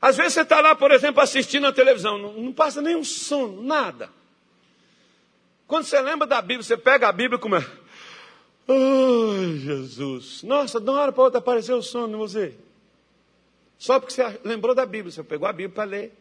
Às 0.00 0.16
vezes 0.16 0.34
você 0.34 0.42
está 0.42 0.60
lá, 0.60 0.74
por 0.74 0.92
exemplo, 0.92 1.20
assistindo 1.20 1.66
a 1.66 1.72
televisão, 1.72 2.18
não, 2.18 2.32
não 2.34 2.52
passa 2.52 2.80
nenhum 2.80 3.02
sono, 3.02 3.62
nada. 3.62 4.10
Quando 5.66 5.84
você 5.84 6.00
lembra 6.00 6.26
da 6.26 6.40
Bíblia, 6.40 6.62
você 6.62 6.76
pega 6.76 7.08
a 7.08 7.12
Bíblia 7.12 7.36
e 7.36 7.40
começa. 7.40 7.70
Ai, 8.68 9.56
Jesus. 9.58 10.42
Nossa, 10.42 10.80
de 10.80 10.88
uma 10.88 11.00
hora 11.00 11.12
para 11.12 11.24
outra 11.24 11.38
apareceu 11.38 11.78
o 11.78 11.82
sono 11.82 12.14
em 12.14 12.18
você. 12.18 12.54
Só 13.78 13.98
porque 13.98 14.14
você 14.14 14.40
lembrou 14.44 14.74
da 14.74 14.86
Bíblia, 14.86 15.10
você 15.10 15.22
pegou 15.22 15.48
a 15.48 15.52
Bíblia 15.52 15.74
para 15.74 15.84
ler. 15.84 16.17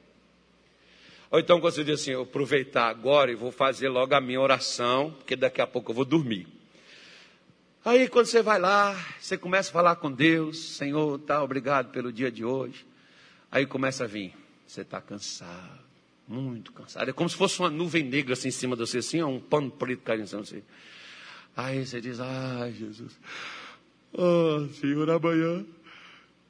Ou 1.29 1.39
então 1.39 1.59
você 1.59 1.83
diz 1.83 2.01
assim, 2.01 2.11
eu 2.11 2.21
aproveitar 2.21 2.87
agora 2.87 3.31
e 3.31 3.35
vou 3.35 3.51
fazer 3.51 3.89
logo 3.89 4.13
a 4.15 4.21
minha 4.21 4.39
oração, 4.39 5.11
porque 5.11 5.35
daqui 5.35 5.61
a 5.61 5.67
pouco 5.67 5.91
eu 5.91 5.95
vou 5.95 6.05
dormir. 6.05 6.47
Aí 7.83 8.07
quando 8.07 8.25
você 8.25 8.41
vai 8.41 8.59
lá, 8.59 8.95
você 9.19 9.37
começa 9.37 9.69
a 9.69 9.73
falar 9.73 9.95
com 9.97 10.11
Deus, 10.11 10.57
Senhor, 10.57 11.19
tá, 11.19 11.43
obrigado 11.43 11.91
pelo 11.91 12.11
dia 12.11 12.31
de 12.31 12.45
hoje. 12.45 12.85
Aí 13.51 13.65
começa 13.65 14.05
a 14.05 14.07
vir, 14.07 14.33
você 14.65 14.81
está 14.81 15.01
cansado, 15.01 15.79
muito 16.27 16.71
cansado. 16.71 17.09
É 17.09 17.13
como 17.13 17.29
se 17.29 17.35
fosse 17.35 17.59
uma 17.59 17.69
nuvem 17.69 18.03
negra 18.03 18.33
assim 18.33 18.49
em 18.49 18.51
cima 18.51 18.75
de 18.75 18.81
você, 18.81 18.99
assim, 18.99 19.21
um 19.23 19.39
pano 19.39 19.71
preto 19.71 20.03
caindo 20.03 20.23
em 20.23 20.27
cima 20.27 20.41
de 20.43 20.49
você. 20.49 20.63
Aí 21.55 21.85
você 21.85 21.99
diz, 21.99 22.19
ai 22.19 22.71
Jesus, 22.71 23.19
oh, 24.13 24.67
Senhor, 24.79 25.09
amanhã 25.09 25.65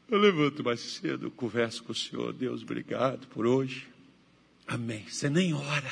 eu 0.09 0.19
levanto 0.19 0.63
mais 0.63 0.79
cedo, 0.79 1.31
converso 1.31 1.83
com 1.83 1.91
o 1.91 1.95
Senhor, 1.95 2.31
Deus, 2.31 2.61
obrigado 2.61 3.27
por 3.27 3.45
hoje. 3.45 3.87
Amém. 4.67 5.05
Você 5.07 5.29
nem 5.29 5.53
ora. 5.53 5.91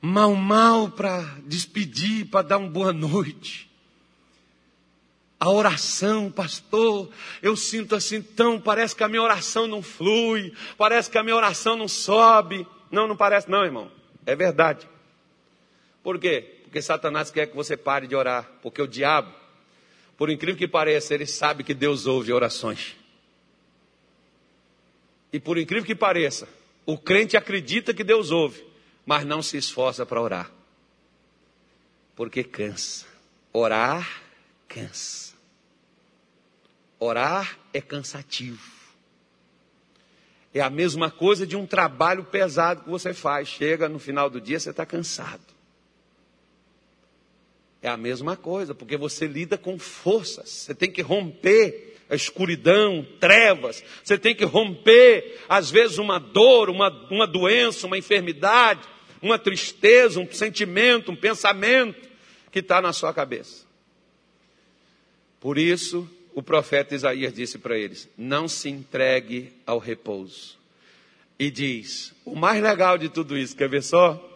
Mal, 0.00 0.34
mal 0.34 0.90
para 0.90 1.22
despedir, 1.46 2.26
para 2.26 2.46
dar 2.46 2.58
uma 2.58 2.68
boa 2.68 2.92
noite. 2.92 3.70
A 5.40 5.50
oração, 5.50 6.30
pastor, 6.30 7.10
eu 7.42 7.56
sinto 7.56 7.94
assim 7.94 8.20
tão, 8.20 8.60
parece 8.60 8.94
que 8.94 9.02
a 9.02 9.08
minha 9.08 9.22
oração 9.22 9.66
não 9.66 9.82
flui, 9.82 10.52
parece 10.76 11.10
que 11.10 11.18
a 11.18 11.22
minha 11.22 11.36
oração 11.36 11.76
não 11.76 11.88
sobe. 11.88 12.66
Não, 12.90 13.08
não 13.08 13.16
parece 13.16 13.50
não, 13.50 13.64
irmão. 13.64 13.90
É 14.26 14.36
verdade. 14.36 14.86
Por 16.02 16.18
quê? 16.18 16.60
Porque 16.64 16.82
Satanás 16.82 17.30
quer 17.30 17.46
que 17.46 17.56
você 17.56 17.76
pare 17.76 18.06
de 18.06 18.14
orar, 18.14 18.48
porque 18.62 18.82
o 18.82 18.86
diabo, 18.86 19.32
por 20.18 20.28
incrível 20.28 20.58
que 20.58 20.68
pareça, 20.68 21.14
ele 21.14 21.26
sabe 21.26 21.64
que 21.64 21.72
Deus 21.72 22.06
ouve 22.06 22.32
orações. 22.32 22.94
E 25.34 25.40
por 25.40 25.58
incrível 25.58 25.84
que 25.84 25.96
pareça, 25.96 26.48
o 26.86 26.96
crente 26.96 27.36
acredita 27.36 27.92
que 27.92 28.04
Deus 28.04 28.30
ouve, 28.30 28.64
mas 29.04 29.26
não 29.26 29.42
se 29.42 29.56
esforça 29.56 30.06
para 30.06 30.22
orar. 30.22 30.48
Porque 32.14 32.44
cansa. 32.44 33.04
Orar 33.52 34.22
cansa. 34.68 35.34
Orar 37.00 37.58
é 37.72 37.80
cansativo. 37.80 38.62
É 40.54 40.60
a 40.60 40.70
mesma 40.70 41.10
coisa 41.10 41.44
de 41.44 41.56
um 41.56 41.66
trabalho 41.66 42.22
pesado 42.22 42.84
que 42.84 42.88
você 42.88 43.12
faz. 43.12 43.48
Chega 43.48 43.88
no 43.88 43.98
final 43.98 44.30
do 44.30 44.40
dia, 44.40 44.60
você 44.60 44.70
está 44.70 44.86
cansado. 44.86 45.42
É 47.82 47.88
a 47.88 47.96
mesma 47.96 48.36
coisa, 48.36 48.72
porque 48.72 48.96
você 48.96 49.26
lida 49.26 49.58
com 49.58 49.80
forças. 49.80 50.48
Você 50.48 50.76
tem 50.76 50.92
que 50.92 51.02
romper 51.02 51.93
a 52.08 52.14
escuridão, 52.14 53.06
trevas. 53.18 53.82
Você 54.02 54.18
tem 54.18 54.34
que 54.34 54.44
romper, 54.44 55.40
às 55.48 55.70
vezes, 55.70 55.98
uma 55.98 56.18
dor, 56.18 56.70
uma, 56.70 56.88
uma 57.10 57.26
doença, 57.26 57.86
uma 57.86 57.98
enfermidade, 57.98 58.80
uma 59.22 59.38
tristeza, 59.38 60.20
um 60.20 60.30
sentimento, 60.30 61.10
um 61.10 61.16
pensamento 61.16 62.08
que 62.50 62.58
está 62.60 62.80
na 62.80 62.92
sua 62.92 63.12
cabeça. 63.12 63.64
Por 65.40 65.58
isso, 65.58 66.08
o 66.34 66.42
profeta 66.42 66.94
Isaías 66.94 67.32
disse 67.32 67.58
para 67.58 67.78
eles: 67.78 68.08
não 68.16 68.48
se 68.48 68.68
entregue 68.68 69.52
ao 69.66 69.78
repouso. 69.78 70.58
E 71.38 71.50
diz: 71.50 72.14
o 72.24 72.34
mais 72.34 72.62
legal 72.62 72.96
de 72.98 73.08
tudo 73.08 73.36
isso, 73.36 73.56
quer 73.56 73.68
ver 73.68 73.82
só? 73.82 74.30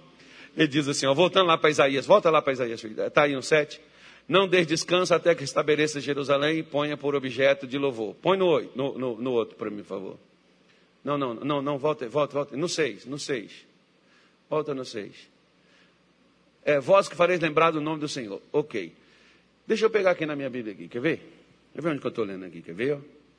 Ele 0.56 0.66
diz 0.66 0.88
assim, 0.88 1.06
ó, 1.06 1.14
voltando 1.14 1.46
lá 1.46 1.56
para 1.56 1.70
Isaías, 1.70 2.04
volta 2.04 2.30
lá 2.30 2.42
para 2.42 2.52
Isaías, 2.52 2.82
está 2.82 3.22
aí 3.22 3.32
no 3.32 3.42
7. 3.42 3.80
Não 4.28 4.46
dê 4.46 4.62
descanso 4.62 5.14
até 5.14 5.34
que 5.34 5.42
estabeleça 5.42 6.00
Jerusalém 6.00 6.58
e 6.58 6.62
ponha 6.62 6.98
por 6.98 7.14
objeto 7.14 7.66
de 7.66 7.78
louvor. 7.78 8.14
Põe 8.16 8.36
no, 8.36 8.60
no, 8.76 8.98
no, 8.98 9.16
no 9.16 9.32
outro 9.32 9.56
para 9.56 9.70
mim, 9.70 9.78
por 9.78 9.86
favor. 9.86 10.18
Não, 11.02 11.16
não, 11.16 11.32
não, 11.34 11.62
não, 11.62 11.78
volta, 11.78 12.06
volta, 12.08 12.34
volta. 12.34 12.56
No 12.56 12.68
6, 12.68 13.06
no 13.06 13.18
6. 13.18 13.66
Volta 14.50 14.74
no 14.74 14.84
6. 14.84 15.14
É, 16.62 16.78
vós 16.78 17.08
que 17.08 17.16
fareis 17.16 17.40
lembrar 17.40 17.70
do 17.70 17.80
nome 17.80 18.00
do 18.00 18.08
Senhor. 18.08 18.42
Ok. 18.52 18.92
Deixa 19.66 19.86
eu 19.86 19.90
pegar 19.90 20.10
aqui 20.10 20.26
na 20.26 20.36
minha 20.36 20.50
Bíblia 20.50 20.74
aqui, 20.74 20.88
quer 20.88 21.00
ver? 21.00 21.22
Quer 21.72 21.80
ver 21.80 21.88
onde 21.90 22.00
que 22.00 22.06
eu 22.06 22.10
estou 22.10 22.24
lendo 22.24 22.44
aqui, 22.44 22.60
quer 22.60 22.74
ver? 22.74 22.98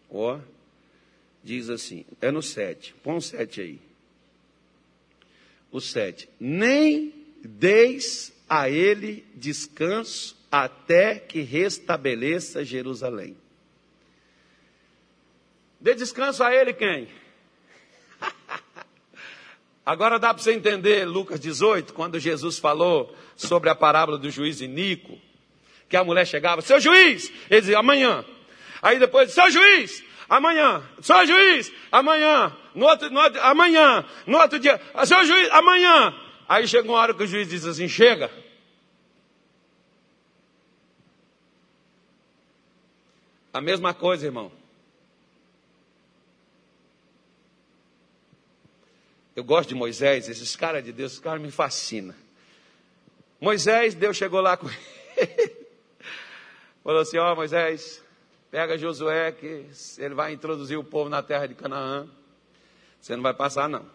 Ó, 0.09 0.39
diz 1.43 1.69
assim, 1.69 2.03
é 2.19 2.31
no 2.31 2.41
7. 2.41 2.95
Põe 3.03 3.17
o 3.17 3.21
7 3.21 3.61
aí. 3.61 3.79
O 5.71 5.79
7. 5.79 6.27
Nem 6.39 7.13
deis 7.43 8.33
a 8.49 8.67
ele 8.67 9.23
descanso 9.35 10.38
até 10.51 11.15
que 11.15 11.41
restabeleça 11.41 12.65
Jerusalém. 12.65 13.37
Dê 15.79 15.95
descanso 15.95 16.43
a 16.43 16.53
ele 16.53 16.73
quem? 16.73 17.07
Agora 19.85 20.19
dá 20.19 20.33
para 20.33 20.43
você 20.43 20.53
entender 20.53 21.05
Lucas 21.05 21.39
18, 21.39 21.93
quando 21.93 22.19
Jesus 22.19 22.57
falou 22.57 23.15
sobre 23.35 23.69
a 23.69 23.75
parábola 23.75 24.17
do 24.17 24.29
juiz 24.29 24.59
Inico, 24.59 25.17
que 25.87 25.95
a 25.95 26.03
mulher 26.03 26.25
chegava, 26.25 26.61
seu 26.61 26.79
juiz, 26.79 27.31
ele 27.49 27.61
dizia, 27.61 27.79
amanhã. 27.79 28.25
Aí 28.81 28.99
depois, 28.99 29.31
seu 29.31 29.49
juiz, 29.49 30.03
amanhã. 30.27 30.83
Seu 31.01 31.25
juiz, 31.25 31.71
amanhã. 31.91 32.55
No 32.75 32.85
outro, 32.85 33.09
no 33.09 33.19
outro, 33.19 33.41
amanhã. 33.41 34.05
No 34.27 34.37
outro 34.37 34.59
dia, 34.59 34.79
seu 35.05 35.25
juiz, 35.25 35.49
amanhã. 35.51 36.13
Aí 36.47 36.67
chegou 36.67 36.93
uma 36.93 37.01
hora 37.01 37.13
que 37.13 37.23
o 37.23 37.27
juiz 37.27 37.47
diz 37.47 37.65
assim, 37.65 37.87
chega. 37.87 38.29
A 43.51 43.59
mesma 43.59 43.93
coisa, 43.93 44.25
irmão. 44.25 44.51
Eu 49.35 49.43
gosto 49.43 49.69
de 49.69 49.75
Moisés, 49.75 50.27
esses 50.27 50.55
caras 50.55 50.83
de 50.83 50.91
Deus, 50.91 51.13
esses 51.13 51.23
caras 51.23 51.41
me 51.41 51.49
fascinam. 51.49 52.13
Moisés, 53.39 53.95
Deus 53.95 54.17
chegou 54.17 54.41
lá 54.41 54.57
com 54.57 54.67
ele. 55.15 55.55
Falou 56.83 57.01
assim: 57.01 57.17
Ó 57.17 57.31
oh, 57.31 57.35
Moisés, 57.35 58.03
pega 58.51 58.77
Josué, 58.77 59.31
que 59.31 59.65
ele 59.97 60.13
vai 60.13 60.33
introduzir 60.33 60.77
o 60.77 60.83
povo 60.83 61.09
na 61.09 61.23
terra 61.23 61.47
de 61.47 61.55
Canaã. 61.55 62.07
Você 62.99 63.15
não 63.15 63.23
vai 63.23 63.33
passar, 63.33 63.69
não. 63.69 63.85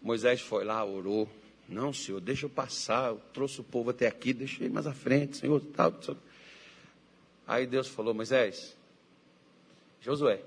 Moisés 0.00 0.40
foi 0.40 0.64
lá, 0.64 0.84
orou. 0.84 1.28
Não, 1.68 1.92
senhor, 1.92 2.20
deixa 2.20 2.46
eu 2.46 2.50
passar. 2.50 3.10
Eu 3.10 3.20
trouxe 3.32 3.60
o 3.60 3.64
povo 3.64 3.90
até 3.90 4.06
aqui, 4.06 4.30
ir 4.30 4.70
mais 4.70 4.86
à 4.86 4.94
frente, 4.94 5.36
senhor. 5.36 5.60
Tal, 5.74 5.92
tal. 5.92 6.16
Aí 7.46 7.66
Deus 7.66 7.86
falou, 7.88 8.12
Moisés, 8.12 8.76
Josué. 10.00 10.40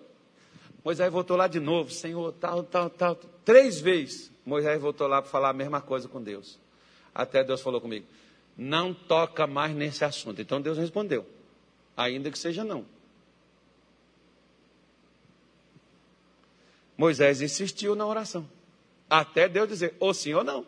Moisés 0.84 1.12
voltou 1.12 1.38
lá 1.38 1.48
de 1.48 1.60
novo, 1.60 1.92
Senhor, 1.92 2.34
tal, 2.34 2.64
tal, 2.64 2.90
tal. 2.90 3.16
Três 3.46 3.80
vezes 3.80 4.32
Moisés 4.46 4.82
voltou 4.82 5.08
lá 5.08 5.22
para 5.22 5.30
falar 5.30 5.50
a 5.50 5.54
mesma 5.54 5.82
coisa 5.82 6.08
com 6.08 6.22
Deus. 6.22 6.60
Até 7.14 7.44
Deus 7.44 7.62
falou 7.62 7.80
comigo, 7.80 8.06
não 8.58 8.94
toca 8.94 9.46
mais 9.46 9.76
nesse 9.76 10.04
assunto. 10.04 10.42
Então 10.42 10.62
Deus 10.62 10.78
respondeu, 10.78 11.26
ainda 11.96 12.32
que 12.32 12.38
seja 12.38 12.64
não. 12.64 12.86
Moisés 16.98 17.42
insistiu 17.42 17.96
na 17.96 18.06
oração. 18.06 18.50
Até 19.10 19.48
Deus 19.48 19.70
dizer, 19.70 19.96
ou 20.00 20.14
sim 20.14 20.34
ou 20.34 20.44
não. 20.44 20.66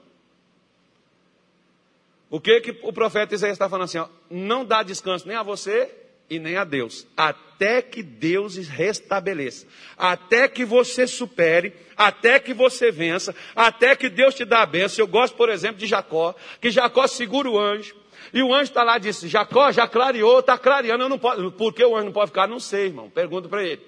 O 2.30 2.40
que, 2.40 2.62
que 2.62 2.72
o 2.84 2.94
profeta 2.94 3.36
Isaías 3.36 3.56
está 3.56 3.68
falando 3.68 3.86
assim? 3.86 3.98
Ó, 3.98 4.08
não 4.30 4.64
dá 4.64 4.82
descanso 4.84 5.28
nem 5.28 5.36
a 5.36 5.44
você 5.44 6.01
e 6.32 6.40
nem 6.40 6.56
a 6.56 6.64
Deus, 6.64 7.06
até 7.18 7.82
que 7.82 8.02
Deus 8.02 8.56
restabeleça, 8.56 9.68
até 9.98 10.48
que 10.48 10.64
você 10.64 11.06
supere, 11.06 11.74
até 11.98 12.40
que 12.40 12.54
você 12.54 12.90
vença, 12.90 13.36
até 13.54 13.98
que 13.98 14.10
Deus 14.10 14.34
te 14.34 14.46
dá 14.46 14.62
a 14.62 14.66
benção. 14.66 15.04
Eu 15.04 15.10
gosto, 15.10 15.36
por 15.36 15.50
exemplo, 15.50 15.76
de 15.76 15.86
Jacó, 15.86 16.34
que 16.62 16.72
Jacó 16.72 17.06
segura 17.06 17.50
o 17.50 17.60
anjo, 17.60 17.94
e 18.34 18.42
o 18.42 18.54
anjo 18.54 18.72
está 18.72 18.82
lá 18.82 18.96
e 18.96 19.02
disse: 19.02 19.28
Jacó 19.28 19.74
já 19.74 19.86
clareou, 19.86 20.40
está 20.40 20.58
clareando, 20.58 21.04
eu 21.04 21.10
não 21.10 21.20
posso. 21.20 21.52
Por 21.52 21.74
que 21.74 21.84
o 21.84 21.98
anjo 21.98 22.06
não 22.06 22.14
pode 22.14 22.28
ficar? 22.28 22.48
Não 22.48 22.62
sei, 22.62 22.86
irmão. 22.86 23.10
Pergunta 23.10 23.50
para 23.50 23.62
ele. 23.66 23.82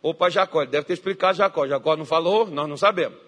Ou 0.00 0.14
para 0.14 0.30
Jacó, 0.30 0.62
ele 0.62 0.70
deve 0.70 0.86
ter 0.86 0.92
explicado 0.92 1.36
Jacó. 1.36 1.66
Jacó 1.66 1.96
não 1.96 2.04
falou, 2.04 2.46
nós 2.46 2.68
não 2.68 2.76
sabemos. 2.76 3.18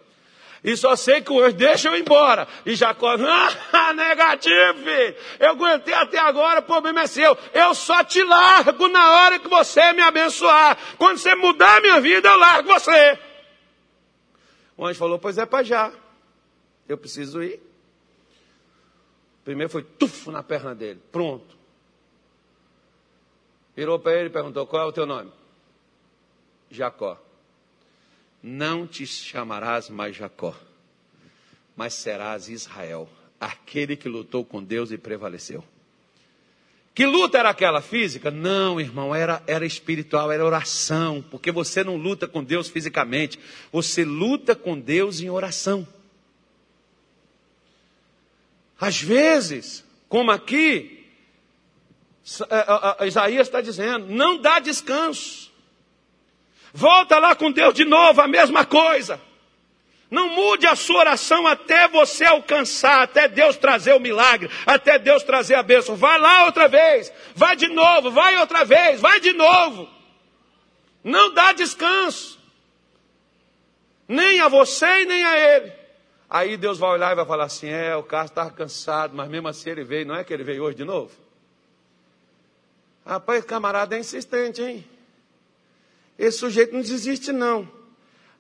E 0.65 0.79
só 0.79 0.97
sei 0.97 1.21
que 1.21 1.31
anjo 1.39 1.55
deixa 1.55 1.91
eu 1.91 1.97
ir 1.97 2.01
embora. 2.01 2.49
E 2.65 2.75
Jacó, 2.75 3.11
ah, 3.71 3.93
negativo, 3.93 4.79
filho. 4.79 5.15
Eu 5.39 5.51
aguentei 5.51 5.93
até 5.93 6.19
agora, 6.19 6.61
o 6.61 6.62
problema 6.62 7.03
é 7.03 7.07
seu. 7.07 7.37
Eu 7.53 7.75
só 7.75 8.03
te 8.03 8.25
largo 8.25 8.89
na 8.89 9.12
hora 9.12 9.39
que 9.39 9.47
você 9.47 9.93
me 9.93 10.01
abençoar. 10.01 10.79
Quando 10.97 11.19
você 11.19 11.35
mudar 11.35 11.77
a 11.77 11.81
minha 11.83 12.01
vida, 12.01 12.31
eu 12.31 12.39
largo 12.39 12.73
você. 12.73 13.19
O 14.75 14.87
anjo 14.87 14.99
falou, 14.99 15.19
pois 15.19 15.37
é 15.37 15.45
para 15.45 15.62
já. 15.62 15.93
Eu 16.89 16.97
preciso 16.97 17.43
ir. 17.43 17.61
Primeiro 19.45 19.71
foi 19.71 19.83
tufo 19.83 20.31
na 20.31 20.43
perna 20.43 20.75
dele. 20.75 21.01
Pronto. 21.12 21.59
Virou 23.77 23.99
para 23.99 24.15
ele 24.15 24.29
e 24.29 24.33
perguntou, 24.33 24.67
qual 24.67 24.85
é 24.85 24.87
o 24.87 24.93
teu 24.93 25.05
nome? 25.05 25.31
Jacó 26.71 27.24
não 28.47 28.86
te 28.86 29.07
chamarás 29.07 29.88
mais 29.88 30.14
Jacó, 30.14 30.55
mas 31.74 31.95
serás 31.95 32.51
Israel, 32.51 33.09
aquele 33.40 33.97
que 33.97 34.07
lutou 34.07 34.45
com 34.45 34.62
Deus 34.62 34.92
e 34.92 34.99
prevaleceu. 34.99 35.64
Que 36.95 37.07
luta 37.07 37.38
era 37.38 37.49
aquela 37.49 37.80
física? 37.80 38.30
Não, 38.30 38.78
irmão, 38.78 39.14
era, 39.14 39.42
era 39.47 39.64
espiritual, 39.64 40.30
era 40.30 40.45
oração, 40.45 41.24
porque 41.30 41.51
você 41.51 41.82
não 41.82 41.97
luta 41.97 42.28
com 42.28 42.45
Deus 42.45 42.68
fisicamente, 42.68 43.40
você 43.72 44.05
luta 44.05 44.55
com 44.55 44.78
Deus 44.78 45.20
em 45.20 45.30
oração. 45.30 45.88
Às 48.78 49.01
vezes, 49.01 49.82
como 50.07 50.30
aqui, 50.30 51.07
Isaías 53.07 53.49
está 53.49 53.62
dizendo, 53.62 54.07
não 54.09 54.36
dá 54.36 54.59
descanso. 54.59 55.53
Volta 56.77 57.20
lá 57.20 57.37
com 57.37 57.53
Deus 57.53 57.72
de 57.72 57.85
novo, 57.85 58.20
a 58.20 58.27
mesma 58.27 58.66
coisa. 58.66 59.20
Não 60.11 60.29
mude 60.29 60.66
a 60.66 60.75
sua 60.75 60.99
oração 60.99 61.47
até 61.47 61.87
você 61.87 62.25
alcançar, 62.25 63.03
até 63.03 63.29
Deus 63.29 63.57
trazer 63.57 63.95
o 63.95 64.01
milagre, 64.01 64.51
até 64.66 64.99
Deus 64.99 65.22
trazer 65.22 65.55
a 65.55 65.62
bênção. 65.62 65.95
Vai 65.95 66.18
lá 66.18 66.47
outra 66.47 66.66
vez, 66.66 67.12
vai 67.33 67.55
de 67.55 67.68
novo, 67.68 68.11
vai 68.11 68.37
outra 68.39 68.64
vez, 68.64 69.01
vai 69.01 69.20
de 69.20 69.33
novo. 69.33 69.89
Não 71.05 71.33
dá 71.33 71.53
descanso. 71.53 72.41
Nem 74.09 74.41
a 74.41 74.49
você 74.49 75.03
e 75.03 75.07
nem 75.07 75.25
a 75.25 75.39
ele. 75.39 75.72
Aí 76.29 76.57
Deus 76.57 76.77
vai 76.77 76.91
olhar 76.91 77.12
e 77.12 77.14
vai 77.16 77.25
falar 77.25 77.45
assim: 77.45 77.68
é, 77.68 77.95
o 77.95 78.03
cara 78.03 78.25
estava 78.25 78.51
cansado, 78.51 79.14
mas 79.14 79.29
mesmo 79.29 79.47
assim 79.47 79.70
ele 79.70 79.85
veio. 79.85 80.07
Não 80.07 80.16
é 80.16 80.25
que 80.25 80.35
ele 80.35 80.43
veio 80.43 80.64
hoje 80.64 80.77
de 80.77 80.85
novo? 80.85 81.12
Rapaz, 83.07 83.45
camarada 83.45 83.97
é 83.97 84.01
insistente, 84.01 84.61
hein? 84.61 84.85
Esse 86.19 86.39
sujeito 86.39 86.73
não 86.73 86.81
desiste, 86.81 87.33
não. 87.33 87.69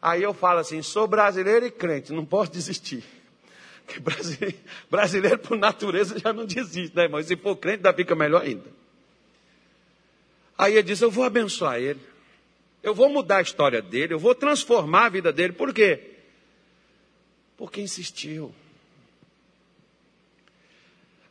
Aí 0.00 0.22
eu 0.22 0.34
falo 0.34 0.60
assim: 0.60 0.82
sou 0.82 1.06
brasileiro 1.06 1.66
e 1.66 1.70
crente, 1.70 2.12
não 2.12 2.24
posso 2.24 2.52
desistir. 2.52 3.02
Porque 3.84 4.00
brasileiro, 4.00 4.56
brasileiro 4.90 5.38
por 5.38 5.58
natureza 5.58 6.18
já 6.18 6.32
não 6.32 6.46
desiste, 6.46 6.96
né, 6.96 7.04
irmão? 7.04 7.20
E 7.20 7.24
se 7.24 7.36
for 7.36 7.56
crente, 7.56 7.78
ainda 7.78 7.92
fica 7.92 8.14
melhor 8.14 8.42
ainda. 8.42 8.70
Aí 10.56 10.74
ele 10.74 10.82
diz: 10.82 11.00
Eu 11.00 11.10
vou 11.10 11.24
abençoar 11.24 11.78
ele. 11.78 12.00
Eu 12.82 12.94
vou 12.94 13.08
mudar 13.08 13.38
a 13.38 13.42
história 13.42 13.80
dele, 13.80 14.12
eu 14.12 14.18
vou 14.18 14.34
transformar 14.34 15.06
a 15.06 15.08
vida 15.08 15.32
dele. 15.32 15.54
Por 15.54 15.72
quê? 15.72 16.16
Porque 17.56 17.80
insistiu. 17.80 18.54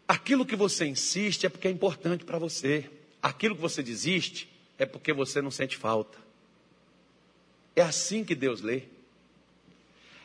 Aquilo 0.08 0.46
que 0.46 0.56
você 0.56 0.86
insiste 0.86 1.46
é 1.46 1.50
porque 1.50 1.68
é 1.68 1.72
importante 1.72 2.26
para 2.26 2.40
você. 2.40 2.90
Aquilo 3.22 3.56
que 3.56 3.62
você 3.62 3.84
desiste 3.84 4.50
é 4.80 4.86
porque 4.86 5.14
você 5.14 5.44
não 5.44 5.52
sente 5.52 5.78
falta. 5.78 6.23
É 7.76 7.82
assim 7.82 8.24
que 8.24 8.36
Deus 8.36 8.62
lê. 8.62 8.84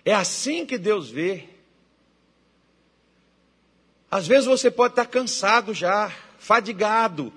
É 0.04 0.14
assim 0.14 0.64
que 0.64 0.78
Deus 0.78 1.10
vê. 1.10 1.44
Às 4.10 4.26
vezes 4.26 4.46
você 4.46 4.70
pode 4.70 4.92
estar 4.92 5.06
cansado 5.06 5.74
já, 5.74 6.10
fadigado, 6.38 7.32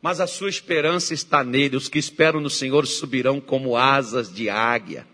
mas 0.00 0.20
a 0.20 0.26
sua 0.26 0.50
esperança 0.50 1.14
está 1.14 1.42
nele. 1.42 1.76
Os 1.76 1.88
que 1.88 1.98
esperam 1.98 2.40
no 2.40 2.50
Senhor 2.50 2.86
subirão 2.86 3.40
como 3.40 3.76
asas 3.76 4.32
de 4.32 4.50
águia. 4.50 5.06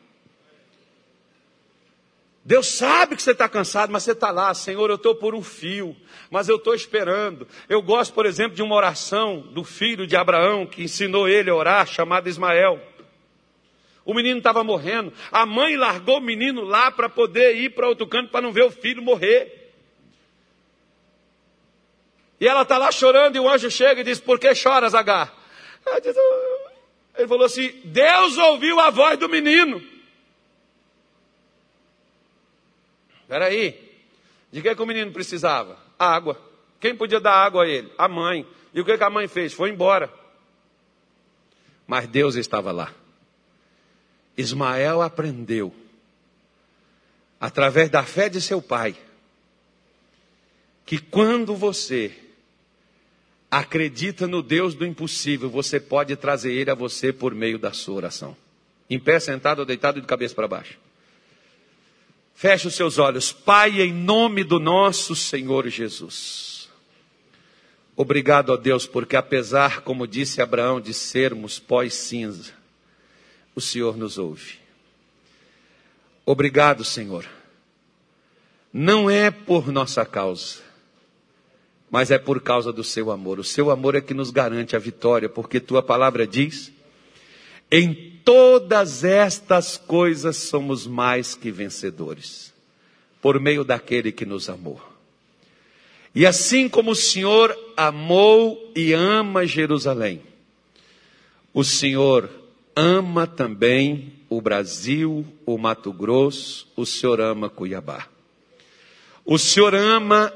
Deus 2.48 2.66
sabe 2.66 3.14
que 3.14 3.22
você 3.22 3.32
está 3.32 3.46
cansado, 3.46 3.92
mas 3.92 4.04
você 4.04 4.12
está 4.12 4.30
lá, 4.30 4.54
Senhor, 4.54 4.88
eu 4.88 4.96
estou 4.96 5.14
por 5.14 5.34
um 5.34 5.42
fio, 5.42 5.94
mas 6.30 6.48
eu 6.48 6.56
estou 6.56 6.74
esperando. 6.74 7.46
Eu 7.68 7.82
gosto, 7.82 8.14
por 8.14 8.24
exemplo, 8.24 8.56
de 8.56 8.62
uma 8.62 8.74
oração 8.74 9.40
do 9.52 9.62
filho 9.62 10.06
de 10.06 10.16
Abraão, 10.16 10.64
que 10.64 10.82
ensinou 10.82 11.28
ele 11.28 11.50
a 11.50 11.54
orar, 11.54 11.86
chamado 11.86 12.26
Ismael. 12.26 12.80
O 14.08 14.14
menino 14.14 14.38
estava 14.38 14.64
morrendo. 14.64 15.12
A 15.30 15.44
mãe 15.44 15.76
largou 15.76 16.16
o 16.16 16.22
menino 16.22 16.62
lá 16.62 16.90
para 16.90 17.10
poder 17.10 17.58
ir 17.58 17.74
para 17.74 17.86
outro 17.86 18.06
canto 18.06 18.30
para 18.30 18.40
não 18.40 18.50
ver 18.50 18.62
o 18.62 18.70
filho 18.70 19.02
morrer. 19.02 19.70
E 22.40 22.48
ela 22.48 22.62
está 22.62 22.78
lá 22.78 22.90
chorando 22.90 23.36
e 23.36 23.38
o 23.38 23.46
anjo 23.46 23.70
chega 23.70 24.00
e 24.00 24.04
diz: 24.04 24.18
Por 24.18 24.38
que 24.38 24.54
choras, 24.54 24.94
Agar? 24.94 25.36
Ele 27.16 27.28
falou 27.28 27.44
assim: 27.44 27.70
Deus 27.84 28.38
ouviu 28.38 28.80
a 28.80 28.88
voz 28.88 29.18
do 29.18 29.28
menino. 29.28 29.82
Espera 33.20 33.44
aí. 33.44 33.78
De 34.50 34.62
que, 34.62 34.74
que 34.74 34.82
o 34.82 34.86
menino 34.86 35.12
precisava? 35.12 35.76
Água. 35.98 36.40
Quem 36.80 36.96
podia 36.96 37.20
dar 37.20 37.34
água 37.34 37.64
a 37.64 37.68
ele? 37.68 37.92
A 37.98 38.08
mãe. 38.08 38.46
E 38.72 38.80
o 38.80 38.86
que, 38.86 38.96
que 38.96 39.04
a 39.04 39.10
mãe 39.10 39.28
fez? 39.28 39.52
Foi 39.52 39.68
embora. 39.68 40.10
Mas 41.86 42.08
Deus 42.08 42.36
estava 42.36 42.72
lá. 42.72 42.90
Ismael 44.38 45.02
aprendeu, 45.02 45.74
através 47.40 47.90
da 47.90 48.04
fé 48.04 48.28
de 48.28 48.40
seu 48.40 48.62
pai, 48.62 48.96
que 50.86 50.98
quando 50.98 51.56
você 51.56 52.16
acredita 53.50 54.28
no 54.28 54.40
Deus 54.42 54.74
do 54.74 54.86
impossível, 54.86 55.50
você 55.50 55.80
pode 55.80 56.14
trazer 56.14 56.52
ele 56.52 56.70
a 56.70 56.74
você 56.74 57.12
por 57.12 57.34
meio 57.34 57.58
da 57.58 57.72
sua 57.72 57.96
oração. 57.96 58.36
Em 58.88 58.98
pé, 58.98 59.18
sentado 59.18 59.58
ou 59.58 59.66
deitado 59.66 60.00
de 60.00 60.06
cabeça 60.06 60.34
para 60.34 60.48
baixo. 60.48 60.78
Feche 62.34 62.68
os 62.68 62.74
seus 62.74 62.98
olhos. 62.98 63.32
Pai, 63.32 63.82
em 63.82 63.92
nome 63.92 64.44
do 64.44 64.60
nosso 64.60 65.16
Senhor 65.16 65.68
Jesus. 65.68 66.68
Obrigado 67.96 68.52
a 68.52 68.56
Deus, 68.56 68.86
porque 68.86 69.16
apesar, 69.16 69.80
como 69.80 70.06
disse 70.06 70.40
Abraão, 70.40 70.80
de 70.80 70.94
sermos 70.94 71.58
pós-cinza, 71.58 72.57
o 73.58 73.60
Senhor 73.60 73.96
nos 73.96 74.18
ouve. 74.18 74.58
Obrigado, 76.24 76.84
Senhor. 76.84 77.26
Não 78.72 79.10
é 79.10 79.30
por 79.32 79.72
nossa 79.72 80.06
causa, 80.06 80.60
mas 81.90 82.12
é 82.12 82.18
por 82.18 82.40
causa 82.40 82.72
do 82.72 82.84
seu 82.84 83.10
amor. 83.10 83.40
O 83.40 83.44
seu 83.44 83.70
amor 83.70 83.96
é 83.96 84.00
que 84.00 84.14
nos 84.14 84.30
garante 84.30 84.76
a 84.76 84.78
vitória, 84.78 85.28
porque 85.28 85.58
tua 85.58 85.82
palavra 85.82 86.24
diz: 86.24 86.70
em 87.68 88.20
todas 88.24 89.02
estas 89.02 89.76
coisas 89.76 90.36
somos 90.36 90.86
mais 90.86 91.34
que 91.34 91.50
vencedores, 91.50 92.54
por 93.20 93.40
meio 93.40 93.64
daquele 93.64 94.12
que 94.12 94.24
nos 94.24 94.48
amou. 94.48 94.80
E 96.14 96.24
assim 96.24 96.68
como 96.68 96.92
o 96.92 96.96
Senhor 96.96 97.56
amou 97.76 98.72
e 98.76 98.92
ama 98.92 99.46
Jerusalém, 99.46 100.22
o 101.52 101.64
Senhor 101.64 102.30
ama 102.78 103.26
também 103.26 104.12
o 104.30 104.40
Brasil, 104.40 105.26
o 105.44 105.58
Mato 105.58 105.92
Grosso, 105.92 106.68
o 106.76 106.86
Senhor 106.86 107.20
ama 107.20 107.50
Cuiabá. 107.50 108.06
O 109.24 109.36
Senhor 109.36 109.74
ama 109.74 110.32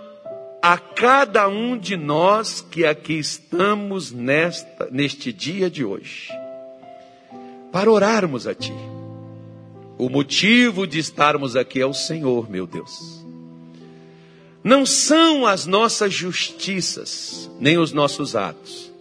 a 0.60 0.76
cada 0.76 1.48
um 1.48 1.78
de 1.78 1.96
nós 1.96 2.60
que 2.60 2.84
aqui 2.84 3.14
estamos 3.14 4.10
nesta, 4.10 4.88
neste 4.90 5.32
dia 5.32 5.70
de 5.70 5.84
hoje, 5.84 6.30
para 7.70 7.88
orarmos 7.88 8.48
a 8.48 8.54
Ti. 8.54 8.74
O 9.96 10.08
motivo 10.08 10.84
de 10.84 10.98
estarmos 10.98 11.54
aqui 11.54 11.80
é 11.80 11.86
o 11.86 11.94
Senhor, 11.94 12.50
meu 12.50 12.66
Deus. 12.66 13.24
Não 14.64 14.84
são 14.84 15.46
as 15.46 15.64
nossas 15.64 16.12
justiças, 16.12 17.48
nem 17.60 17.78
os 17.78 17.92
nossos 17.92 18.34
atos 18.34 18.91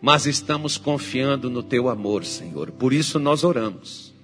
mas 0.00 0.26
estamos 0.26 0.76
confiando 0.76 1.50
no 1.50 1.62
teu 1.62 1.88
amor, 1.88 2.24
Senhor. 2.24 2.70
Por 2.70 2.92
isso 2.92 3.18
nós 3.18 3.42
oramos. 3.42 4.14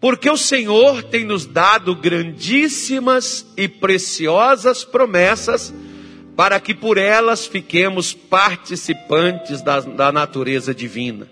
Porque 0.00 0.30
o 0.30 0.36
Senhor 0.36 1.02
tem 1.02 1.24
nos 1.24 1.44
dado 1.44 1.94
grandíssimas 1.94 3.46
e 3.56 3.66
preciosas 3.68 4.84
promessas 4.84 5.74
para 6.36 6.60
que 6.60 6.72
por 6.72 6.96
elas 6.96 7.46
fiquemos 7.46 8.14
participantes 8.14 9.60
da, 9.60 9.80
da 9.80 10.12
natureza 10.12 10.72
divina. 10.72 11.26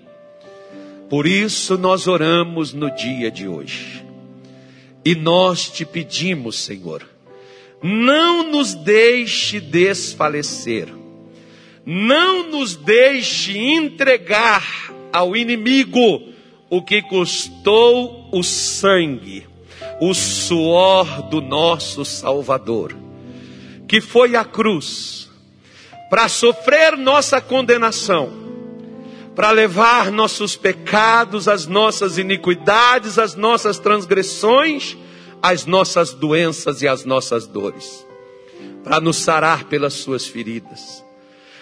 Por 1.08 1.26
isso 1.26 1.78
nós 1.78 2.08
oramos 2.08 2.72
no 2.72 2.90
dia 2.90 3.30
de 3.30 3.46
hoje. 3.46 4.04
E 5.04 5.14
nós 5.14 5.70
te 5.70 5.84
pedimos, 5.84 6.58
Senhor, 6.58 7.08
não 7.80 8.50
nos 8.50 8.74
deixe 8.74 9.60
desfalecer 9.60 10.88
não 11.86 12.50
nos 12.50 12.74
deixe 12.74 13.56
entregar 13.56 14.92
ao 15.12 15.36
inimigo 15.36 16.34
o 16.68 16.82
que 16.82 17.00
custou 17.00 18.28
o 18.32 18.42
sangue, 18.42 19.46
o 20.00 20.12
suor 20.12 21.22
do 21.28 21.40
nosso 21.40 22.04
Salvador, 22.04 22.92
que 23.86 24.00
foi 24.00 24.34
a 24.34 24.44
cruz, 24.44 25.30
para 26.10 26.28
sofrer 26.28 26.96
nossa 26.96 27.40
condenação, 27.40 28.32
para 29.36 29.52
levar 29.52 30.10
nossos 30.10 30.56
pecados, 30.56 31.46
as 31.46 31.68
nossas 31.68 32.18
iniquidades, 32.18 33.16
as 33.16 33.36
nossas 33.36 33.78
transgressões, 33.78 34.96
as 35.40 35.66
nossas 35.66 36.12
doenças 36.12 36.82
e 36.82 36.88
as 36.88 37.04
nossas 37.04 37.46
dores, 37.46 38.04
para 38.82 38.98
nos 38.98 39.18
sarar 39.18 39.64
pelas 39.66 39.92
suas 39.92 40.26
feridas 40.26 41.05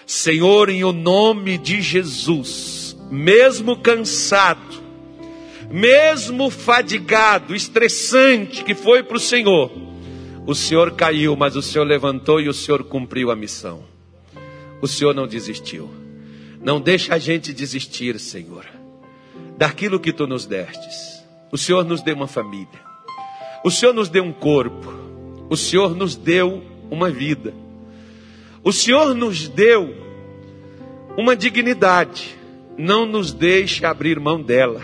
Senhor, 0.07 0.69
em 0.69 0.85
o 0.85 0.93
nome 0.93 1.57
de 1.57 1.81
Jesus, 1.81 2.97
mesmo 3.11 3.77
cansado, 3.77 4.83
mesmo 5.71 6.51
fadigado, 6.51 7.55
estressante 7.55 8.63
que 8.63 8.75
foi 8.75 9.03
para 9.03 9.17
o 9.17 9.21
Senhor, 9.21 9.71
o 10.47 10.55
Senhor 10.55 10.93
caiu, 10.93 11.35
mas 11.35 11.57
o 11.57 11.63
Senhor 11.63 11.85
levantou 11.85 12.41
e 12.41 12.49
o 12.49 12.55
Senhor 12.55 12.85
cumpriu 12.85 13.31
a 13.31 13.37
missão. 13.37 13.83
o 14.81 14.87
Senhor 14.87 15.15
não 15.15 15.27
desistiu. 15.27 15.91
Não 16.61 16.81
deixa 16.81 17.15
a 17.15 17.19
gente 17.19 17.53
desistir, 17.53 18.19
Senhor, 18.19 18.67
daquilo 19.57 20.01
que 20.01 20.13
tu 20.13 20.27
nos 20.27 20.47
destes. 20.47 21.23
O 21.51 21.59
Senhor 21.59 21.85
nos 21.85 22.03
deu 22.03 22.15
uma 22.17 22.27
família. 22.27 22.81
O 23.65 23.71
Senhor 23.71 23.95
nos 23.95 24.09
deu 24.09 24.25
um 24.25 24.33
corpo. 24.33 24.93
O 25.49 25.57
Senhor 25.57 25.95
nos 25.95 26.17
deu 26.17 26.63
uma 26.91 27.11
vida. 27.11 27.55
O 28.65 28.73
Senhor 28.73 29.15
nos 29.15 29.47
deu 29.47 29.95
uma 31.19 31.37
dignidade. 31.37 32.35
Não 32.79 33.05
nos 33.07 33.31
deixe 33.33 33.85
abrir 33.85 34.19
mão 34.19 34.43
dela. 34.43 34.81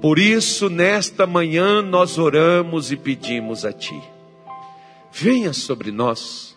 Por 0.00 0.18
isso, 0.18 0.68
nesta 0.68 1.26
manhã, 1.26 1.80
nós 1.82 2.18
oramos 2.18 2.90
e 2.90 2.96
pedimos 2.96 3.64
a 3.64 3.72
Ti. 3.72 3.98
Venha 5.12 5.52
sobre 5.52 5.92
nós. 5.92 6.56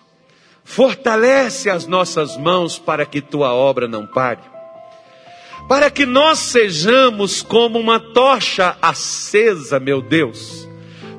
Fortalece 0.63 1.69
as 1.69 1.85
nossas 1.85 2.35
mãos 2.37 2.79
para 2.79 3.05
que 3.05 3.21
Tua 3.21 3.53
obra 3.53 3.87
não 3.87 4.07
pare. 4.07 4.41
Para 5.67 5.91
que 5.91 6.05
nós 6.05 6.39
sejamos 6.39 7.41
como 7.41 7.77
uma 7.77 7.99
tocha 7.99 8.77
acesa, 8.81 9.79
meu 9.79 10.01
Deus. 10.01 10.66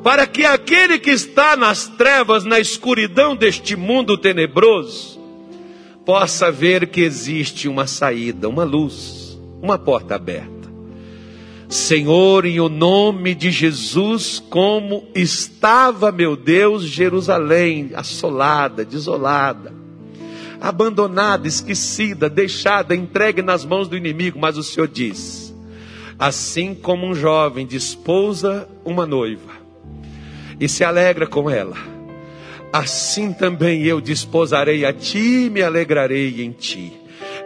Para 0.02 0.26
que 0.26 0.44
aquele 0.44 0.98
que 0.98 1.10
está 1.10 1.56
nas 1.56 1.88
trevas, 1.88 2.44
na 2.44 2.60
escuridão 2.60 3.34
deste 3.34 3.76
mundo 3.76 4.16
tenebroso, 4.16 5.18
possa 6.04 6.50
ver 6.50 6.86
que 6.86 7.00
existe 7.00 7.68
uma 7.68 7.86
saída, 7.86 8.48
uma 8.48 8.64
luz, 8.64 9.38
uma 9.60 9.78
porta 9.78 10.14
aberta. 10.14 10.56
Senhor, 11.68 12.46
em 12.46 12.60
o 12.60 12.68
nome 12.68 13.34
de 13.34 13.50
Jesus, 13.50 14.42
como 14.48 15.06
estava, 15.14 16.10
meu 16.10 16.34
Deus, 16.34 16.84
Jerusalém, 16.84 17.90
assolada, 17.94 18.86
desolada, 18.86 19.74
abandonada, 20.60 21.46
esquecida, 21.46 22.30
deixada, 22.30 22.94
entregue 22.94 23.42
nas 23.42 23.66
mãos 23.66 23.86
do 23.86 23.96
inimigo, 23.96 24.38
mas 24.38 24.56
o 24.56 24.62
Senhor 24.62 24.88
diz: 24.88 25.54
assim 26.18 26.74
como 26.74 27.06
um 27.06 27.14
jovem 27.14 27.66
desposa 27.66 28.66
uma 28.82 29.04
noiva 29.04 29.57
e 30.60 30.68
se 30.68 30.84
alegra 30.84 31.26
com 31.26 31.48
ela, 31.48 31.76
assim 32.72 33.32
também 33.32 33.84
eu 33.84 34.00
desposarei 34.00 34.84
a 34.84 34.92
ti 34.92 35.46
e 35.46 35.50
me 35.50 35.62
alegrarei 35.62 36.42
em 36.42 36.52
ti. 36.52 36.92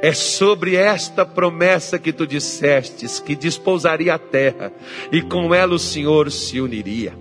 É 0.01 0.13
sobre 0.13 0.75
esta 0.75 1.25
promessa 1.25 1.99
que 1.99 2.13
tu 2.13 2.27
dissestes 2.27 3.21
que 3.21 3.37
despousaria 3.37 4.15
a 4.15 4.19
terra 4.19 4.73
e 5.13 5.23
com 5.23 5.55
ela 5.55 5.75
o 5.75 5.79
Senhor 5.79 6.31
se 6.31 6.61
uniria. 6.61 7.15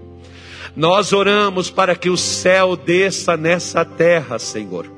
Nós 0.76 1.14
oramos 1.14 1.70
para 1.70 1.96
que 1.96 2.10
o 2.10 2.18
céu 2.18 2.76
desça 2.76 3.36
nessa 3.36 3.84
terra, 3.84 4.40
Senhor, 4.40 4.90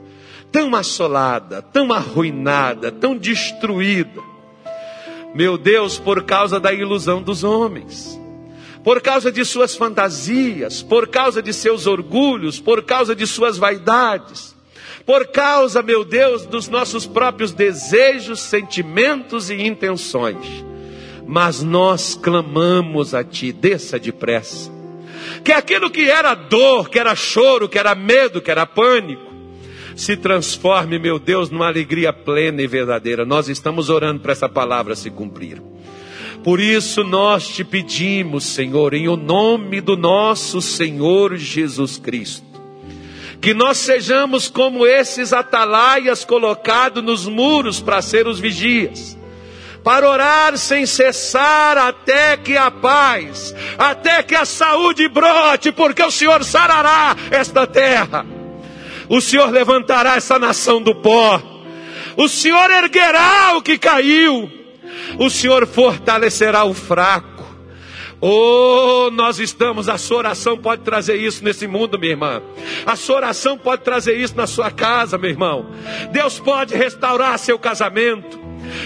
tão 0.51 0.73
assolada, 0.75 1.61
tão 1.61 1.91
arruinada, 1.91 2.91
tão 2.91 3.17
destruída. 3.17 4.21
Meu 5.33 5.57
Deus, 5.57 5.97
por 5.97 6.23
causa 6.23 6.59
da 6.59 6.71
ilusão 6.71 7.21
dos 7.21 7.43
homens, 7.43 8.19
por 8.83 9.01
causa 9.01 9.31
de 9.31 9.43
suas 9.45 9.75
fantasias, 9.75 10.81
por 10.81 11.07
causa 11.07 11.41
de 11.41 11.53
seus 11.53 11.87
orgulhos, 11.87 12.59
por 12.59 12.83
causa 12.83 13.15
de 13.15 13.25
suas 13.25 13.57
vaidades 13.57 14.53
por 15.05 15.27
causa, 15.27 15.81
meu 15.81 16.05
Deus, 16.05 16.45
dos 16.45 16.69
nossos 16.69 17.05
próprios 17.05 17.51
desejos, 17.51 18.39
sentimentos 18.39 19.49
e 19.49 19.61
intenções. 19.61 20.65
Mas 21.27 21.61
nós 21.61 22.15
clamamos 22.15 23.13
a 23.13 23.23
Ti, 23.23 23.51
desça 23.51 23.99
depressa. 23.99 24.71
Que 25.43 25.51
aquilo 25.51 25.89
que 25.89 26.09
era 26.09 26.33
dor, 26.33 26.89
que 26.89 26.99
era 26.99 27.15
choro, 27.15 27.67
que 27.67 27.77
era 27.77 27.95
medo, 27.95 28.41
que 28.41 28.51
era 28.51 28.65
pânico, 28.65 29.31
se 29.95 30.15
transforme, 30.17 30.97
meu 30.97 31.19
Deus, 31.19 31.49
numa 31.49 31.67
alegria 31.67 32.13
plena 32.13 32.61
e 32.61 32.67
verdadeira. 32.67 33.25
Nós 33.25 33.49
estamos 33.49 33.89
orando 33.89 34.21
para 34.21 34.31
essa 34.31 34.49
palavra 34.49 34.95
se 34.95 35.09
cumprir. 35.09 35.61
Por 36.43 36.59
isso 36.59 37.03
nós 37.03 37.47
te 37.47 37.63
pedimos, 37.63 38.43
Senhor, 38.43 38.93
em 38.93 39.07
o 39.07 39.15
nome 39.15 39.79
do 39.79 39.95
nosso 39.95 40.61
Senhor 40.61 41.37
Jesus 41.37 41.97
Cristo 41.97 42.53
que 43.43 43.53
nós 43.53 43.77
sejamos 43.77 44.47
como 44.47 44.87
esses 44.87 45.33
atalaias 45.33 46.23
colocados 46.23 47.03
nos 47.03 47.27
muros 47.27 47.81
para 47.81 48.01
ser 48.01 48.25
os 48.25 48.39
vigias, 48.39 49.17
para 49.83 50.09
orar 50.09 50.57
sem 50.57 50.85
cessar 50.85 51.77
até 51.77 52.37
que 52.37 52.55
a 52.55 52.71
paz, 52.71 53.53
até 53.77 54.23
que 54.23 54.33
a 54.33 54.45
saúde 54.45 55.09
brote, 55.09 55.73
porque 55.73 56.01
o 56.01 56.09
Senhor 56.09 56.41
sarará 56.45 57.17
esta 57.29 57.67
terra, 57.67 58.25
o 59.09 59.19
Senhor 59.19 59.51
levantará 59.51 60.15
essa 60.15 60.39
nação 60.39 60.81
do 60.81 60.95
pó, 60.95 61.41
o 62.15 62.29
Senhor 62.29 62.71
erguerá 62.71 63.57
o 63.57 63.61
que 63.61 63.77
caiu, 63.77 64.49
o 65.17 65.29
Senhor 65.29 65.65
fortalecerá 65.67 66.63
o 66.63 66.73
fraco. 66.73 67.33
Oh, 68.25 69.09
nós 69.11 69.37
estamos, 69.37 69.89
a 69.89 69.97
sua 69.97 70.19
oração 70.19 70.57
pode 70.57 70.81
trazer 70.81 71.15
isso 71.15 71.43
nesse 71.43 71.67
mundo, 71.67 71.99
minha 71.99 72.13
irmã. 72.13 72.41
A 72.85 72.95
sua 72.95 73.17
oração 73.17 73.57
pode 73.57 73.81
trazer 73.83 74.15
isso 74.15 74.37
na 74.37 74.47
sua 74.47 74.71
casa, 74.71 75.17
meu 75.17 75.29
irmão. 75.29 75.65
Deus 76.09 76.39
pode 76.39 76.73
restaurar 76.73 77.37
seu 77.37 77.59
casamento. 77.59 78.42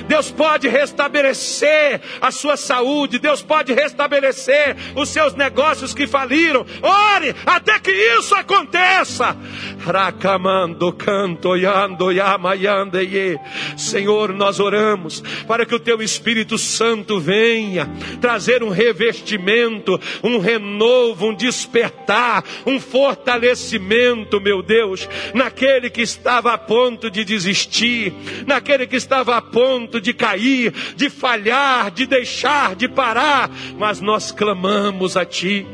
Deus 0.08 0.32
pode 0.32 0.68
restabelecer 0.68 2.02
a 2.22 2.32
sua 2.32 2.58
saúde, 2.58 3.20
Deus 3.20 3.42
pode 3.42 3.74
restabelecer 3.74 4.76
os 4.96 5.10
seus 5.10 5.34
negócios 5.34 5.94
que 5.94 6.08
faliram. 6.08 6.66
Ore 6.82 7.36
até 7.46 7.80
que 7.80 7.92
isso 7.92 8.36
aconteça. 8.36 9.38
Racamando, 9.80 10.92
canto, 10.94 11.56
yando, 11.56 12.12
yamayande, 12.12 13.40
Senhor, 13.78 14.34
nós 14.34 14.60
oramos 14.60 15.24
para 15.48 15.66
que 15.66 15.76
o 15.76 15.80
teu 15.80 16.02
Espírito 16.02 16.58
Santo 16.58 17.20
venha 17.20 17.90
trazer 18.20 18.64
um 18.64 18.70
revestimento, 18.70 20.00
um 20.24 20.40
renovo, 20.40 21.28
um 21.28 21.36
despertar, 21.36 22.44
um 22.66 22.80
fortalecimento, 22.80 24.42
meu 24.42 24.62
Deus, 24.62 25.08
naquele 25.34 25.90
que 25.90 26.02
estava 26.02 26.54
a 26.54 26.58
ponto 26.58 27.10
de 27.10 27.24
desistir, 27.24 28.14
naquele 28.46 28.88
que 28.88 28.96
estava 28.96 29.38
a 29.38 29.42
ponto 29.42 29.67
ponto 29.68 30.00
de 30.00 30.14
cair, 30.14 30.72
de 30.96 31.10
falhar, 31.10 31.92
de 31.92 32.06
deixar, 32.06 32.74
de 32.74 32.88
parar, 32.88 33.50
mas 33.78 34.00
nós 34.00 34.32
clamamos 34.32 35.18
a 35.18 35.26
Ti. 35.26 35.68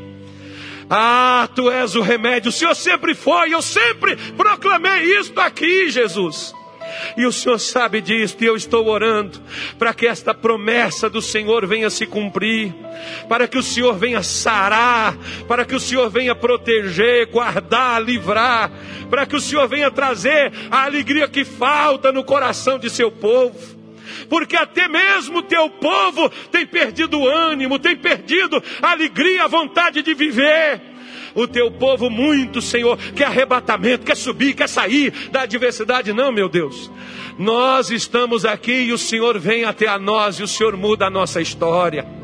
Ah, 0.90 1.48
Tu 1.56 1.70
és 1.70 1.96
o 1.96 2.02
remédio, 2.02 2.50
o 2.50 2.52
Senhor 2.52 2.74
sempre 2.74 3.14
foi, 3.14 3.54
eu 3.54 3.62
sempre 3.62 4.16
proclamei 4.36 5.20
isto 5.20 5.40
aqui, 5.40 5.92
Jesus. 5.92 6.56
E 7.16 7.26
o 7.26 7.32
Senhor 7.32 7.60
sabe 7.60 8.02
disso, 8.02 8.36
e 8.42 8.46
eu 8.46 8.56
estou 8.56 8.88
orando 8.88 9.40
para 9.78 9.94
que 9.94 10.08
esta 10.08 10.34
promessa 10.34 11.10
do 11.10 11.22
Senhor 11.22 11.66
venha 11.68 11.90
se 11.90 12.06
cumprir, 12.06 12.74
para 13.30 13.48
que 13.48 13.58
o 13.58 13.64
Senhor 13.64 13.96
venha 13.96 14.24
sarar, 14.24 15.16
para 15.48 15.66
que 15.66 15.76
o 15.76 15.80
Senhor 15.80 16.10
venha 16.10 16.36
proteger, 16.36 17.28
guardar, 17.28 18.04
livrar, 18.04 18.72
para 19.10 19.26
que 19.26 19.36
o 19.36 19.42
Senhor 19.42 19.68
venha 19.68 19.90
trazer 19.90 20.52
a 20.70 20.84
alegria 20.84 21.28
que 21.28 21.46
falta 21.46 22.12
no 22.12 22.24
coração 22.24 22.78
de 22.78 22.90
seu 22.90 23.12
povo 23.12 23.83
porque 24.34 24.56
até 24.56 24.88
mesmo 24.88 25.44
teu 25.44 25.70
povo 25.70 26.28
tem 26.52 26.66
perdido 26.66 27.20
o 27.20 27.28
ânimo, 27.30 27.78
tem 27.78 27.96
perdido 27.96 28.64
a 28.82 28.90
alegria, 28.90 29.44
a 29.44 29.48
vontade 29.48 30.02
de 30.02 30.12
viver. 30.16 30.82
O 31.36 31.48
teu 31.48 31.70
povo, 31.70 32.10
muito, 32.10 32.60
Senhor, 32.60 32.98
quer 33.16 33.26
arrebatamento, 33.26 34.04
quer 34.04 34.18
subir, 34.18 34.56
quer 34.56 34.68
sair 34.68 35.12
da 35.30 35.42
adversidade. 35.42 36.12
Não, 36.14 36.32
meu 36.32 36.50
Deus. 36.50 36.90
Nós 37.38 37.92
estamos 37.92 38.44
aqui 38.44 38.72
e 38.72 38.92
o 38.92 38.98
Senhor 38.98 39.38
vem 39.38 39.66
até 39.66 39.86
a 39.86 40.00
nós 40.00 40.40
e 40.40 40.44
o 40.44 40.48
Senhor 40.48 40.76
muda 40.76 41.06
a 41.06 41.12
nossa 41.12 41.40
história. 41.40 42.23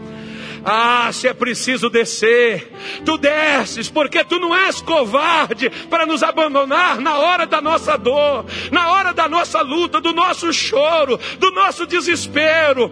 Ah, 0.63 1.09
se 1.11 1.27
é 1.27 1.33
preciso 1.33 1.89
descer, 1.89 2.71
tu 3.05 3.17
desces, 3.17 3.89
porque 3.89 4.23
tu 4.23 4.39
não 4.39 4.55
és 4.55 4.81
covarde 4.81 5.69
para 5.89 6.05
nos 6.05 6.23
abandonar 6.23 6.99
na 6.99 7.17
hora 7.17 7.45
da 7.45 7.61
nossa 7.61 7.97
dor, 7.97 8.45
na 8.71 8.91
hora 8.91 9.13
da 9.13 9.27
nossa 9.27 9.61
luta, 9.61 10.01
do 10.01 10.13
nosso 10.13 10.51
choro, 10.51 11.19
do 11.39 11.51
nosso 11.51 11.85
desespero. 11.85 12.91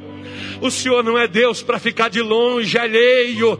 O 0.61 0.71
Senhor 0.71 1.03
não 1.03 1.17
é 1.17 1.27
Deus 1.27 1.61
para 1.61 1.79
ficar 1.79 2.09
de 2.09 2.21
longe, 2.21 2.77
alheio. 2.77 3.59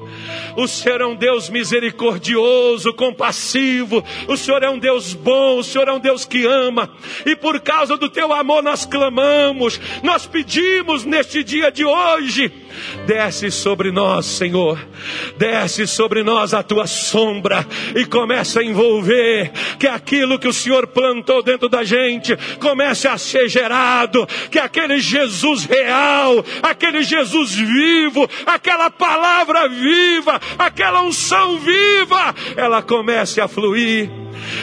O 0.55 0.68
Senhor 0.68 1.01
é 1.01 1.05
um 1.05 1.16
Deus 1.16 1.49
misericordioso, 1.49 2.93
compassivo. 2.93 4.03
O 4.28 4.36
Senhor 4.36 4.64
é 4.64 4.70
um 4.70 4.80
Deus 4.80 5.14
bom. 5.14 5.60
O 5.60 5.64
Senhor 5.64 5.88
é 5.88 5.93
um 5.93 5.99
Deus 5.99 6.26
que 6.26 6.45
ama. 6.45 6.89
E 7.26 7.36
por 7.36 7.60
causa 7.60 7.97
do 7.97 8.10
teu 8.10 8.34
amor 8.34 8.64
nós 8.64 8.86
clamamos, 8.86 9.80
nós 10.01 10.26
pedimos 10.26 11.03
neste 11.03 11.43
dia 11.43 11.72
de 11.72 11.86
hoje 11.86 12.51
Desce 13.06 13.52
sobre 13.52 13.92
nós, 13.92 14.26
Senhor. 14.26 14.80
Desce 15.38 15.88
sobre 15.88 16.24
nós 16.24 16.54
a 16.54 16.64
tua 16.64 16.88
sombra 16.88 17.66
e 17.96 18.06
começa 18.06 18.60
a 18.60 18.64
envolver 18.64 19.52
que 19.80 19.88
aquilo 19.88 20.40
que 20.40 20.48
o 20.48 20.54
Senhor 20.54 20.88
plantou 20.88 21.42
dentro 21.44 21.70
da 21.70 21.84
gente 21.84 22.38
comece 22.60 23.08
a 23.08 23.18
ser 23.18 23.48
gerado, 23.50 24.28
que 24.52 24.60
aquele 24.60 25.00
Jesus 25.00 25.66
real, 25.66 26.44
aquele 26.62 27.04
Jesus 27.04 27.56
vivo, 27.56 28.30
aquela 28.46 28.90
palavra 28.90 29.68
viva, 29.68 30.40
aquela 30.58 31.02
unção 31.02 31.58
viva, 31.58 32.36
ela 32.56 32.82
comece 32.82 33.42
a 33.42 33.48
fluir 33.48 34.10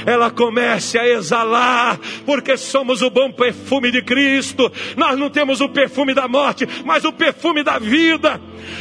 ela 0.07 0.31
comece 0.31 0.99
a 0.99 1.07
exalar, 1.07 1.99
porque 2.25 2.57
somos 2.57 3.03
o 3.03 3.11
bom 3.11 3.31
perfume 3.31 3.91
de 3.91 4.03
Cristo. 4.03 4.71
Nós 4.97 5.19
não 5.19 5.31
temos 5.31 5.61
o 5.61 5.69
perfume 5.69 6.15
da 6.15 6.29
morte, 6.29 6.67
mas 6.85 7.05
o 7.05 7.13
perfume 7.13 7.63
da 7.63 7.79
vida. 7.79 8.04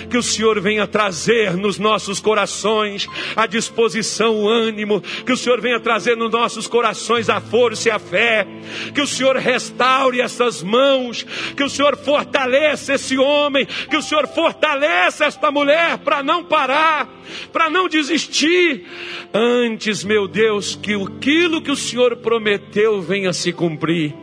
Que 0.10 0.18
o 0.18 0.24
Senhor 0.24 0.60
venha 0.62 0.88
trazer 0.88 1.56
nos 1.56 1.78
nossos 1.78 2.20
corações 2.20 3.08
a 3.36 3.46
disposição, 3.46 4.36
o 4.36 4.50
ânimo, 4.50 5.02
que 5.26 5.32
o 5.32 5.38
Senhor 5.38 5.60
venha 5.60 5.80
trazer 5.80 6.16
nos 6.16 6.32
nossos 6.32 6.68
corações 6.68 7.30
a 7.30 7.42
força 7.42 7.90
e 7.90 7.92
a 7.92 8.00
fé, 8.00 8.48
que 8.94 9.02
o 9.02 9.08
Senhor 9.08 9.36
restaure 9.38 10.22
essas 10.22 10.64
mãos, 10.64 11.24
que 11.56 11.64
o 11.64 11.70
Senhor 11.70 11.98
fortaleça 11.98 12.94
esse 12.94 13.18
homem, 13.18 13.66
que 13.90 13.98
o 13.98 14.02
Senhor 14.02 14.28
fortaleça 14.28 15.26
esta 15.26 15.52
mulher 15.52 15.98
para 16.00 16.24
não 16.24 16.44
parar, 16.44 17.10
para 17.52 17.70
não 17.70 17.88
desistir. 17.88 18.86
Antes, 19.34 20.04
meu 20.04 20.28
Deus, 20.28 20.76
que 20.76 20.94
aquilo 20.94 21.62
que 21.62 21.72
o 21.72 21.76
Senhor 21.76 22.18
prometeu 22.18 23.02
venha 23.02 23.34
se 23.34 23.52
cumprir. 23.52 24.14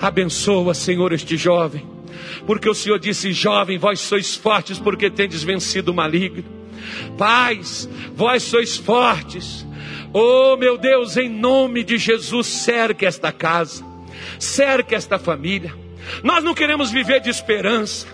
Abençoa, 0.00 0.72
Senhor, 0.72 1.12
este 1.12 1.36
jovem, 1.36 1.86
porque 2.46 2.68
o 2.68 2.74
Senhor 2.74 2.98
disse: 2.98 3.32
Jovem, 3.32 3.78
vós 3.78 4.00
sois 4.00 4.34
fortes 4.36 4.78
porque 4.78 5.10
tendes 5.10 5.42
vencido 5.42 5.92
o 5.92 5.94
maligno. 5.94 6.44
Pais, 7.16 7.88
vós 8.14 8.42
sois 8.42 8.76
fortes. 8.76 9.66
Oh, 10.12 10.56
meu 10.56 10.76
Deus, 10.76 11.16
em 11.16 11.28
nome 11.28 11.84
de 11.84 11.96
Jesus, 11.96 12.46
cerque 12.46 13.06
esta 13.06 13.30
casa, 13.30 13.84
cerque 14.38 14.94
esta 14.94 15.18
família. 15.18 15.72
Nós 16.24 16.42
não 16.42 16.54
queremos 16.54 16.90
viver 16.90 17.20
de 17.20 17.30
esperança. 17.30 18.06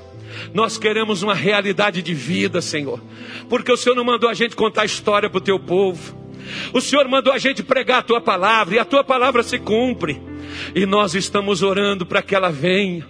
Nós 0.52 0.76
queremos 0.76 1.22
uma 1.22 1.34
realidade 1.34 2.02
de 2.02 2.12
vida, 2.12 2.60
Senhor, 2.60 3.00
porque 3.48 3.72
o 3.72 3.76
Senhor 3.76 3.96
não 3.96 4.04
mandou 4.04 4.28
a 4.28 4.34
gente 4.34 4.54
contar 4.54 4.84
história 4.84 5.30
para 5.30 5.38
o 5.38 5.40
teu 5.40 5.58
povo. 5.58 6.14
O 6.72 6.80
Senhor 6.80 7.08
mandou 7.08 7.32
a 7.32 7.38
gente 7.38 7.62
pregar 7.62 8.00
a 8.00 8.02
tua 8.02 8.20
palavra 8.20 8.76
e 8.76 8.78
a 8.78 8.84
tua 8.84 9.02
palavra 9.02 9.42
se 9.42 9.58
cumpre. 9.58 10.20
E 10.74 10.86
nós 10.86 11.14
estamos 11.14 11.62
orando 11.62 12.06
para 12.06 12.22
que 12.22 12.34
ela 12.34 12.50
venha, 12.50 13.06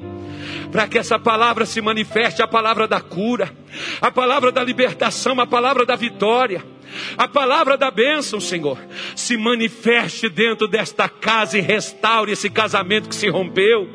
para 0.71 0.87
que 0.87 0.99
essa 0.99 1.19
palavra 1.19 1.65
se 1.65 1.81
manifeste 1.81 2.43
a 2.43 2.49
palavra 2.49 2.87
da 2.87 3.01
cura, 3.01 3.53
a 4.01 4.11
palavra 4.11 4.51
da 4.51 4.63
libertação, 4.63 5.41
a 5.41 5.47
palavra 5.47 5.85
da 5.85 5.97
vitória. 5.97 6.65
A 7.19 7.27
palavra 7.27 7.77
da 7.77 7.91
bênção, 7.91 8.41
Senhor, 8.41 8.79
se 9.15 9.37
manifeste 9.37 10.29
dentro 10.29 10.69
desta 10.69 11.09
casa 11.09 11.59
e 11.59 11.61
restaure 11.61 12.31
esse 12.31 12.49
casamento 12.49 13.09
que 13.09 13.15
se 13.15 13.29
rompeu, 13.29 13.91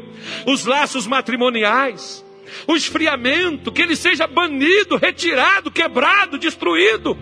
os 0.45 0.65
laços 0.65 1.07
matrimoniais, 1.07 2.23
o 2.67 2.75
esfriamento, 2.75 3.71
que 3.71 3.81
ele 3.81 3.95
seja 3.95 4.27
banido, 4.27 4.97
retirado, 4.97 5.71
quebrado, 5.71 6.37
destruído, 6.37 7.17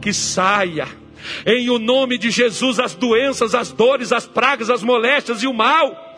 que 0.00 0.12
saia 0.12 0.88
em 1.46 1.70
o 1.70 1.78
nome 1.78 2.18
de 2.18 2.30
Jesus, 2.30 2.80
as 2.80 2.94
doenças, 2.94 3.54
as 3.54 3.70
dores, 3.70 4.12
as 4.12 4.26
pragas, 4.26 4.70
as 4.70 4.82
moléstias 4.82 5.42
e 5.42 5.46
o 5.46 5.52
mal. 5.52 6.11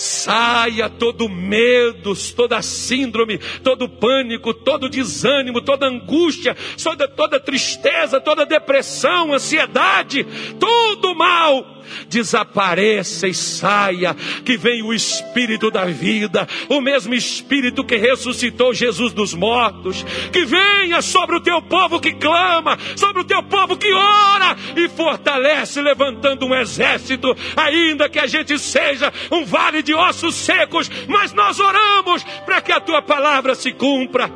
Saia 0.00 0.88
todo 0.88 1.28
medo, 1.28 2.14
toda 2.34 2.62
síndrome, 2.62 3.36
todo 3.62 3.86
pânico, 3.86 4.54
todo 4.54 4.88
desânimo, 4.88 5.60
toda 5.60 5.88
angústia, 5.88 6.56
toda, 6.82 7.06
toda 7.06 7.38
tristeza, 7.38 8.18
toda 8.18 8.46
depressão, 8.46 9.34
ansiedade, 9.34 10.26
todo 10.58 11.14
mal 11.14 11.79
desapareça 12.08 13.26
e 13.28 13.34
saia, 13.34 14.14
que 14.44 14.56
venha 14.56 14.84
o 14.84 14.94
Espírito 14.94 15.70
da 15.70 15.84
vida, 15.84 16.46
o 16.68 16.80
mesmo 16.80 17.14
Espírito 17.14 17.84
que 17.84 17.96
ressuscitou 17.96 18.74
Jesus 18.74 19.12
dos 19.12 19.34
mortos, 19.34 20.04
que 20.32 20.44
venha 20.44 21.02
sobre 21.02 21.36
o 21.36 21.40
teu 21.40 21.60
povo 21.62 22.00
que 22.00 22.12
clama, 22.12 22.78
sobre 22.96 23.22
o 23.22 23.24
teu 23.24 23.42
povo 23.42 23.76
que 23.76 23.92
ora 23.92 24.56
e 24.76 24.88
fortalece, 24.88 25.80
levantando 25.80 26.46
um 26.46 26.54
exército, 26.54 27.36
ainda 27.56 28.08
que 28.08 28.18
a 28.18 28.26
gente 28.26 28.58
seja 28.58 29.12
um 29.30 29.44
vale 29.44 29.82
de 29.82 29.94
ossos 29.94 30.34
secos, 30.34 30.90
mas 31.08 31.32
nós 31.32 31.58
oramos 31.58 32.24
para 32.44 32.60
que 32.60 32.72
a 32.72 32.80
tua 32.80 33.02
palavra 33.02 33.54
se 33.54 33.72
cumpra, 33.72 34.30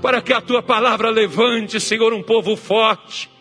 para 0.00 0.20
que 0.20 0.32
a 0.32 0.40
tua 0.40 0.62
palavra 0.62 1.10
levante, 1.10 1.80
Senhor, 1.80 2.12
um 2.12 2.22
povo 2.22 2.56
forte 2.56 3.37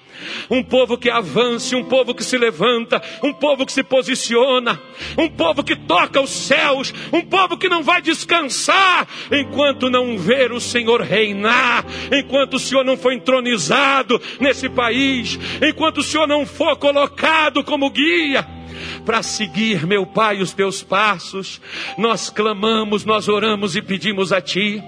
um 0.50 0.64
povo 0.64 0.98
que 0.98 1.10
avance, 1.10 1.76
um 1.76 1.84
povo 1.84 2.14
que 2.14 2.24
se 2.24 2.38
levanta, 2.38 3.02
um 3.24 3.34
povo 3.34 3.66
que 3.66 3.72
se 3.72 3.84
posiciona, 3.84 4.80
um 5.18 5.30
povo 5.30 5.64
que 5.64 5.76
toca 5.76 6.22
os 6.22 6.30
céus, 6.30 6.94
um 7.12 7.22
povo 7.22 7.58
que 7.58 7.70
não 7.70 7.84
vai 7.84 8.02
descansar 8.02 9.08
enquanto 9.32 9.90
não 9.90 10.18
ver 10.18 10.52
o 10.52 10.60
Senhor 10.60 11.02
reinar, 11.02 11.86
enquanto 12.12 12.56
o 12.56 12.60
Senhor 12.60 12.84
não 12.84 12.98
for 12.98 13.12
entronizado 13.12 14.22
nesse 14.40 14.70
país, 14.70 15.40
enquanto 15.62 16.00
o 16.00 16.04
Senhor 16.04 16.28
não 16.28 16.46
for 16.46 16.76
colocado 16.78 17.64
como 17.64 17.90
guia 17.90 18.46
para 19.06 19.24
seguir, 19.24 19.86
meu 19.88 20.06
Pai, 20.06 20.42
os 20.42 20.54
teus 20.54 20.84
passos. 20.84 21.62
Nós 21.98 22.30
clamamos, 22.30 23.06
nós 23.06 23.28
oramos 23.28 23.76
e 23.76 23.82
pedimos 23.82 24.32
a 24.32 24.42
Ti. 24.42 24.84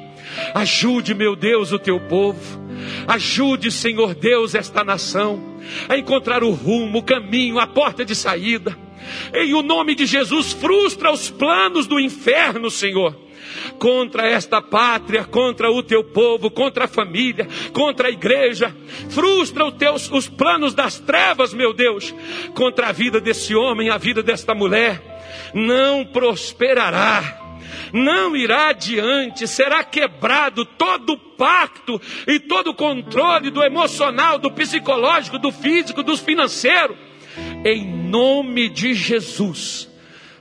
Ajude, 0.53 1.13
meu 1.13 1.35
Deus, 1.35 1.71
o 1.71 1.79
teu 1.79 1.99
povo. 1.99 2.59
Ajude, 3.07 3.71
Senhor 3.71 4.13
Deus, 4.15 4.55
esta 4.55 4.83
nação 4.83 5.57
a 5.87 5.97
encontrar 5.97 6.43
o 6.43 6.51
rumo, 6.51 6.99
o 6.99 7.03
caminho, 7.03 7.59
a 7.59 7.67
porta 7.67 8.03
de 8.03 8.15
saída. 8.15 8.77
Em 9.33 9.53
o 9.53 9.61
nome 9.61 9.95
de 9.95 10.05
Jesus, 10.05 10.53
frustra 10.53 11.11
os 11.11 11.29
planos 11.29 11.87
do 11.87 11.99
inferno, 11.99 12.69
Senhor 12.69 13.29
contra 13.77 14.27
esta 14.27 14.61
pátria, 14.61 15.23
contra 15.23 15.71
o 15.71 15.81
teu 15.81 16.03
povo, 16.03 16.51
contra 16.51 16.85
a 16.85 16.87
família, 16.87 17.47
contra 17.73 18.07
a 18.07 18.11
igreja. 18.11 18.75
Frustra 19.09 19.65
os, 19.65 19.73
teus, 19.73 20.11
os 20.11 20.27
planos 20.27 20.73
das 20.73 20.99
trevas, 20.99 21.53
meu 21.53 21.73
Deus, 21.73 22.13
contra 22.53 22.89
a 22.89 22.91
vida 22.91 23.19
desse 23.19 23.55
homem, 23.55 23.89
a 23.89 23.97
vida 23.97 24.21
desta 24.21 24.53
mulher. 24.53 25.01
Não 25.53 26.05
prosperará 26.05 27.48
não 27.93 28.35
irá 28.35 28.69
adiante, 28.69 29.47
será 29.47 29.83
quebrado 29.83 30.65
todo 30.65 31.13
o 31.13 31.17
pacto 31.17 32.01
e 32.27 32.39
todo 32.39 32.71
o 32.71 32.75
controle 32.75 33.49
do 33.49 33.63
emocional, 33.63 34.37
do 34.37 34.51
psicológico, 34.51 35.37
do 35.37 35.51
físico, 35.51 36.03
do 36.03 36.17
financeiro, 36.17 36.97
em 37.65 37.85
nome 37.85 38.69
de 38.69 38.93
Jesus, 38.93 39.89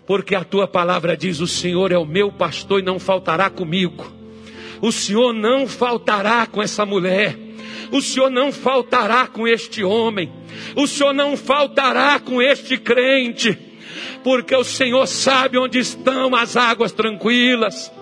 porque 0.06 0.34
a 0.34 0.44
tua 0.44 0.66
palavra 0.66 1.16
diz: 1.16 1.40
O 1.40 1.46
Senhor 1.46 1.92
é 1.92 1.98
o 1.98 2.06
meu 2.06 2.32
pastor 2.32 2.80
e 2.80 2.84
não 2.84 2.98
faltará 2.98 3.50
comigo, 3.50 4.10
o 4.80 4.92
Senhor 4.92 5.32
não 5.32 5.66
faltará 5.66 6.46
com 6.46 6.62
essa 6.62 6.84
mulher. 6.86 7.48
O 7.90 8.02
Senhor 8.02 8.28
não 8.28 8.52
faltará 8.52 9.26
com 9.26 9.48
este 9.48 9.82
homem, 9.82 10.30
o 10.76 10.86
Senhor 10.86 11.14
não 11.14 11.38
faltará 11.38 12.20
com 12.20 12.42
este 12.42 12.76
crente, 12.76 13.58
porque 14.22 14.54
o 14.54 14.64
Senhor 14.64 15.06
sabe 15.06 15.58
onde 15.58 15.78
estão 15.78 16.34
as 16.34 16.56
águas 16.56 16.92
tranquilas, 16.92 17.92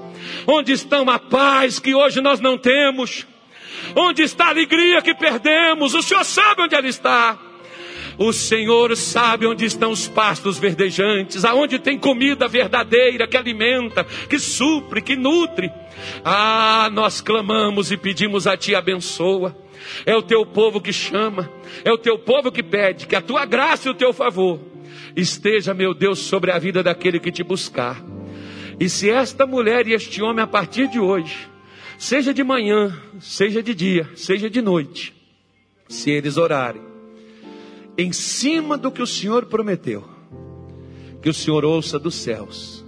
onde 0.46 0.72
estão 0.72 1.08
a 1.10 1.18
paz 1.18 1.78
que 1.78 1.94
hoje 1.94 2.20
nós 2.20 2.40
não 2.40 2.58
temos, 2.58 3.26
onde 3.94 4.22
está 4.22 4.46
a 4.46 4.50
alegria 4.50 5.02
que 5.02 5.14
perdemos, 5.14 5.94
o 5.94 6.02
Senhor 6.02 6.24
sabe 6.24 6.62
onde 6.62 6.74
ela 6.74 6.88
está. 6.88 7.38
O 8.18 8.32
Senhor 8.32 8.96
sabe 8.96 9.46
onde 9.46 9.66
estão 9.66 9.90
os 9.90 10.08
pastos 10.08 10.58
verdejantes, 10.58 11.44
aonde 11.44 11.78
tem 11.78 11.98
comida 11.98 12.48
verdadeira 12.48 13.28
que 13.28 13.36
alimenta, 13.36 14.04
que 14.04 14.38
supre, 14.38 15.02
que 15.02 15.14
nutre. 15.14 15.70
Ah, 16.24 16.88
nós 16.92 17.20
clamamos 17.20 17.92
e 17.92 17.96
pedimos 17.96 18.46
a 18.46 18.56
Ti, 18.56 18.74
abençoa. 18.74 19.54
É 20.06 20.16
o 20.16 20.22
teu 20.22 20.46
povo 20.46 20.80
que 20.80 20.94
chama, 20.94 21.50
é 21.84 21.92
o 21.92 21.98
teu 21.98 22.18
povo 22.18 22.50
que 22.50 22.62
pede, 22.62 23.06
que 23.06 23.14
a 23.14 23.20
tua 23.20 23.44
graça 23.44 23.88
e 23.88 23.90
o 23.90 23.94
teu 23.94 24.14
favor 24.14 24.75
esteja, 25.16 25.72
meu 25.72 25.94
Deus, 25.94 26.18
sobre 26.18 26.52
a 26.52 26.58
vida 26.58 26.82
daquele 26.82 27.18
que 27.18 27.32
te 27.32 27.42
buscar. 27.42 28.04
E 28.78 28.88
se 28.88 29.08
esta 29.08 29.46
mulher 29.46 29.88
e 29.88 29.94
este 29.94 30.22
homem, 30.22 30.44
a 30.44 30.46
partir 30.46 30.88
de 30.88 31.00
hoje, 31.00 31.48
seja 31.98 32.34
de 32.34 32.44
manhã, 32.44 32.94
seja 33.18 33.62
de 33.62 33.74
dia, 33.74 34.08
seja 34.14 34.50
de 34.50 34.60
noite, 34.60 35.14
se 35.88 36.10
eles 36.10 36.36
orarem, 36.36 36.82
em 37.96 38.12
cima 38.12 38.76
do 38.76 38.90
que 38.90 39.00
o 39.00 39.06
Senhor 39.06 39.46
prometeu, 39.46 40.06
que 41.22 41.30
o 41.30 41.34
Senhor 41.34 41.64
ouça 41.64 41.98
dos 41.98 42.14
céus, 42.14 42.84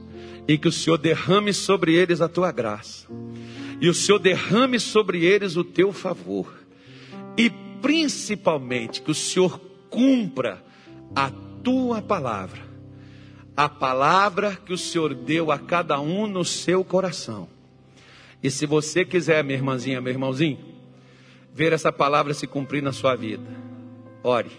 e 0.47 0.59
que 0.59 0.69
o 0.69 0.73
Senhor 0.73 0.99
derrame 0.99 1.55
sobre 1.55 1.95
eles 1.95 2.21
a 2.21 2.29
tua 2.29 2.53
graça, 2.53 3.07
e 3.81 3.89
o 3.89 3.95
Senhor 3.95 4.19
derrame 4.19 4.79
sobre 4.79 5.25
eles 5.25 5.57
o 5.57 5.65
teu 5.65 5.93
favor, 5.93 6.53
e 7.39 7.51
principalmente 7.81 9.01
que 9.01 9.11
o 9.11 9.15
Senhor 9.15 9.59
cumpra 9.89 10.63
a 11.17 11.31
tua 11.63 12.01
palavra, 12.01 12.63
a 13.57 13.69
palavra 13.69 14.57
que 14.57 14.73
o 14.73 14.79
Senhor 14.79 15.15
deu 15.15 15.51
a 15.51 15.59
cada 15.59 16.01
um 16.01 16.27
no 16.27 16.45
seu 16.45 16.85
coração, 16.85 17.49
E 18.43 18.51
se 18.51 18.67
você 18.67 19.05
quiser, 19.05 19.43
minha 19.43 19.59
irmãzinha, 19.59 20.01
meu 20.01 20.13
irmãozinho, 20.13 20.59
ver 21.53 21.73
essa 21.73 21.93
palavra 21.93 22.33
se 22.33 22.47
cumprir 22.47 22.83
na 22.83 22.93
sua 22.93 23.17
vida, 23.17 23.49
ore. 24.23 24.53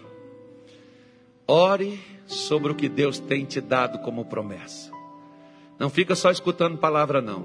Ore 1.46 1.98
sobre 2.26 2.70
o 2.70 2.74
que 2.74 2.88
Deus 2.88 3.18
tem 3.18 3.44
te 3.44 3.60
dado 3.60 3.98
como 4.00 4.26
promessa. 4.26 4.92
Não 5.78 5.88
fica 5.88 6.14
só 6.14 6.30
escutando 6.30 6.76
palavra, 6.76 7.22
não. 7.22 7.44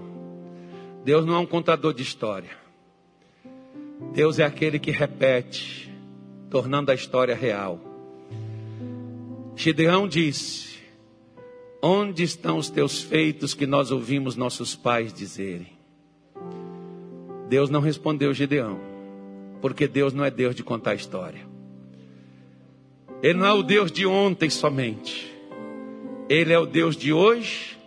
Deus 1.06 1.26
não 1.26 1.36
é 1.36 1.40
um 1.40 1.46
contador 1.46 1.94
de 1.94 2.04
história. 2.04 2.52
Deus 4.14 4.40
é 4.40 4.44
aquele 4.44 4.78
que 4.78 4.92
repete, 4.92 5.90
tornando 6.50 6.92
a 6.92 6.96
história 6.96 7.34
real. 7.34 7.80
Gideão 9.56 10.08
disse: 10.08 10.80
Onde 11.82 12.24
estão 12.24 12.58
os 12.58 12.70
teus 12.70 13.02
feitos 13.02 13.54
que 13.54 13.66
nós 13.66 13.92
ouvimos 13.92 14.36
nossos 14.36 14.76
pais 14.76 15.14
dizerem? 15.14 15.74
Deus 17.48 17.70
não 17.70 17.80
respondeu 17.80 18.34
Gideão, 18.34 18.80
porque 19.62 19.88
Deus 19.88 20.14
não 20.14 20.26
é 20.26 20.32
Deus 20.32 20.56
de 20.56 20.64
contar 20.64 20.96
história. 20.96 21.46
Ele 23.22 23.40
não 23.40 23.46
é 23.46 23.54
o 23.54 23.64
Deus 23.64 23.92
de 23.92 24.06
ontem 24.06 24.50
somente. 24.50 25.34
Ele 26.28 26.52
é 26.52 26.60
o 26.60 26.66
Deus 26.66 26.98
de 26.98 27.14
hoje 27.14 27.78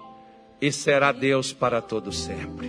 e 0.60 0.72
será 0.72 1.12
Deus 1.12 1.52
para 1.52 1.80
todo 1.80 2.12
sempre. 2.12 2.68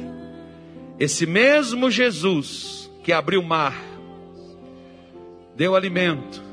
Esse 1.00 1.26
mesmo 1.26 1.90
Jesus 1.90 2.92
que 3.04 3.14
abriu 3.14 3.40
o 3.40 3.46
mar, 3.46 3.76
deu 5.56 5.76
alimento, 5.76 6.44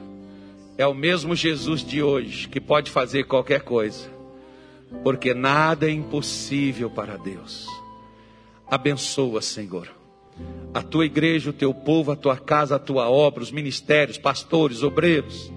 é 0.79 0.87
o 0.87 0.95
mesmo 0.95 1.35
Jesus 1.35 1.83
de 1.83 2.03
hoje 2.03 2.49
que 2.49 2.61
pode 2.61 2.91
fazer 2.91 3.24
qualquer 3.24 3.62
coisa, 3.62 4.11
porque 5.03 5.33
nada 5.33 5.87
é 5.87 5.91
impossível 5.91 6.91
para 6.91 7.16
Deus. 7.16 7.66
Abençoa, 8.68 9.41
Senhor, 9.41 9.89
a 10.74 10.83
tua 10.83 11.07
igreja, 11.07 11.51
o 11.51 11.53
teu 11.53 11.72
povo, 11.72 12.12
a 12.12 12.16
tua 12.16 12.37
casa, 12.37 12.77
a 12.77 12.79
tua 12.79 13.09
obra, 13.09 13.43
os 13.43 13.51
ministérios, 13.51 14.18
pastores, 14.18 14.83
obreiros. 14.83 15.51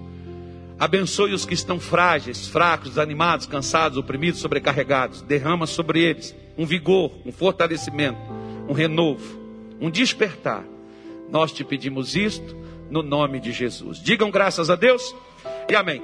Abençoe 0.78 1.34
os 1.34 1.44
que 1.44 1.52
estão 1.52 1.78
frágeis, 1.78 2.48
fracos, 2.48 2.90
desanimados, 2.90 3.44
cansados, 3.44 3.98
oprimidos, 3.98 4.40
sobrecarregados. 4.40 5.20
Derrama 5.20 5.66
sobre 5.66 6.02
eles 6.02 6.34
um 6.56 6.64
vigor, 6.64 7.12
um 7.26 7.30
fortalecimento, 7.30 8.18
um 8.66 8.72
renovo, 8.72 9.38
um 9.78 9.90
despertar. 9.90 10.64
Nós 11.30 11.52
te 11.52 11.62
pedimos 11.62 12.16
isto 12.16 12.56
no 12.90 13.02
nome 13.02 13.40
de 13.40 13.52
Jesus. 13.52 13.98
Digam 13.98 14.30
graças 14.30 14.68
a 14.68 14.76
Deus 14.76 15.14
e 15.68 15.74
amém. 15.76 16.02